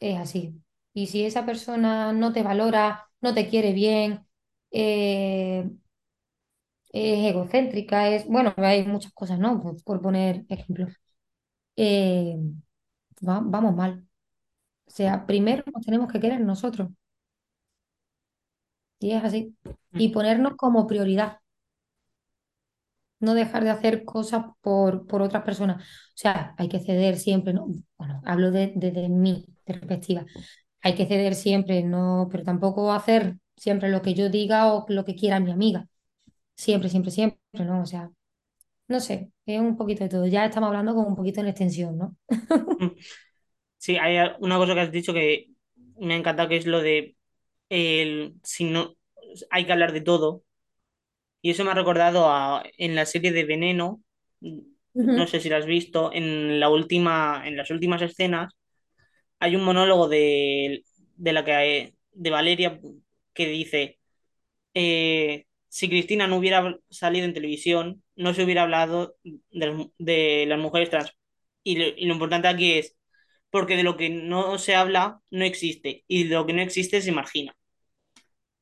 es 0.00 0.18
así. 0.18 0.62
Y 0.92 1.06
si 1.08 1.24
esa 1.24 1.44
persona 1.46 2.12
no 2.12 2.32
te 2.32 2.42
valora, 2.42 3.08
no 3.20 3.34
te 3.34 3.48
quiere 3.48 3.72
bien, 3.72 4.26
eh, 4.70 5.68
es 6.92 7.26
egocéntrica, 7.30 8.08
es, 8.10 8.26
bueno, 8.26 8.54
hay 8.56 8.86
muchas 8.86 9.12
cosas, 9.12 9.38
¿no? 9.38 9.60
Por, 9.60 9.82
por 9.84 10.00
poner 10.02 10.44
ejemplos. 10.48 10.92
Eh, 11.76 12.36
va- 13.28 13.42
vamos 13.44 13.74
mal. 13.76 14.06
O 14.86 14.90
sea, 14.92 15.26
primero 15.26 15.64
nos 15.74 15.84
tenemos 15.86 16.12
que 16.12 16.20
querer 16.20 16.40
nosotros, 16.42 16.90
y 18.98 19.12
es 19.12 19.22
así. 19.24 19.56
Y 19.92 20.08
ponernos 20.10 20.56
como 20.56 20.86
prioridad. 20.86 21.38
No 23.24 23.34
dejar 23.34 23.64
de 23.64 23.70
hacer 23.70 24.04
cosas 24.04 24.44
por, 24.62 25.06
por 25.06 25.22
otras 25.22 25.44
personas. 25.44 25.82
O 25.84 26.16
sea, 26.16 26.54
hay 26.58 26.68
que 26.68 26.80
ceder 26.80 27.16
siempre, 27.18 27.52
¿no? 27.54 27.66
Bueno, 27.98 28.22
hablo 28.24 28.50
de- 28.52 28.72
desde 28.76 29.08
mi 29.08 29.46
perspectiva. 29.64 30.26
Hay 30.82 30.94
que 30.96 31.06
ceder 31.06 31.34
siempre, 31.34 31.82
no, 31.84 32.28
pero 32.30 32.44
tampoco 32.44 32.92
hacer 32.92 33.38
siempre 33.56 33.88
lo 33.90 34.02
que 34.02 34.14
yo 34.14 34.28
diga 34.30 34.72
o 34.74 34.86
lo 34.88 35.04
que 35.04 35.16
quiera 35.16 35.40
mi 35.40 35.52
amiga. 35.52 35.88
Siempre, 36.56 36.88
siempre, 36.90 37.10
siempre, 37.12 37.40
¿no? 37.66 37.82
O 37.82 37.86
sea, 37.86 38.10
no 38.88 39.00
sé, 39.00 39.32
es 39.46 39.60
un 39.60 39.76
poquito 39.76 40.04
de 40.04 40.10
todo. 40.10 40.26
Ya 40.26 40.44
estamos 40.46 40.68
hablando 40.68 40.94
como 40.94 41.08
un 41.08 41.16
poquito 41.16 41.40
en 41.40 41.48
extensión, 41.48 41.98
¿no? 41.98 42.16
Sí, 43.78 43.96
hay 43.98 44.16
una 44.40 44.56
cosa 44.58 44.74
que 44.74 44.80
has 44.80 44.92
dicho 44.92 45.12
que 45.12 45.48
me 45.98 46.14
ha 46.14 46.16
encantado, 46.16 46.48
que 46.48 46.56
es 46.56 46.66
lo 46.66 46.80
de 46.82 47.16
el, 47.70 48.36
si 48.44 48.64
no, 48.64 48.96
hay 49.50 49.66
que 49.66 49.72
hablar 49.72 49.92
de 49.92 50.00
todo. 50.02 50.44
Y 51.44 51.50
eso 51.50 51.62
me 51.64 51.72
ha 51.72 51.74
recordado 51.74 52.30
a, 52.30 52.64
en 52.78 52.94
la 52.96 53.04
serie 53.06 53.30
de 53.32 53.44
Veneno, 53.44 54.02
no 55.10 55.26
sé 55.26 55.40
si 55.40 55.48
la 55.50 55.58
has 55.58 55.66
visto, 55.66 56.10
en 56.12 56.58
la 56.60 56.70
última, 56.70 57.42
en 57.46 57.56
las 57.56 57.70
últimas 57.70 58.00
escenas 58.02 58.54
hay 59.40 59.56
un 59.56 59.64
monólogo 59.64 60.08
de, 60.08 60.84
de 61.16 61.32
la 61.32 61.44
que 61.44 61.94
de 62.12 62.30
Valeria 62.30 62.80
que 63.34 63.48
dice 63.48 63.98
eh, 64.74 65.46
si 65.68 65.88
Cristina 65.88 66.26
no 66.28 66.38
hubiera 66.38 66.78
salido 66.90 67.26
en 67.26 67.34
televisión, 67.34 68.02
no 68.16 68.34
se 68.34 68.44
hubiera 68.44 68.62
hablado 68.64 69.16
de, 69.24 69.66
las 69.66 69.88
de 69.98 70.46
las 70.48 70.58
mujeres 70.60 70.90
trans. 70.90 71.12
Y 71.64 71.76
lo, 71.78 71.86
y 71.88 72.06
lo 72.06 72.14
importante 72.14 72.48
aquí 72.48 72.74
es 72.74 72.96
porque 73.50 73.76
de 73.76 73.84
lo 73.84 73.96
que 73.96 74.10
no 74.10 74.58
se 74.58 74.76
habla 74.76 75.20
no 75.30 75.44
existe 75.44 76.04
y 76.08 76.24
de 76.28 76.34
lo 76.36 76.46
que 76.46 76.54
no 76.54 76.62
existe 76.62 77.02
se 77.02 77.12
margina. 77.12 77.56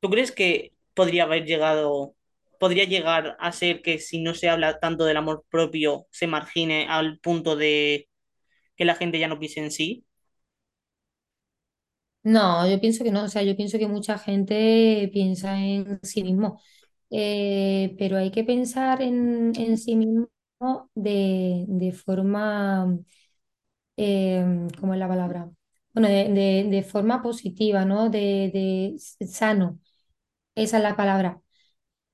¿Tú 0.01 0.11
crees 0.11 0.33
que 0.33 0.73
podría 0.95 1.25
haber 1.25 1.45
llegado? 1.47 2.15
Podría 2.63 2.87
llegar 2.87 3.37
a 3.41 3.53
ser 3.53 3.83
que 3.83 3.99
si 4.01 4.23
no 4.23 4.35
se 4.35 4.49
habla 4.51 4.81
tanto 4.81 5.05
del 5.07 5.19
amor 5.19 5.45
propio, 5.51 6.07
se 6.13 6.29
margine 6.29 6.87
al 6.89 7.21
punto 7.21 7.57
de 7.57 8.09
que 8.77 8.85
la 8.87 8.97
gente 8.97 9.19
ya 9.21 9.29
no 9.29 9.39
piense 9.41 9.61
en 9.61 9.71
sí. 9.73 10.07
No, 12.25 12.69
yo 12.71 12.81
pienso 12.81 13.03
que 13.03 13.11
no, 13.11 13.25
o 13.25 13.29
sea, 13.29 13.43
yo 13.43 13.57
pienso 13.57 13.79
que 13.79 13.89
mucha 13.89 14.17
gente 14.19 15.11
piensa 15.13 15.59
en 15.61 15.99
sí 16.03 16.23
mismo, 16.23 16.61
Eh, 17.15 17.95
pero 17.99 18.17
hay 18.17 18.31
que 18.31 18.43
pensar 18.45 19.03
en, 19.03 19.53
en 19.57 19.77
sí 19.79 19.97
mismo 19.97 20.29
de, 20.95 21.65
de 21.69 21.93
forma, 21.93 22.99
eh, 23.97 24.69
¿cómo 24.81 24.95
es 24.95 25.01
la 25.01 25.09
palabra? 25.09 25.51
Bueno, 25.95 26.09
de, 26.09 26.29
de- 26.33 26.69
de 26.71 26.83
forma 26.83 27.23
positiva, 27.23 27.85
¿no? 27.85 28.11
De, 28.11 28.51
de 29.21 29.27
sano, 29.29 29.79
esa 30.57 30.79
es 30.79 30.85
la 30.85 30.97
palabra. 30.97 31.42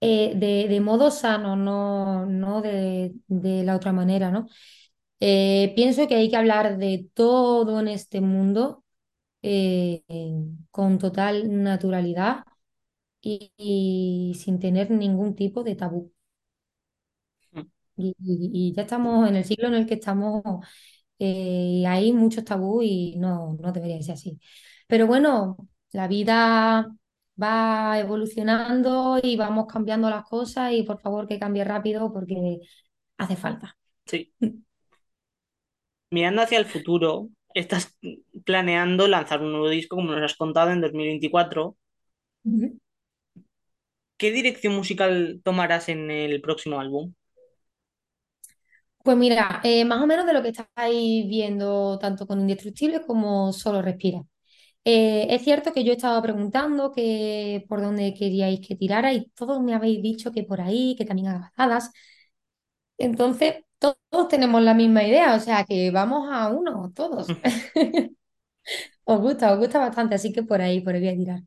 Eh, 0.00 0.32
de, 0.36 0.68
de 0.68 0.80
modo 0.80 1.10
sano, 1.10 1.56
no, 1.56 2.24
no 2.26 2.62
de, 2.62 3.14
de 3.26 3.64
la 3.64 3.74
otra 3.76 3.92
manera, 3.92 4.30
¿no? 4.30 4.46
Eh, 5.20 5.72
pienso 5.76 6.08
que 6.08 6.16
hay 6.16 6.30
que 6.30 6.36
hablar 6.36 6.78
de 6.78 7.10
todo 7.14 7.80
en 7.80 7.88
este 7.88 8.20
mundo 8.22 8.84
eh, 9.42 10.04
con 10.72 10.98
total 10.98 11.62
naturalidad 11.64 12.44
y, 13.22 13.52
y 13.58 14.34
sin 14.40 14.58
tener 14.60 14.90
ningún 14.90 15.34
tipo 15.36 15.64
de 15.64 15.76
tabú. 15.76 16.12
Y, 17.96 18.14
y- 18.20 18.50
y 18.70 18.74
ya 18.74 18.82
estamos 18.82 19.28
en 19.28 19.36
el 19.36 19.44
siglo 19.44 19.68
en 19.68 19.74
el 19.74 19.86
que 19.86 19.94
estamos, 19.94 20.42
eh, 21.18 21.84
hay 21.88 22.12
muchos 22.12 22.44
tabús 22.44 22.84
y 22.84 23.16
no, 23.18 23.56
no 23.60 23.72
debería 23.72 24.02
ser 24.02 24.14
así. 24.14 24.40
Pero 24.86 25.06
bueno, 25.06 25.56
la 25.92 26.06
vida 26.08 26.88
va 27.42 27.98
evolucionando 27.98 29.18
y 29.22 29.36
vamos 29.36 29.66
cambiando 29.66 30.10
las 30.10 30.24
cosas 30.24 30.72
y 30.72 30.82
por 30.82 31.00
favor 31.00 31.26
que 31.28 31.38
cambie 31.38 31.64
rápido 31.64 32.12
porque 32.12 32.60
hace 33.18 33.36
falta. 33.36 33.76
Sí. 34.06 34.32
Mirando 36.10 36.42
hacia 36.42 36.58
el 36.58 36.66
futuro, 36.66 37.30
¿estás 37.54 37.96
planeando 38.44 39.08
lanzar 39.08 39.40
un 39.42 39.52
nuevo 39.52 39.68
disco, 39.70 39.96
como 39.96 40.12
nos 40.12 40.22
has 40.22 40.36
contado, 40.36 40.70
en 40.70 40.80
2024? 40.82 41.76
Ujú. 42.44 42.78
¿Qué 44.16 44.30
dirección 44.32 44.74
musical 44.74 45.40
tomarás 45.44 45.88
en 45.88 46.10
el 46.10 46.40
próximo 46.40 46.78
álbum? 46.80 47.14
Pues 49.02 49.16
mira, 49.16 49.60
eh, 49.64 49.84
más 49.84 50.02
o 50.02 50.06
menos 50.06 50.26
de 50.26 50.32
lo 50.34 50.42
que 50.42 50.48
estáis 50.50 51.26
viendo 51.28 51.98
tanto 51.98 52.26
con 52.26 52.40
Indestructible 52.40 53.00
como 53.06 53.52
Solo 53.52 53.80
Respira. 53.82 54.22
Eh, 54.90 55.26
es 55.34 55.42
cierto 55.44 55.72
que 55.72 55.84
yo 55.84 55.92
he 55.92 55.96
estado 55.96 56.22
preguntando 56.22 56.92
que 56.92 57.64
por 57.68 57.80
dónde 57.82 58.14
queríais 58.14 58.60
que 58.66 58.74
tirara 58.76 59.12
y 59.12 59.26
todos 59.32 59.60
me 59.62 59.74
habéis 59.74 60.02
dicho 60.02 60.32
que 60.32 60.44
por 60.44 60.60
ahí, 60.62 60.94
que 60.96 61.04
también 61.04 61.28
agazadas. 61.28 61.92
Entonces, 62.98 63.64
to- 63.78 63.98
todos 64.10 64.28
tenemos 64.28 64.62
la 64.62 64.74
misma 64.74 65.04
idea, 65.04 65.34
o 65.36 65.40
sea 65.40 65.64
que 65.64 65.90
vamos 65.90 66.28
a 66.30 66.48
uno, 66.48 66.92
todos. 66.94 67.38
Os 69.12 69.18
gusta, 69.24 69.46
os 69.52 69.58
gusta 69.62 69.78
bastante, 69.86 70.14
así 70.16 70.32
que 70.34 70.42
por 70.50 70.60
ahí, 70.62 70.80
por 70.84 70.94
ahí 70.94 71.00
voy 71.02 71.10
a 71.10 71.16
tirar. 71.22 71.40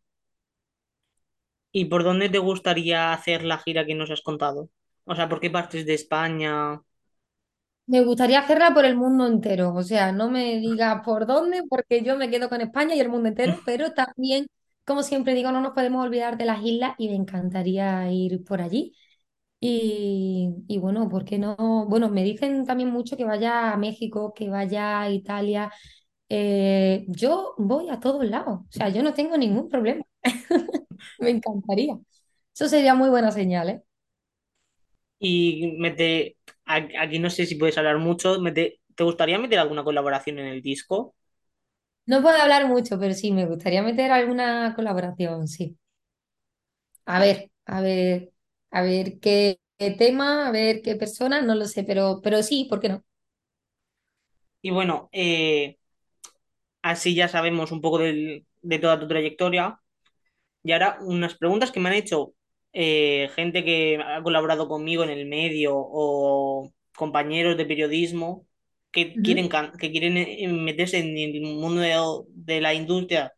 ¿Y 1.71 1.85
por 1.85 2.03
dónde 2.03 2.29
te 2.29 2.37
gustaría 2.39 3.13
hacer 3.13 3.43
la 3.43 3.57
gira 3.57 3.85
que 3.85 3.95
nos 3.95 4.11
has 4.11 4.21
contado? 4.21 4.69
O 5.05 5.15
sea, 5.15 5.29
¿por 5.29 5.39
qué 5.39 5.49
partes 5.49 5.85
de 5.85 5.93
España? 5.93 6.81
Me 7.87 8.01
gustaría 8.03 8.39
hacerla 8.39 8.73
por 8.73 8.85
el 8.85 8.95
mundo 8.95 9.27
entero, 9.27 9.73
o 9.73 9.83
sea, 9.83 10.11
no 10.13 10.29
me 10.29 10.57
diga 10.59 11.01
por 11.03 11.25
dónde, 11.25 11.63
porque 11.69 12.01
yo 12.03 12.15
me 12.15 12.29
quedo 12.29 12.47
con 12.47 12.61
España 12.61 12.95
y 12.95 12.99
el 13.01 13.09
mundo 13.09 13.27
entero, 13.29 13.61
pero 13.65 13.91
también, 13.93 14.47
como 14.85 15.03
siempre 15.03 15.33
digo, 15.33 15.51
no 15.51 15.59
nos 15.61 15.73
podemos 15.73 16.05
olvidar 16.05 16.37
de 16.37 16.45
las 16.45 16.63
islas 16.63 16.93
y 16.97 17.09
me 17.09 17.15
encantaría 17.15 18.09
ir 18.11 18.43
por 18.45 18.61
allí. 18.61 18.95
Y, 19.61 20.49
y 20.67 20.79
bueno, 20.79 21.09
¿por 21.09 21.25
qué 21.25 21.39
no? 21.39 21.55
Bueno, 21.89 22.09
me 22.09 22.23
dicen 22.23 22.65
también 22.65 22.89
mucho 22.91 23.17
que 23.17 23.25
vaya 23.25 23.73
a 23.73 23.77
México, 23.77 24.33
que 24.33 24.49
vaya 24.49 25.01
a 25.01 25.11
Italia. 25.11 25.71
Eh, 26.29 27.05
yo 27.09 27.55
voy 27.57 27.89
a 27.89 27.99
todos 27.99 28.25
lados, 28.25 28.61
o 28.61 28.67
sea, 28.71 28.89
yo 28.89 29.03
no 29.03 29.13
tengo 29.15 29.37
ningún 29.37 29.69
problema. 29.69 30.03
Me 31.19 31.31
encantaría. 31.31 31.97
Eso 32.55 32.67
sería 32.69 32.95
muy 32.95 33.09
buena 33.09 33.31
señal, 33.31 33.69
¿eh? 33.69 33.83
Y 35.19 35.75
mete, 35.79 36.37
a- 36.40 36.40
aquí 36.75 37.19
no 37.19 37.29
sé 37.29 37.45
si 37.45 37.55
puedes 37.55 37.77
hablar 37.77 37.97
mucho, 37.99 38.37
¿te 38.53 39.03
gustaría 39.03 39.39
meter 39.39 39.59
alguna 39.59 39.83
colaboración 39.83 40.39
en 40.39 40.47
el 40.47 40.61
disco? 40.61 41.15
No 42.05 42.21
puedo 42.21 42.37
hablar 42.37 42.67
mucho, 42.67 42.99
pero 42.99 43.13
sí, 43.15 43.31
me 43.31 43.47
gustaría 43.47 43.81
meter 43.81 44.11
alguna 44.11 44.73
colaboración, 44.75 45.47
sí. 45.47 45.77
A 47.05 47.19
ver, 47.19 47.51
a 47.65 47.81
ver, 47.81 48.31
a 48.71 48.81
ver 48.83 49.19
qué, 49.19 49.59
qué 49.77 49.91
tema, 49.91 50.47
a 50.47 50.51
ver 50.51 50.81
qué 50.81 50.95
persona, 50.95 51.41
no 51.41 51.55
lo 51.55 51.65
sé, 51.67 51.83
pero, 51.83 52.21
pero 52.23 52.41
sí, 52.43 52.65
¿por 52.69 52.79
qué 52.79 52.89
no? 52.89 53.03
Y 54.61 54.71
bueno, 54.71 55.09
eh, 55.11 55.77
así 56.81 57.15
ya 57.15 57.27
sabemos 57.27 57.71
un 57.71 57.81
poco 57.81 57.99
del- 57.99 58.45
de 58.61 58.79
toda 58.79 58.99
tu 58.99 59.07
trayectoria. 59.07 59.79
Y 60.63 60.71
ahora 60.73 60.99
unas 61.01 61.35
preguntas 61.37 61.71
que 61.71 61.79
me 61.79 61.89
han 61.89 61.95
hecho 61.95 62.33
eh, 62.73 63.29
gente 63.35 63.63
que 63.65 63.97
ha 64.03 64.21
colaborado 64.23 64.67
conmigo 64.67 65.03
en 65.03 65.09
el 65.11 65.27
medio 65.27 65.73
o 65.75 66.71
compañeros 66.95 67.57
de 67.57 67.65
periodismo 67.65 68.47
que 68.91 69.21
quieren, 69.21 69.49
que 69.79 69.91
quieren 69.91 70.17
eh, 70.17 70.47
meterse 70.49 70.99
en 70.99 71.17
el 71.17 71.41
mundo 71.41 71.81
de, 71.81 71.95
de 72.29 72.61
la 72.61 72.73
industria, 72.73 73.33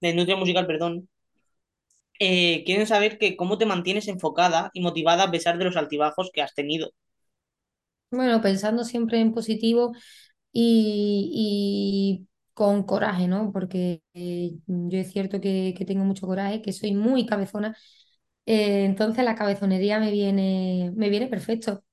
de 0.00 0.08
la 0.08 0.10
industria 0.12 0.36
musical, 0.38 0.66
perdón. 0.66 1.08
Eh, 2.18 2.62
quieren 2.66 2.86
saber 2.86 3.16
que 3.18 3.36
cómo 3.38 3.56
te 3.58 3.64
mantienes 3.66 4.08
enfocada 4.08 4.70
y 4.74 4.80
motivada 4.82 5.24
a 5.24 5.30
pesar 5.30 5.56
de 5.58 5.64
los 5.64 5.76
altibajos 5.78 6.30
que 6.32 6.42
has 6.42 6.54
tenido. 6.54 6.90
Bueno, 8.10 8.40
pensando 8.40 8.84
siempre 8.84 9.20
en 9.20 9.32
positivo 9.34 9.92
y, 10.52 12.20
y 12.22 12.28
con 12.56 12.84
coraje, 12.84 13.28
¿no? 13.28 13.52
Porque 13.52 14.02
eh, 14.14 14.52
yo 14.66 14.98
es 14.98 15.12
cierto 15.12 15.40
que, 15.42 15.74
que 15.78 15.86
tengo 15.86 16.04
mucho 16.06 16.26
coraje, 16.28 16.62
que 16.62 16.72
soy 16.74 16.94
muy 16.94 17.26
cabezona, 17.26 17.76
eh, 18.46 18.84
entonces 18.84 19.24
la 19.24 19.34
cabezonería 19.36 20.00
me 20.00 20.10
viene, 20.12 20.92
me 20.96 21.10
viene 21.10 21.28
perfecto, 21.28 21.84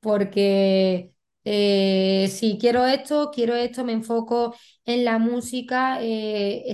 porque 0.00 1.12
eh, 1.44 2.28
si 2.30 2.58
quiero 2.58 2.86
esto, 2.86 3.30
quiero 3.34 3.56
esto, 3.56 3.84
me 3.84 3.92
enfoco 3.94 4.54
en 4.86 5.04
la 5.04 5.18
música, 5.18 6.00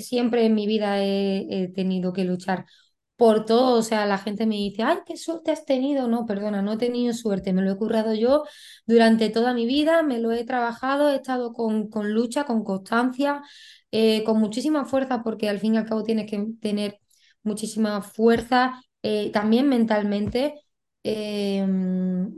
siempre 0.00 0.46
en 0.46 0.54
mi 0.54 0.66
vida 0.66 1.02
he, 1.04 1.46
he 1.64 1.68
tenido 1.68 2.12
que 2.12 2.24
luchar 2.24 2.66
por 3.16 3.46
todo, 3.46 3.78
o 3.78 3.82
sea, 3.82 4.04
la 4.06 4.18
gente 4.18 4.46
me 4.46 4.56
dice, 4.56 4.82
ay, 4.82 4.98
qué 5.06 5.16
suerte 5.16 5.50
has 5.50 5.64
tenido, 5.64 6.06
no, 6.08 6.26
perdona, 6.26 6.60
no 6.62 6.72
he 6.74 6.76
tenido 6.78 7.14
suerte, 7.14 7.52
me 7.54 7.62
lo 7.62 7.72
he 7.72 7.76
currado 7.78 8.12
yo 8.14 8.44
durante 8.86 9.30
toda 9.30 9.54
mi 9.54 9.66
vida, 9.66 10.02
me 10.02 10.18
lo 10.20 10.32
he 10.32 10.44
trabajado, 10.44 11.10
he 11.10 11.16
estado 11.16 11.52
con, 11.54 11.88
con 11.88 12.12
lucha, 12.12 12.44
con 12.44 12.62
constancia, 12.64 13.42
eh, 13.90 14.22
con 14.24 14.38
muchísima 14.38 14.84
fuerza, 14.84 15.22
porque 15.22 15.48
al 15.48 15.58
fin 15.60 15.74
y 15.74 15.78
al 15.78 15.86
cabo 15.86 16.02
tienes 16.02 16.30
que 16.30 16.46
tener 16.60 16.98
muchísima 17.42 18.02
fuerza, 18.02 18.80
eh, 19.02 19.30
también 19.32 19.68
mentalmente, 19.68 20.54
eh, 21.04 21.64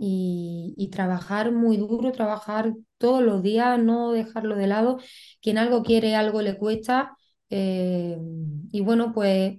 y, 0.00 0.74
y 0.76 0.88
trabajar 0.90 1.52
muy 1.52 1.76
duro, 1.76 2.12
trabajar 2.12 2.72
todos 2.98 3.22
los 3.22 3.42
días, 3.42 3.78
no 3.82 4.12
dejarlo 4.12 4.56
de 4.56 4.66
lado. 4.66 4.98
Quien 5.40 5.58
algo 5.58 5.82
quiere, 5.82 6.14
algo 6.16 6.42
le 6.42 6.56
cuesta. 6.58 7.16
eh, 7.50 8.18
y 8.72 8.80
bueno, 8.82 9.12
pues 9.14 9.58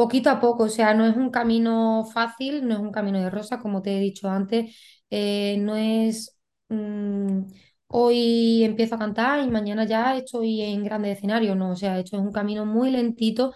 poquito 0.00 0.30
a 0.30 0.40
poco, 0.40 0.64
o 0.64 0.68
sea, 0.68 0.94
no 0.94 1.06
es 1.06 1.16
un 1.16 1.30
camino 1.30 2.04
fácil, 2.12 2.66
no 2.66 2.74
es 2.74 2.80
un 2.80 2.92
camino 2.92 3.20
de 3.20 3.30
rosa, 3.30 3.58
como 3.60 3.82
te 3.82 3.96
he 3.96 4.00
dicho 4.00 4.28
antes, 4.30 4.76
eh, 5.10 5.56
no 5.60 5.76
es 5.76 6.36
mm, 6.68 7.42
hoy 7.88 8.64
empiezo 8.64 8.94
a 8.94 8.98
cantar 8.98 9.44
y 9.44 9.50
mañana 9.50 9.84
ya 9.84 10.16
estoy 10.16 10.62
en 10.62 10.84
grandes 10.84 11.18
escenarios, 11.18 11.56
no, 11.56 11.72
o 11.72 11.76
sea, 11.76 11.98
esto 11.98 12.16
es 12.16 12.22
un 12.22 12.32
camino 12.32 12.64
muy 12.66 12.90
lentito 12.90 13.52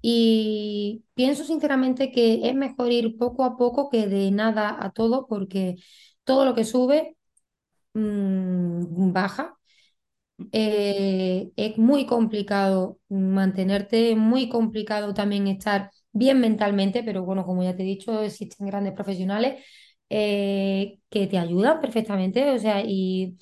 y 0.00 1.04
pienso 1.14 1.44
sinceramente 1.44 2.12
que 2.12 2.48
es 2.48 2.54
mejor 2.54 2.92
ir 2.92 3.16
poco 3.18 3.44
a 3.44 3.56
poco 3.56 3.88
que 3.90 4.06
de 4.06 4.30
nada 4.30 4.76
a 4.80 4.90
todo, 4.92 5.26
porque 5.26 5.76
todo 6.24 6.44
lo 6.44 6.54
que 6.54 6.64
sube 6.64 7.16
mm, 7.94 9.12
baja 9.12 9.57
eh, 10.52 11.50
es 11.56 11.78
muy 11.78 12.06
complicado 12.06 12.98
mantenerte, 13.08 14.14
muy 14.16 14.48
complicado 14.48 15.14
también 15.14 15.46
estar 15.48 15.90
bien 16.12 16.40
mentalmente, 16.40 17.02
pero 17.02 17.24
bueno, 17.24 17.44
como 17.44 17.62
ya 17.64 17.76
te 17.76 17.82
he 17.82 17.86
dicho, 17.86 18.22
existen 18.22 18.66
grandes 18.66 18.92
profesionales 18.94 19.64
eh, 20.10 20.98
que 21.10 21.26
te 21.26 21.38
ayudan 21.38 21.80
perfectamente, 21.80 22.50
o 22.52 22.58
sea, 22.58 22.82
y, 22.84 23.38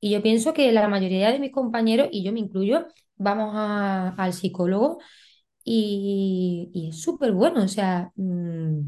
y 0.00 0.10
yo 0.12 0.22
pienso 0.22 0.52
que 0.54 0.72
la 0.72 0.88
mayoría 0.88 1.30
de 1.32 1.38
mis 1.40 1.52
compañeros, 1.52 2.08
y 2.12 2.24
yo 2.24 2.32
me 2.32 2.40
incluyo, 2.40 2.86
vamos 3.16 3.52
al 3.56 4.32
psicólogo 4.34 4.98
y, 5.64 6.70
y 6.74 6.88
es 6.90 7.00
súper 7.02 7.32
bueno, 7.32 7.62
o 7.64 7.68
sea, 7.68 8.12
mm, 8.16 8.80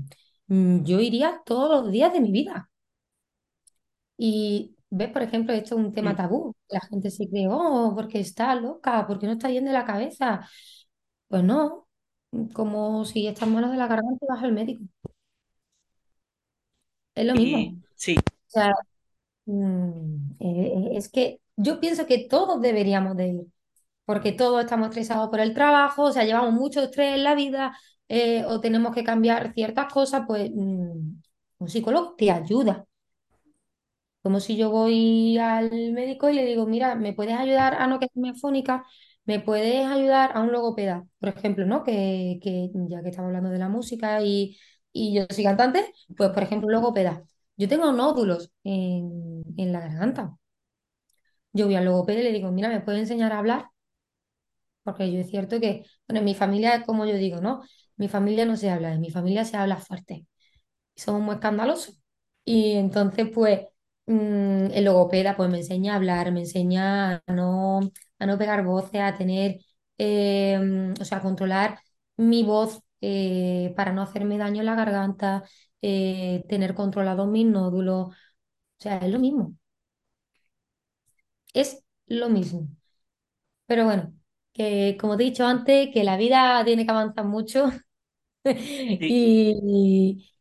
mm, 0.49 0.85
yo 0.85 1.01
iría 1.01 1.43
todos 1.47 1.71
los 1.85 1.93
días 1.93 2.13
de 2.13 2.21
mi 2.21 2.33
vida. 2.33 2.71
Y 4.17 4.74
ves, 4.97 5.11
por 5.11 5.23
ejemplo, 5.23 5.53
esto 5.55 5.75
es 5.77 5.85
un 5.85 5.93
tema 5.93 6.17
tabú. 6.17 6.55
La 6.69 6.81
gente 6.81 7.11
se 7.11 7.29
cree, 7.29 7.49
oh, 7.51 7.93
porque 7.95 8.21
está 8.21 8.55
loca, 8.55 9.07
porque 9.07 9.27
no 9.27 9.33
está 9.33 9.49
bien 9.49 9.65
de 9.65 9.73
la 9.73 9.85
cabeza. 9.85 10.49
Pues 11.29 11.43
no, 11.45 11.89
como 12.55 13.05
si 13.05 13.27
estás 13.27 13.49
malo 13.49 13.71
de 13.71 13.77
la 13.77 13.87
garganta 13.89 14.25
y 14.25 14.29
vas 14.29 14.43
al 14.43 14.53
médico. 14.53 14.85
Es 17.15 17.27
lo 17.27 17.35
mismo. 17.35 17.59
Y 17.59 17.79
sí, 17.95 18.17
O 18.19 18.23
sea, 18.49 18.73
mm, 19.47 20.33
eh, 20.41 20.73
eh, 20.77 20.91
es 20.97 21.09
que 21.11 21.41
yo 21.57 21.81
pienso 21.81 22.07
que 22.07 22.27
todos 22.29 22.61
deberíamos 22.61 23.17
de 23.17 23.29
ir, 23.29 23.47
porque 24.05 24.33
todos 24.33 24.65
estamos 24.65 24.89
estresados 24.89 25.31
por 25.31 25.41
el 25.41 25.55
trabajo, 25.55 26.05
o 26.05 26.13
sea, 26.13 26.25
llevamos 26.25 26.55
mucho 26.55 26.83
estrés 26.83 27.17
en 27.17 27.25
la 27.25 27.35
vida, 27.35 27.79
eh, 28.09 28.45
o 28.47 28.61
tenemos 28.61 28.95
que 28.95 29.05
cambiar 29.05 29.53
ciertas 29.55 29.93
cosas, 29.93 30.25
pues 30.27 30.51
mm, 30.55 31.21
un 31.59 31.69
psicólogo 31.69 32.15
te 32.17 32.31
ayuda. 32.31 32.87
Como 34.25 34.41
si 34.41 34.59
yo 34.59 34.71
voy 34.71 35.39
al 35.39 35.71
médico 35.95 36.31
y 36.31 36.35
le 36.35 36.47
digo, 36.47 36.67
mira, 36.67 36.97
¿me 36.97 37.15
puedes 37.15 37.37
ayudar 37.37 37.77
a 37.77 37.89
no 37.89 38.01
quedarme 38.01 38.31
afónica? 38.31 38.85
¿Me 39.27 39.41
puedes 39.41 39.87
ayudar 39.87 40.33
a 40.37 40.43
un 40.43 40.53
logopeda? 40.53 41.07
Por 41.21 41.31
ejemplo, 41.31 41.67
¿no? 41.67 41.85
Que, 41.85 42.41
que 42.43 42.71
ya 42.91 43.03
que 43.03 43.11
estamos 43.11 43.29
hablando 43.29 43.51
de 43.51 43.59
la 43.61 43.71
música 43.71 44.23
y, 44.23 44.59
y 44.93 45.15
yo 45.15 45.27
soy 45.31 45.45
cantante, 45.45 45.93
pues 46.17 46.31
por 46.33 46.45
ejemplo, 46.45 46.71
logopeda. 46.71 47.25
Yo 47.59 47.69
tengo 47.69 47.93
nódulos 47.93 48.53
en, 48.65 49.45
en 49.59 49.73
la 49.73 49.81
garganta. 49.81 50.37
Yo 51.55 51.65
voy 51.67 51.77
al 51.77 51.87
logopeda 51.87 52.21
y 52.21 52.23
le 52.25 52.33
digo, 52.33 52.51
mira, 52.53 52.69
¿me 52.69 52.81
puedes 52.83 53.01
enseñar 53.03 53.33
a 53.33 53.39
hablar? 53.39 53.71
Porque 54.83 55.11
yo 55.13 55.21
es 55.21 55.31
cierto 55.31 55.61
que, 55.61 55.85
bueno, 56.09 56.19
en 56.21 56.25
mi 56.25 56.35
familia, 56.35 56.85
como 56.85 57.07
yo 57.07 57.15
digo, 57.17 57.41
¿no? 57.41 57.63
Mi 57.97 58.09
familia 58.09 58.45
no 58.45 58.57
se 58.57 58.71
habla, 58.71 58.93
en 58.93 59.01
mi 59.01 59.11
familia 59.11 59.45
se 59.45 59.57
habla 59.57 59.77
fuerte 59.79 60.27
somos 60.97 61.23
muy 61.23 61.37
escandalosos. 61.37 62.01
Y 62.45 62.73
entonces, 62.75 63.29
pues, 63.35 63.61
mm, 64.07 64.67
el 64.73 64.85
logopeda 64.85 65.37
pues 65.37 65.51
me 65.51 65.59
enseña 65.59 65.93
a 65.95 65.97
hablar, 65.97 66.33
me 66.33 66.41
enseña 66.41 67.17
a 67.27 67.33
no, 67.33 67.81
a 68.19 68.27
no 68.27 68.39
pegar 68.39 68.65
voces, 68.65 69.01
a 69.01 69.15
tener, 69.17 69.59
eh, 69.99 70.93
o 71.01 71.05
sea, 71.05 71.19
a 71.19 71.23
controlar 71.23 71.81
mi 72.17 72.43
voz 72.45 72.81
eh, 73.01 73.73
para 73.77 73.93
no 73.93 74.03
hacerme 74.03 74.39
daño 74.39 74.61
en 74.61 74.67
la 74.67 74.75
garganta, 74.77 75.45
eh, 75.83 76.45
tener 76.49 76.75
controlados 76.75 77.29
mis 77.29 77.47
nódulos. 77.47 78.09
O 78.09 78.15
sea, 78.79 78.99
es 78.99 79.11
lo 79.13 79.19
mismo, 79.19 79.55
es 81.55 81.83
lo 82.07 82.29
mismo. 82.29 82.69
Pero 83.67 83.85
bueno, 83.85 84.15
que 84.53 84.97
como 85.01 85.17
te 85.17 85.25
he 85.25 85.27
dicho 85.29 85.47
antes, 85.47 85.91
que 85.93 86.05
la 86.05 86.17
vida 86.17 86.65
tiene 86.65 86.85
que 86.87 86.91
avanzar 86.93 87.25
mucho 87.27 87.71
sí. 88.99 88.99
y, 89.09 90.34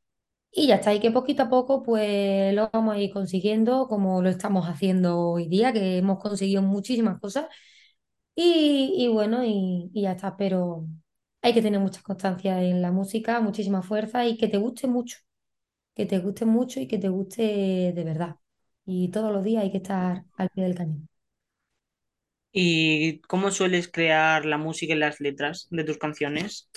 Y 0.55 0.67
ya 0.67 0.75
está, 0.75 0.93
y 0.93 0.99
que 0.99 1.09
poquito 1.11 1.43
a 1.43 1.49
poco 1.49 1.81
pues 1.83 2.53
lo 2.53 2.69
vamos 2.71 2.95
a 2.95 2.99
ir 2.99 3.11
consiguiendo 3.11 3.87
como 3.87 4.21
lo 4.21 4.29
estamos 4.29 4.67
haciendo 4.67 5.19
hoy 5.19 5.47
día, 5.47 5.73
que 5.73 5.97
hemos 5.97 6.19
conseguido 6.19 6.61
muchísimas 6.61 7.19
cosas. 7.19 7.47
Y, 8.35 8.93
y 8.97 9.07
bueno, 9.09 9.43
y, 9.45 9.91
y 9.93 10.03
ya 10.03 10.13
está, 10.13 10.37
pero 10.37 10.87
hay 11.41 11.53
que 11.53 11.61
tener 11.63 11.79
mucha 11.81 12.01
constancia 12.03 12.61
en 12.63 12.81
la 12.81 12.91
música, 12.91 13.41
muchísima 13.41 13.81
fuerza 13.83 14.25
y 14.27 14.37
que 14.37 14.47
te 14.49 14.57
guste 14.57 14.87
mucho, 14.87 15.17
que 15.95 16.05
te 16.07 16.19
guste 16.19 16.45
mucho 16.45 16.79
y 16.81 16.87
que 16.87 16.99
te 16.99 17.09
guste 17.09 17.93
de 17.95 18.03
verdad. 18.05 18.37
Y 18.85 19.09
todos 19.11 19.31
los 19.33 19.43
días 19.43 19.63
hay 19.63 19.71
que 19.71 19.77
estar 19.79 20.25
al 20.37 20.49
pie 20.51 20.63
del 20.65 20.75
cañón. 20.75 21.09
¿Y 22.51 23.19
cómo 23.21 23.51
sueles 23.51 23.87
crear 23.89 24.45
la 24.45 24.57
música 24.57 24.93
y 24.93 24.97
las 24.97 25.19
letras 25.19 25.67
de 25.71 25.83
tus 25.83 25.97
canciones? 25.97 26.69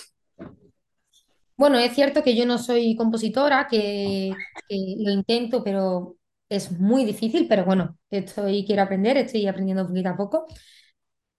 Bueno, 1.57 1.79
es 1.79 1.95
cierto 1.95 2.23
que 2.23 2.37
yo 2.37 2.45
no 2.47 2.59
soy 2.59 2.95
compositora, 2.97 3.67
que, 3.69 4.33
lo 4.69 5.11
intento, 5.13 5.63
pero 5.65 6.17
es 6.49 6.71
muy 6.73 7.05
difícil, 7.05 7.49
pero 7.49 7.65
bueno, 7.65 7.99
estoy, 8.11 8.65
quiero 8.67 8.83
aprender, 8.83 9.17
estoy 9.17 9.47
aprendiendo 9.47 9.87
poquito 9.87 10.11
a 10.11 10.17
poco. 10.17 10.47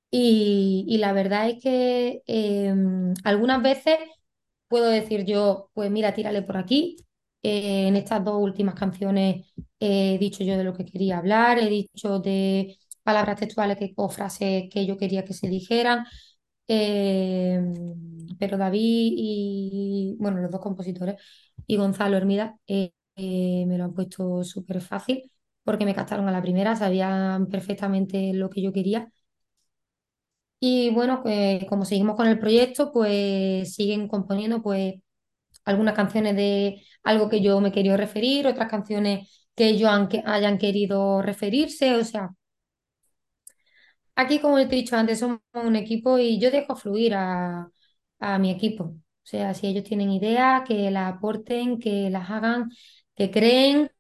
Y, 0.10 0.86
y 0.88 0.98
la 1.00 1.12
verdad 1.14 1.50
es 1.50 1.62
que 1.62 2.22
eh, 2.28 2.74
algunas 3.24 3.62
veces 3.62 3.98
puedo 4.68 4.88
decir 4.90 5.26
yo, 5.26 5.70
pues 5.74 5.92
mira, 5.92 6.14
tírale 6.14 6.42
por 6.44 6.58
aquí. 6.58 6.98
Eh, 7.44 7.88
en 7.88 7.96
estas 7.96 8.24
dos 8.26 8.42
últimas 8.42 8.76
canciones 8.76 9.54
he 9.80 10.18
dicho 10.20 10.44
yo 10.44 10.58
de 10.58 10.64
lo 10.64 10.74
que 10.74 10.86
quería 10.86 11.20
hablar, 11.20 11.60
he 11.60 11.70
dicho 11.70 12.20
de 12.20 12.78
palabras 13.04 13.40
textuales 13.40 13.78
que, 13.78 13.94
o 13.96 14.10
frases 14.10 14.66
que 14.72 14.86
yo 14.86 14.98
quería 14.98 15.26
que 15.26 15.34
se 15.34 15.48
dijeran. 15.48 16.06
Eh, 16.68 17.62
pero 18.40 18.58
David 18.58 19.14
y, 19.16 20.16
bueno, 20.20 20.40
los 20.42 20.52
dos 20.52 20.62
compositores 20.62 21.16
y 21.66 21.78
Gonzalo 21.78 22.18
Hermida 22.18 22.58
eh, 22.68 22.92
eh, 23.16 23.66
me 23.68 23.78
lo 23.78 23.86
han 23.86 23.94
puesto 23.94 24.44
súper 24.44 24.82
fácil 24.82 25.32
porque 25.64 25.86
me 25.86 25.96
captaron 25.96 26.28
a 26.28 26.32
la 26.32 26.42
primera, 26.42 26.76
sabían 26.76 27.48
perfectamente 27.48 28.34
lo 28.34 28.50
que 28.50 28.62
yo 28.62 28.72
quería 28.74 29.12
y 30.60 30.90
bueno, 30.92 31.22
pues 31.22 31.66
como 31.66 31.86
seguimos 31.86 32.16
con 32.16 32.28
el 32.28 32.40
proyecto, 32.40 32.92
pues 32.92 33.74
siguen 33.76 34.08
componiendo 34.08 34.62
pues 34.62 34.96
algunas 35.66 35.96
canciones 35.96 36.36
de 36.38 36.84
algo 37.04 37.30
que 37.30 37.42
yo 37.44 37.62
me 37.62 37.72
quería 37.74 37.98
referir, 37.98 38.48
otras 38.48 38.70
canciones 38.70 39.48
que 39.56 39.70
ellos 39.70 39.90
han- 39.92 40.10
hayan 40.28 40.58
querido 40.60 41.22
referirse. 41.24 41.96
O 41.98 42.06
sea, 42.06 42.32
aquí 44.18 44.40
como 44.42 44.58
te 44.58 44.64
he 44.64 44.68
dicho 44.82 44.98
antes, 44.98 45.20
somos 45.20 45.42
un 45.54 45.76
equipo 45.78 46.20
y 46.20 46.40
yo 46.42 46.52
dejo 46.52 46.76
fluir 46.78 47.16
a, 47.16 47.70
a 48.20 48.40
mi 48.40 48.52
equipo. 48.52 48.86
O 48.86 49.00
sea, 49.30 49.54
si 49.56 49.68
ellos 49.68 49.86
tienen 49.86 50.12
ideas, 50.12 50.64
que 50.68 50.92
las 50.92 51.16
aporten, 51.16 51.80
que 51.80 52.10
las 52.12 52.30
hagan, 52.32 52.72
que 53.16 53.32
creen 53.32 53.92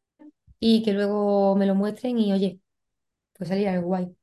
y 0.59 0.83
que 0.83 0.93
luego 0.93 1.55
me 1.57 1.65
lo 1.67 1.75
muestren 1.75 2.19
y 2.19 2.33
oye, 2.33 2.61
pues 3.33 3.49
salir 3.49 3.69
algo 3.69 3.87
guay. 3.89 4.15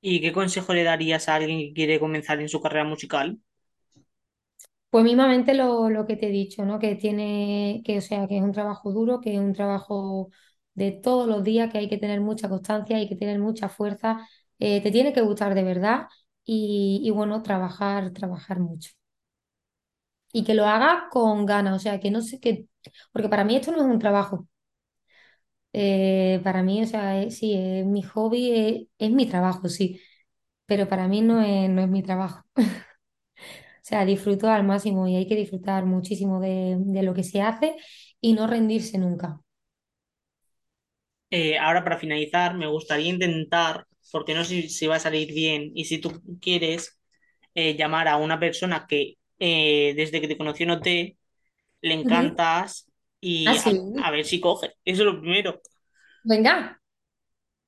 ¿Y 0.00 0.22
qué 0.22 0.32
consejo 0.32 0.72
le 0.72 0.84
darías 0.84 1.28
a 1.28 1.34
alguien 1.34 1.58
que 1.58 1.74
quiere 1.74 2.00
comenzar 2.00 2.40
en 2.40 2.48
su 2.48 2.62
carrera 2.62 2.84
musical? 2.84 3.40
Pues 4.90 5.04
mismamente 5.04 5.52
lo, 5.54 5.90
lo 5.90 6.06
que 6.06 6.16
te 6.16 6.28
he 6.28 6.30
dicho, 6.30 6.64
¿no? 6.64 6.78
Que 6.78 6.94
tiene, 6.96 7.82
que, 7.84 7.98
o 7.98 8.00
sea, 8.00 8.26
que 8.28 8.38
es 8.38 8.42
un 8.42 8.52
trabajo 8.52 8.92
duro, 8.92 9.20
que 9.20 9.34
es 9.34 9.40
un 9.40 9.52
trabajo 9.52 10.30
de 10.76 10.92
todos 10.92 11.26
los 11.28 11.44
días, 11.44 11.72
que 11.72 11.78
hay 11.78 11.88
que 11.88 11.98
tener 11.98 12.20
mucha 12.20 12.48
constancia, 12.48 12.96
hay 12.98 13.08
que 13.08 13.16
tener 13.16 13.38
mucha 13.40 13.68
fuerza, 13.68 14.28
eh, 14.60 14.82
te 14.82 14.90
tiene 14.92 15.12
que 15.12 15.22
gustar 15.22 15.54
de 15.54 15.64
verdad 15.64 16.08
y, 16.44 17.00
y 17.04 17.10
bueno, 17.10 17.42
trabajar, 17.42 18.12
trabajar 18.12 18.60
mucho. 18.60 18.90
Y 20.32 20.44
que 20.44 20.54
lo 20.54 20.66
hagas 20.66 21.04
con 21.10 21.46
ganas, 21.46 21.74
o 21.76 21.78
sea, 21.80 21.98
que 22.00 22.10
no 22.12 22.20
sé 22.22 22.38
qué, 22.40 22.66
porque 23.12 23.28
para 23.28 23.44
mí 23.44 23.56
esto 23.56 23.72
no 23.72 23.78
es 23.78 23.84
un 23.84 23.98
trabajo. 23.98 24.46
Eh, 25.72 26.40
para 26.44 26.62
mí, 26.62 26.82
o 26.82 26.86
sea, 26.86 27.22
es- 27.22 27.38
sí, 27.38 27.52
es 27.54 27.84
mi 27.86 28.02
hobby, 28.02 28.50
es, 28.52 28.88
es 28.98 29.10
mi 29.10 29.26
trabajo, 29.28 29.68
sí, 29.68 30.00
pero 30.66 30.88
para 30.88 31.08
mí 31.08 31.22
no 31.22 31.42
es, 31.42 31.70
no 31.70 31.82
es 31.82 31.88
mi 31.88 32.02
trabajo. 32.02 32.44
O 33.82 33.88
sea, 33.88 34.04
disfruto 34.04 34.48
al 34.50 34.64
máximo 34.64 35.06
y 35.08 35.16
hay 35.16 35.28
que 35.28 35.36
disfrutar 35.36 35.86
muchísimo 35.86 36.40
de, 36.40 36.76
de 36.80 37.02
lo 37.02 37.14
que 37.14 37.22
se 37.24 37.40
hace 37.42 37.76
y 38.20 38.32
no 38.34 38.46
rendirse 38.46 38.98
nunca. 38.98 39.40
Eh, 41.38 41.58
ahora 41.58 41.84
para 41.84 41.98
finalizar, 41.98 42.54
me 42.56 42.66
gustaría 42.68 43.08
intentar, 43.10 43.86
porque 44.12 44.34
no 44.34 44.44
sé 44.44 44.68
si 44.68 44.86
va 44.86 44.96
a 44.96 45.00
salir 45.00 45.32
bien, 45.34 45.72
y 45.74 45.84
si 45.86 45.98
tú 46.00 46.22
quieres 46.40 46.98
eh, 47.54 47.76
llamar 47.76 48.08
a 48.08 48.16
una 48.18 48.40
persona 48.40 48.86
que 48.88 49.14
eh, 49.38 49.94
desde 49.96 50.20
que 50.20 50.28
te 50.28 50.38
conoció 50.38 50.66
noté, 50.66 51.18
le 51.82 51.94
Ujú. 52.02 52.40
encantas 52.42 52.90
Ah, 53.44 53.54
y 53.54 53.58
a, 53.58 53.62
sí. 53.62 53.80
a 53.96 54.10
ver 54.12 54.24
si 54.26 54.40
coge. 54.40 54.74
Eso 54.84 55.02
es 55.02 55.06
lo 55.14 55.20
primero. 55.20 55.60
Venga, 56.32 56.78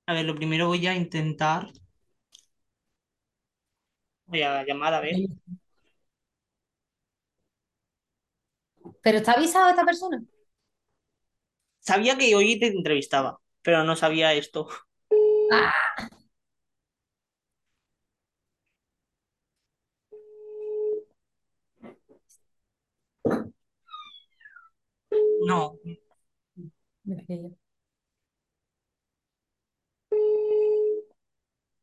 A 0.06 0.12
ver, 0.12 0.24
lo 0.24 0.34
primero 0.34 0.66
voy 0.66 0.84
a 0.88 0.96
intentar, 0.96 1.70
voy 4.26 4.42
a 4.42 4.64
llamar 4.64 4.94
a 4.94 5.00
ver. 5.00 5.24
¿pero 9.02 9.18
está 9.18 9.32
avisado 9.32 9.70
esta 9.70 9.84
persona? 9.84 10.22
Sabía 11.80 12.16
que 12.16 12.34
hoy 12.36 12.58
te 12.60 12.68
entrevistaba, 12.68 13.40
pero 13.68 13.84
no 13.84 13.96
sabía 13.96 14.32
esto. 14.32 14.66
Ah, 15.52 15.74
No. 25.46 25.78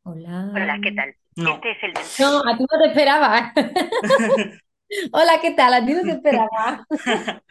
Hola. 0.02 0.52
Hola, 0.56 0.80
¿qué 0.82 0.92
tal? 0.94 1.16
no. 1.36 1.54
Este 1.54 1.72
es 1.72 1.84
el 1.84 1.94
No, 2.20 2.40
a 2.40 2.58
ti 2.58 2.66
no 2.72 2.80
te 2.80 2.88
esperaba. 2.88 3.54
Hola, 5.14 5.40
¿qué 5.40 5.52
tal? 5.52 5.72
A 5.76 5.86
ti 5.86 5.94
no 5.94 6.02
te 6.02 6.12
esperaba. 6.14 6.88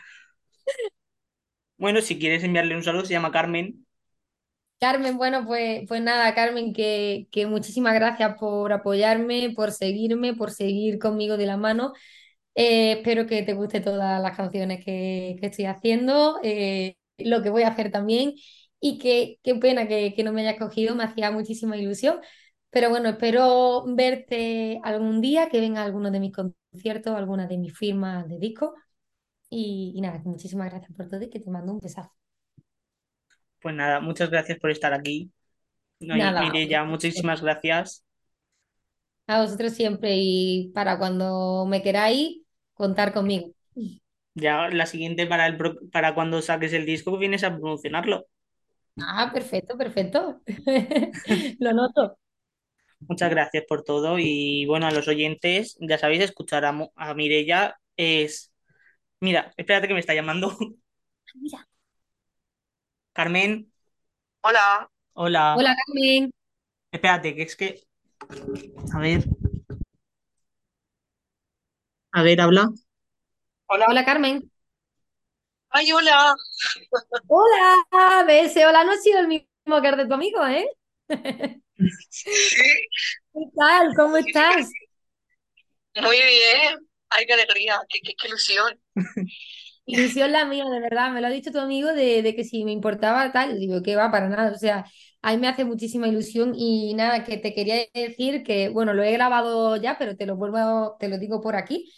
Bueno, 1.76 2.00
si 2.00 2.18
quieres 2.18 2.42
enviarle 2.42 2.74
un 2.74 2.82
saludo, 2.82 3.04
se 3.04 3.12
llama 3.12 3.30
Carmen. 3.30 3.86
Carmen, 4.84 5.16
bueno, 5.16 5.46
pues, 5.46 5.84
pues 5.88 6.02
nada, 6.02 6.34
Carmen, 6.34 6.74
que, 6.74 7.26
que 7.32 7.46
muchísimas 7.46 7.94
gracias 7.94 8.36
por 8.38 8.70
apoyarme, 8.72 9.50
por 9.56 9.72
seguirme, 9.72 10.34
por 10.34 10.50
seguir 10.50 10.98
conmigo 10.98 11.38
de 11.38 11.46
la 11.46 11.56
mano. 11.56 11.94
Eh, 12.54 12.92
espero 12.92 13.26
que 13.26 13.42
te 13.42 13.54
guste 13.54 13.80
todas 13.80 14.22
las 14.22 14.36
canciones 14.36 14.84
que, 14.84 15.36
que 15.40 15.46
estoy 15.48 15.66
haciendo, 15.66 16.38
eh, 16.44 16.96
lo 17.18 17.42
que 17.42 17.50
voy 17.50 17.62
a 17.64 17.68
hacer 17.68 17.90
también. 17.92 18.34
Y 18.80 18.98
que 18.98 19.38
qué 19.44 19.54
pena 19.56 19.88
que, 19.88 20.14
que 20.14 20.24
no 20.24 20.32
me 20.32 20.42
hayas 20.48 20.58
cogido, 20.60 20.94
me 20.96 21.04
hacía 21.04 21.30
muchísima 21.32 21.76
ilusión. 21.78 22.20
Pero 22.70 22.90
bueno, 22.90 23.08
espero 23.10 23.84
verte 23.88 24.80
algún 24.84 25.20
día, 25.22 25.48
que 25.50 25.60
venga 25.60 25.82
alguno 25.84 26.10
de 26.10 26.20
mis 26.20 26.32
conciertos, 26.34 27.16
alguna 27.16 27.46
de 27.48 27.58
mis 27.58 27.76
firmas 27.78 28.28
de 28.28 28.38
disco. 28.38 28.74
Y, 29.50 29.92
y 29.96 30.00
nada, 30.02 30.20
muchísimas 30.24 30.70
gracias 30.70 30.92
por 30.96 31.08
todo 31.08 31.22
y 31.22 31.30
que 31.30 31.40
te 31.40 31.50
mando 31.50 31.72
un 31.74 31.80
besazo. 31.80 32.12
Pues 33.64 33.74
nada, 33.74 33.98
muchas 34.00 34.30
gracias 34.30 34.58
por 34.60 34.70
estar 34.70 34.92
aquí. 34.94 35.32
No, 36.00 36.16
Mireia, 36.36 36.84
muchísimas 36.84 37.42
gracias. 37.42 38.04
a 39.26 39.40
vosotros 39.42 39.72
siempre 39.74 40.16
y 40.16 40.70
para 40.74 40.98
cuando 40.98 41.66
me 41.66 41.82
queráis, 41.82 42.42
contar 42.74 43.12
conmigo. 43.14 43.52
Ya 44.36 44.68
la 44.68 44.86
siguiente 44.86 45.26
para 45.26 45.46
el 45.48 45.58
para 45.92 46.14
cuando 46.14 46.40
saques 46.40 46.72
el 46.72 46.86
disco 46.86 47.18
vienes 47.18 47.42
a 47.44 47.50
promocionarlo. 47.56 48.26
Ah, 49.00 49.30
perfecto, 49.32 49.76
perfecto. 49.76 50.40
Lo 51.60 51.72
noto. 51.72 52.18
Muchas 53.00 53.30
gracias 53.30 53.64
por 53.68 53.82
todo 53.84 54.18
y 54.18 54.64
bueno, 54.66 54.86
a 54.86 54.90
los 54.90 55.08
oyentes, 55.08 55.76
ya 55.80 55.98
sabéis, 55.98 56.22
escuchar 56.22 56.64
a, 56.64 56.74
a 56.96 57.14
Mireia 57.14 57.78
es... 57.96 58.52
Mira, 59.20 59.52
espérate 59.56 59.88
que 59.88 59.94
me 59.94 60.00
está 60.00 60.14
llamando. 60.14 60.56
Mira. 61.34 61.66
Carmen, 63.14 63.70
Hola, 64.42 64.90
hola. 65.14 65.54
Hola, 65.56 65.76
Carmen. 65.86 66.30
Espérate, 66.90 67.34
que 67.34 67.42
es 67.42 67.54
que... 67.56 67.80
A 68.92 68.98
ver. 68.98 69.24
A 72.12 72.22
ver, 72.22 72.40
habla. 72.40 72.70
hola. 73.66 73.86
Hola, 73.88 74.04
Carmen. 74.04 74.50
Ay, 75.70 75.92
hola. 75.92 76.34
Hola, 77.28 78.26
ese 78.28 78.66
hola 78.66 78.82
no 78.84 78.92
ha 78.92 78.96
sido 78.96 79.20
el 79.20 79.28
mismo 79.28 79.80
que 79.80 79.88
el 79.88 79.96
de 79.96 80.06
tu 80.06 80.14
amigo, 80.14 80.44
¿eh? 80.46 80.68
Sí, 82.10 82.30
¿Qué 83.32 83.40
tal? 83.56 83.94
¿Cómo 83.94 84.16
estás? 84.16 84.70
muy 86.02 86.16
bien. 86.16 86.78
Ay, 87.10 87.26
qué 87.26 87.32
alegría, 87.32 87.80
qué, 87.88 88.00
qué, 88.00 88.14
qué 88.16 88.26
ilusión. 88.28 88.80
Ilusión 89.86 90.32
la 90.32 90.46
mía, 90.46 90.64
de 90.64 90.80
verdad. 90.80 91.12
Me 91.12 91.20
lo 91.20 91.26
ha 91.26 91.30
dicho 91.30 91.50
tu 91.52 91.58
amigo 91.58 91.92
de, 91.92 92.34
que 92.34 92.44
si 92.44 92.64
me 92.64 92.72
importaba 92.72 93.30
tal. 93.32 93.58
Digo, 93.58 93.82
que 93.82 93.96
va, 93.96 94.10
para 94.10 94.28
nada. 94.28 94.52
O 94.52 94.54
sea, 94.58 94.84
a 95.22 95.32
mí 95.32 95.38
me 95.38 95.48
hace 95.48 95.64
muchísima 95.64 96.08
ilusión 96.08 96.54
y 96.56 96.94
nada, 96.94 97.22
que 97.24 97.36
te 97.36 97.52
quería 97.54 97.76
decir 97.92 98.42
que, 98.42 98.68
bueno, 98.70 98.94
lo 98.94 99.02
he 99.02 99.12
grabado 99.12 99.76
ya, 99.76 99.98
pero 99.98 100.16
te 100.16 100.24
lo 100.26 100.36
vuelvo, 100.36 100.96
te 100.98 101.08
lo 101.08 101.18
digo 101.18 101.40
por 101.40 101.56
aquí. 101.56 101.92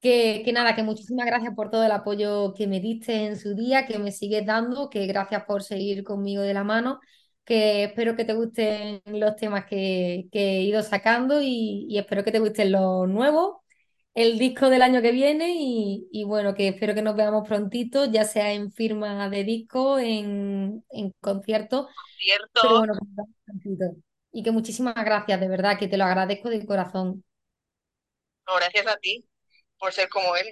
Que, 0.00 0.42
que 0.44 0.52
nada, 0.52 0.76
que 0.76 0.82
muchísimas 0.82 1.26
gracias 1.26 1.54
por 1.54 1.70
todo 1.70 1.84
el 1.84 1.90
apoyo 1.92 2.54
que 2.54 2.66
me 2.66 2.80
diste 2.80 3.26
en 3.26 3.36
su 3.38 3.54
día, 3.54 3.86
que 3.86 3.98
me 3.98 4.12
sigues 4.12 4.46
dando, 4.46 4.88
que 4.90 5.06
gracias 5.06 5.44
por 5.44 5.62
seguir 5.62 6.04
conmigo 6.04 6.42
de 6.42 6.54
la 6.54 6.64
mano, 6.64 7.00
que 7.44 7.84
espero 7.84 8.14
que 8.16 8.24
te 8.24 8.34
gusten 8.34 9.02
los 9.06 9.36
temas 9.36 9.66
que, 9.66 10.28
que 10.32 10.58
he 10.58 10.62
ido 10.62 10.82
sacando 10.82 11.40
y, 11.42 11.86
y 11.88 11.98
espero 11.98 12.24
que 12.24 12.32
te 12.32 12.38
gusten 12.40 12.72
los 12.72 13.08
nuevos, 13.08 13.56
el 14.16 14.38
disco 14.40 14.70
del 14.70 14.82
año 14.82 15.02
que 15.02 15.12
viene 15.12 15.54
y, 15.58 16.08
y 16.12 16.24
bueno, 16.24 16.54
que 16.54 16.68
espero 16.70 16.94
que 16.96 17.02
nos 17.02 17.16
veamos 17.16 17.48
prontito, 17.48 18.06
ya 18.06 18.24
sea 18.24 18.52
en 18.52 18.72
firma 18.72 19.30
de 19.30 19.44
disco, 19.44 19.98
en, 20.00 20.84
en 20.90 21.12
conciertos, 21.20 21.88
Cierto. 22.18 22.60
pero 22.60 22.76
bueno, 22.78 22.94
prontito. 23.46 23.86
Y 24.32 24.42
que 24.44 24.52
muchísimas 24.52 24.94
gracias, 24.96 25.40
de 25.40 25.48
verdad, 25.48 25.78
que 25.78 25.88
te 25.88 25.98
lo 25.98 26.04
agradezco 26.04 26.50
de 26.50 26.66
corazón. 26.66 27.24
No, 28.48 28.56
gracias 28.56 28.86
a 28.88 28.96
ti 28.96 29.24
por 29.78 29.92
ser 29.92 30.08
como 30.08 30.34
él. 30.36 30.46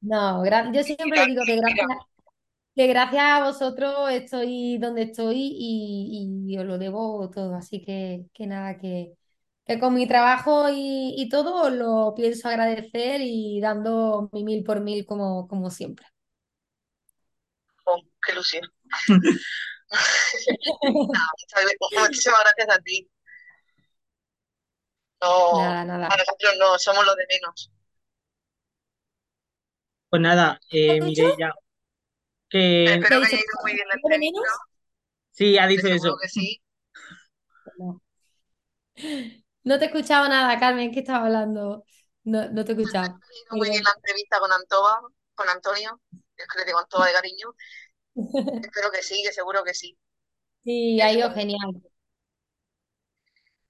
No, 0.00 0.44
yo 0.72 0.82
siempre 0.84 1.18
lo 1.18 1.26
digo 1.26 1.44
que 1.44 1.56
gracias, 1.56 1.86
que 2.76 2.88
gracias 2.88 3.22
a 3.24 3.44
vosotros 3.44 4.10
estoy 4.12 4.78
donde 4.78 5.04
estoy 5.04 5.36
y, 5.58 6.44
y 6.48 6.58
os 6.58 6.66
lo 6.66 6.78
debo 6.78 7.30
todo. 7.30 7.56
Así 7.56 7.82
que, 7.82 8.26
que 8.34 8.46
nada, 8.48 8.78
que, 8.78 9.14
que 9.68 9.78
con 9.80 9.94
mi 9.94 10.08
trabajo 10.08 10.68
y, 10.70 11.14
y 11.16 11.28
todo 11.30 11.62
os 11.66 11.72
lo 11.72 12.14
pienso 12.16 12.48
agradecer 12.48 13.20
y 13.22 13.60
dando 13.60 14.30
mi 14.32 14.44
mil 14.44 14.64
por 14.64 14.80
mil 14.80 15.06
como, 15.06 15.46
como 15.48 15.70
siempre. 15.70 16.06
Oh, 17.86 18.00
qué 18.24 18.32
ilusión. 18.32 18.62
Muchas- 20.82 22.00
muchísimas 22.00 22.40
gracias 22.44 22.78
a 22.78 22.82
ti. 22.82 23.08
No, 25.20 25.58
Nada, 25.60 25.84
nada. 25.84 26.06
a 26.08 26.16
nosotros 26.16 26.54
no, 26.58 26.78
somos 26.78 27.04
los 27.06 27.16
de 27.16 27.26
menos. 27.28 27.70
Pues 30.10 30.22
nada, 30.22 30.60
eh. 30.70 31.00
Mireia, 31.00 31.54
que 32.48 32.84
¿Qué 32.86 32.94
Espero 32.94 33.20
que 33.20 33.26
haya 33.26 33.36
ido 33.36 33.62
muy 33.62 33.74
bien 33.74 33.88
la 33.88 33.94
entrevista. 33.94 34.40
sí, 35.30 35.58
ha 35.58 35.66
dicho 35.66 35.86
eso. 35.88 36.16
que 36.20 36.28
sí. 36.28 36.60
No. 37.78 38.00
No 39.68 39.78
te 39.78 39.84
he 39.84 39.88
escuchado 39.88 40.26
nada, 40.30 40.58
Carmen, 40.58 40.90
¿qué 40.90 41.00
estabas 41.00 41.24
hablando? 41.24 41.84
No, 42.24 42.48
no 42.48 42.64
te 42.64 42.72
he 42.72 42.74
escuchado. 42.74 43.18
Que 43.50 43.56
muy 43.58 43.68
bien 43.68 43.84
la 43.84 43.92
entrevista 43.94 44.38
con 44.40 44.50
Antoba, 44.50 44.98
con 45.34 45.46
Antonio. 45.46 46.00
Es 46.38 46.46
que 46.48 46.60
le 46.60 46.64
digo 46.64 46.78
Antoba 46.78 47.06
de 47.06 47.12
cariño. 47.12 47.54
Espero 48.64 48.90
que 48.90 49.02
sí, 49.02 49.22
que 49.22 49.30
seguro 49.30 49.62
que 49.62 49.74
sí. 49.74 49.98
Sí, 50.64 50.98
ha 51.02 51.12
ido 51.12 51.30
genial. 51.34 51.82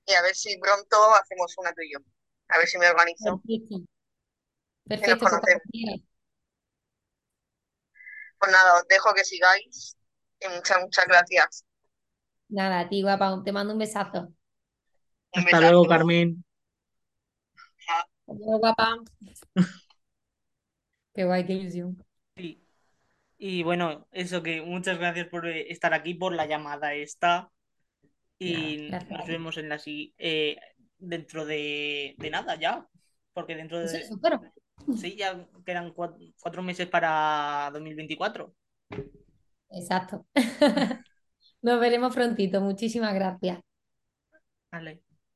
Y 0.07 0.15
a 0.15 0.23
ver 0.23 0.37
si 0.37 0.57
pronto 0.59 0.97
hacemos 1.21 1.53
una 1.59 1.73
tú 1.73 1.83
y 1.83 1.93
yo. 1.93 1.99
A 2.47 2.59
ver 2.59 2.69
si 2.69 2.79
me 2.79 2.89
organizo. 2.89 3.43
Perfecto. 4.87 5.11
Nos 5.11 5.19
pues 5.19 5.31
conocemos. 5.33 5.63
Pues 8.39 8.53
nada, 8.53 8.77
os 8.77 8.87
dejo 8.87 9.13
que 9.15 9.25
sigáis. 9.25 9.97
Y 10.39 10.47
muchas, 10.47 10.81
muchas 10.81 11.07
gracias. 11.09 11.65
Nada, 12.51 12.79
a 12.79 12.89
ti, 12.89 13.03
guapa, 13.03 13.43
te 13.45 13.51
mando 13.51 13.73
un 13.73 13.81
besazo. 13.81 14.33
Un 15.35 15.45
Hasta 15.45 15.61
luego. 15.61 15.87
Carmen. 15.87 16.45
Chao. 17.85 18.05
Adiós, 18.29 18.59
guapa. 18.61 18.99
Qué 21.15 21.25
guay, 21.25 21.45
qué 21.47 21.55
ilusión. 21.55 21.97
Sí. 22.37 22.63
Y 23.39 23.63
bueno, 23.63 24.07
eso 24.13 24.43
que 24.43 24.63
muchas 24.63 24.99
gracias 24.99 25.27
por 25.29 25.47
eh, 25.47 25.71
estar 25.73 25.93
aquí, 25.95 26.15
por 26.15 26.33
la 26.33 26.47
llamada 26.47 26.95
esta. 26.95 27.51
Y 28.39 28.89
nos 28.91 29.27
vemos 29.27 29.57
en 29.59 29.69
la 29.69 29.79
si- 29.79 30.15
eh, 30.19 30.57
dentro 30.99 31.45
de, 31.45 32.15
de 32.19 32.31
nada 32.31 32.55
ya. 32.55 32.87
Porque 33.33 33.57
dentro 33.57 33.81
de... 33.81 34.09
pero. 34.23 34.41
Sí, 34.97 35.17
ya 35.17 35.45
quedan 35.67 35.93
cuatro, 35.93 36.19
cuatro 36.41 36.63
meses 36.63 36.87
para 36.87 37.69
2024. 37.73 38.55
Exacto. 39.71 40.27
Nos 41.63 41.81
veremos 41.81 42.15
prontito. 42.15 42.61
Muchísimas 42.61 43.13
gracias. 43.15 43.61
Vale. 44.71 45.03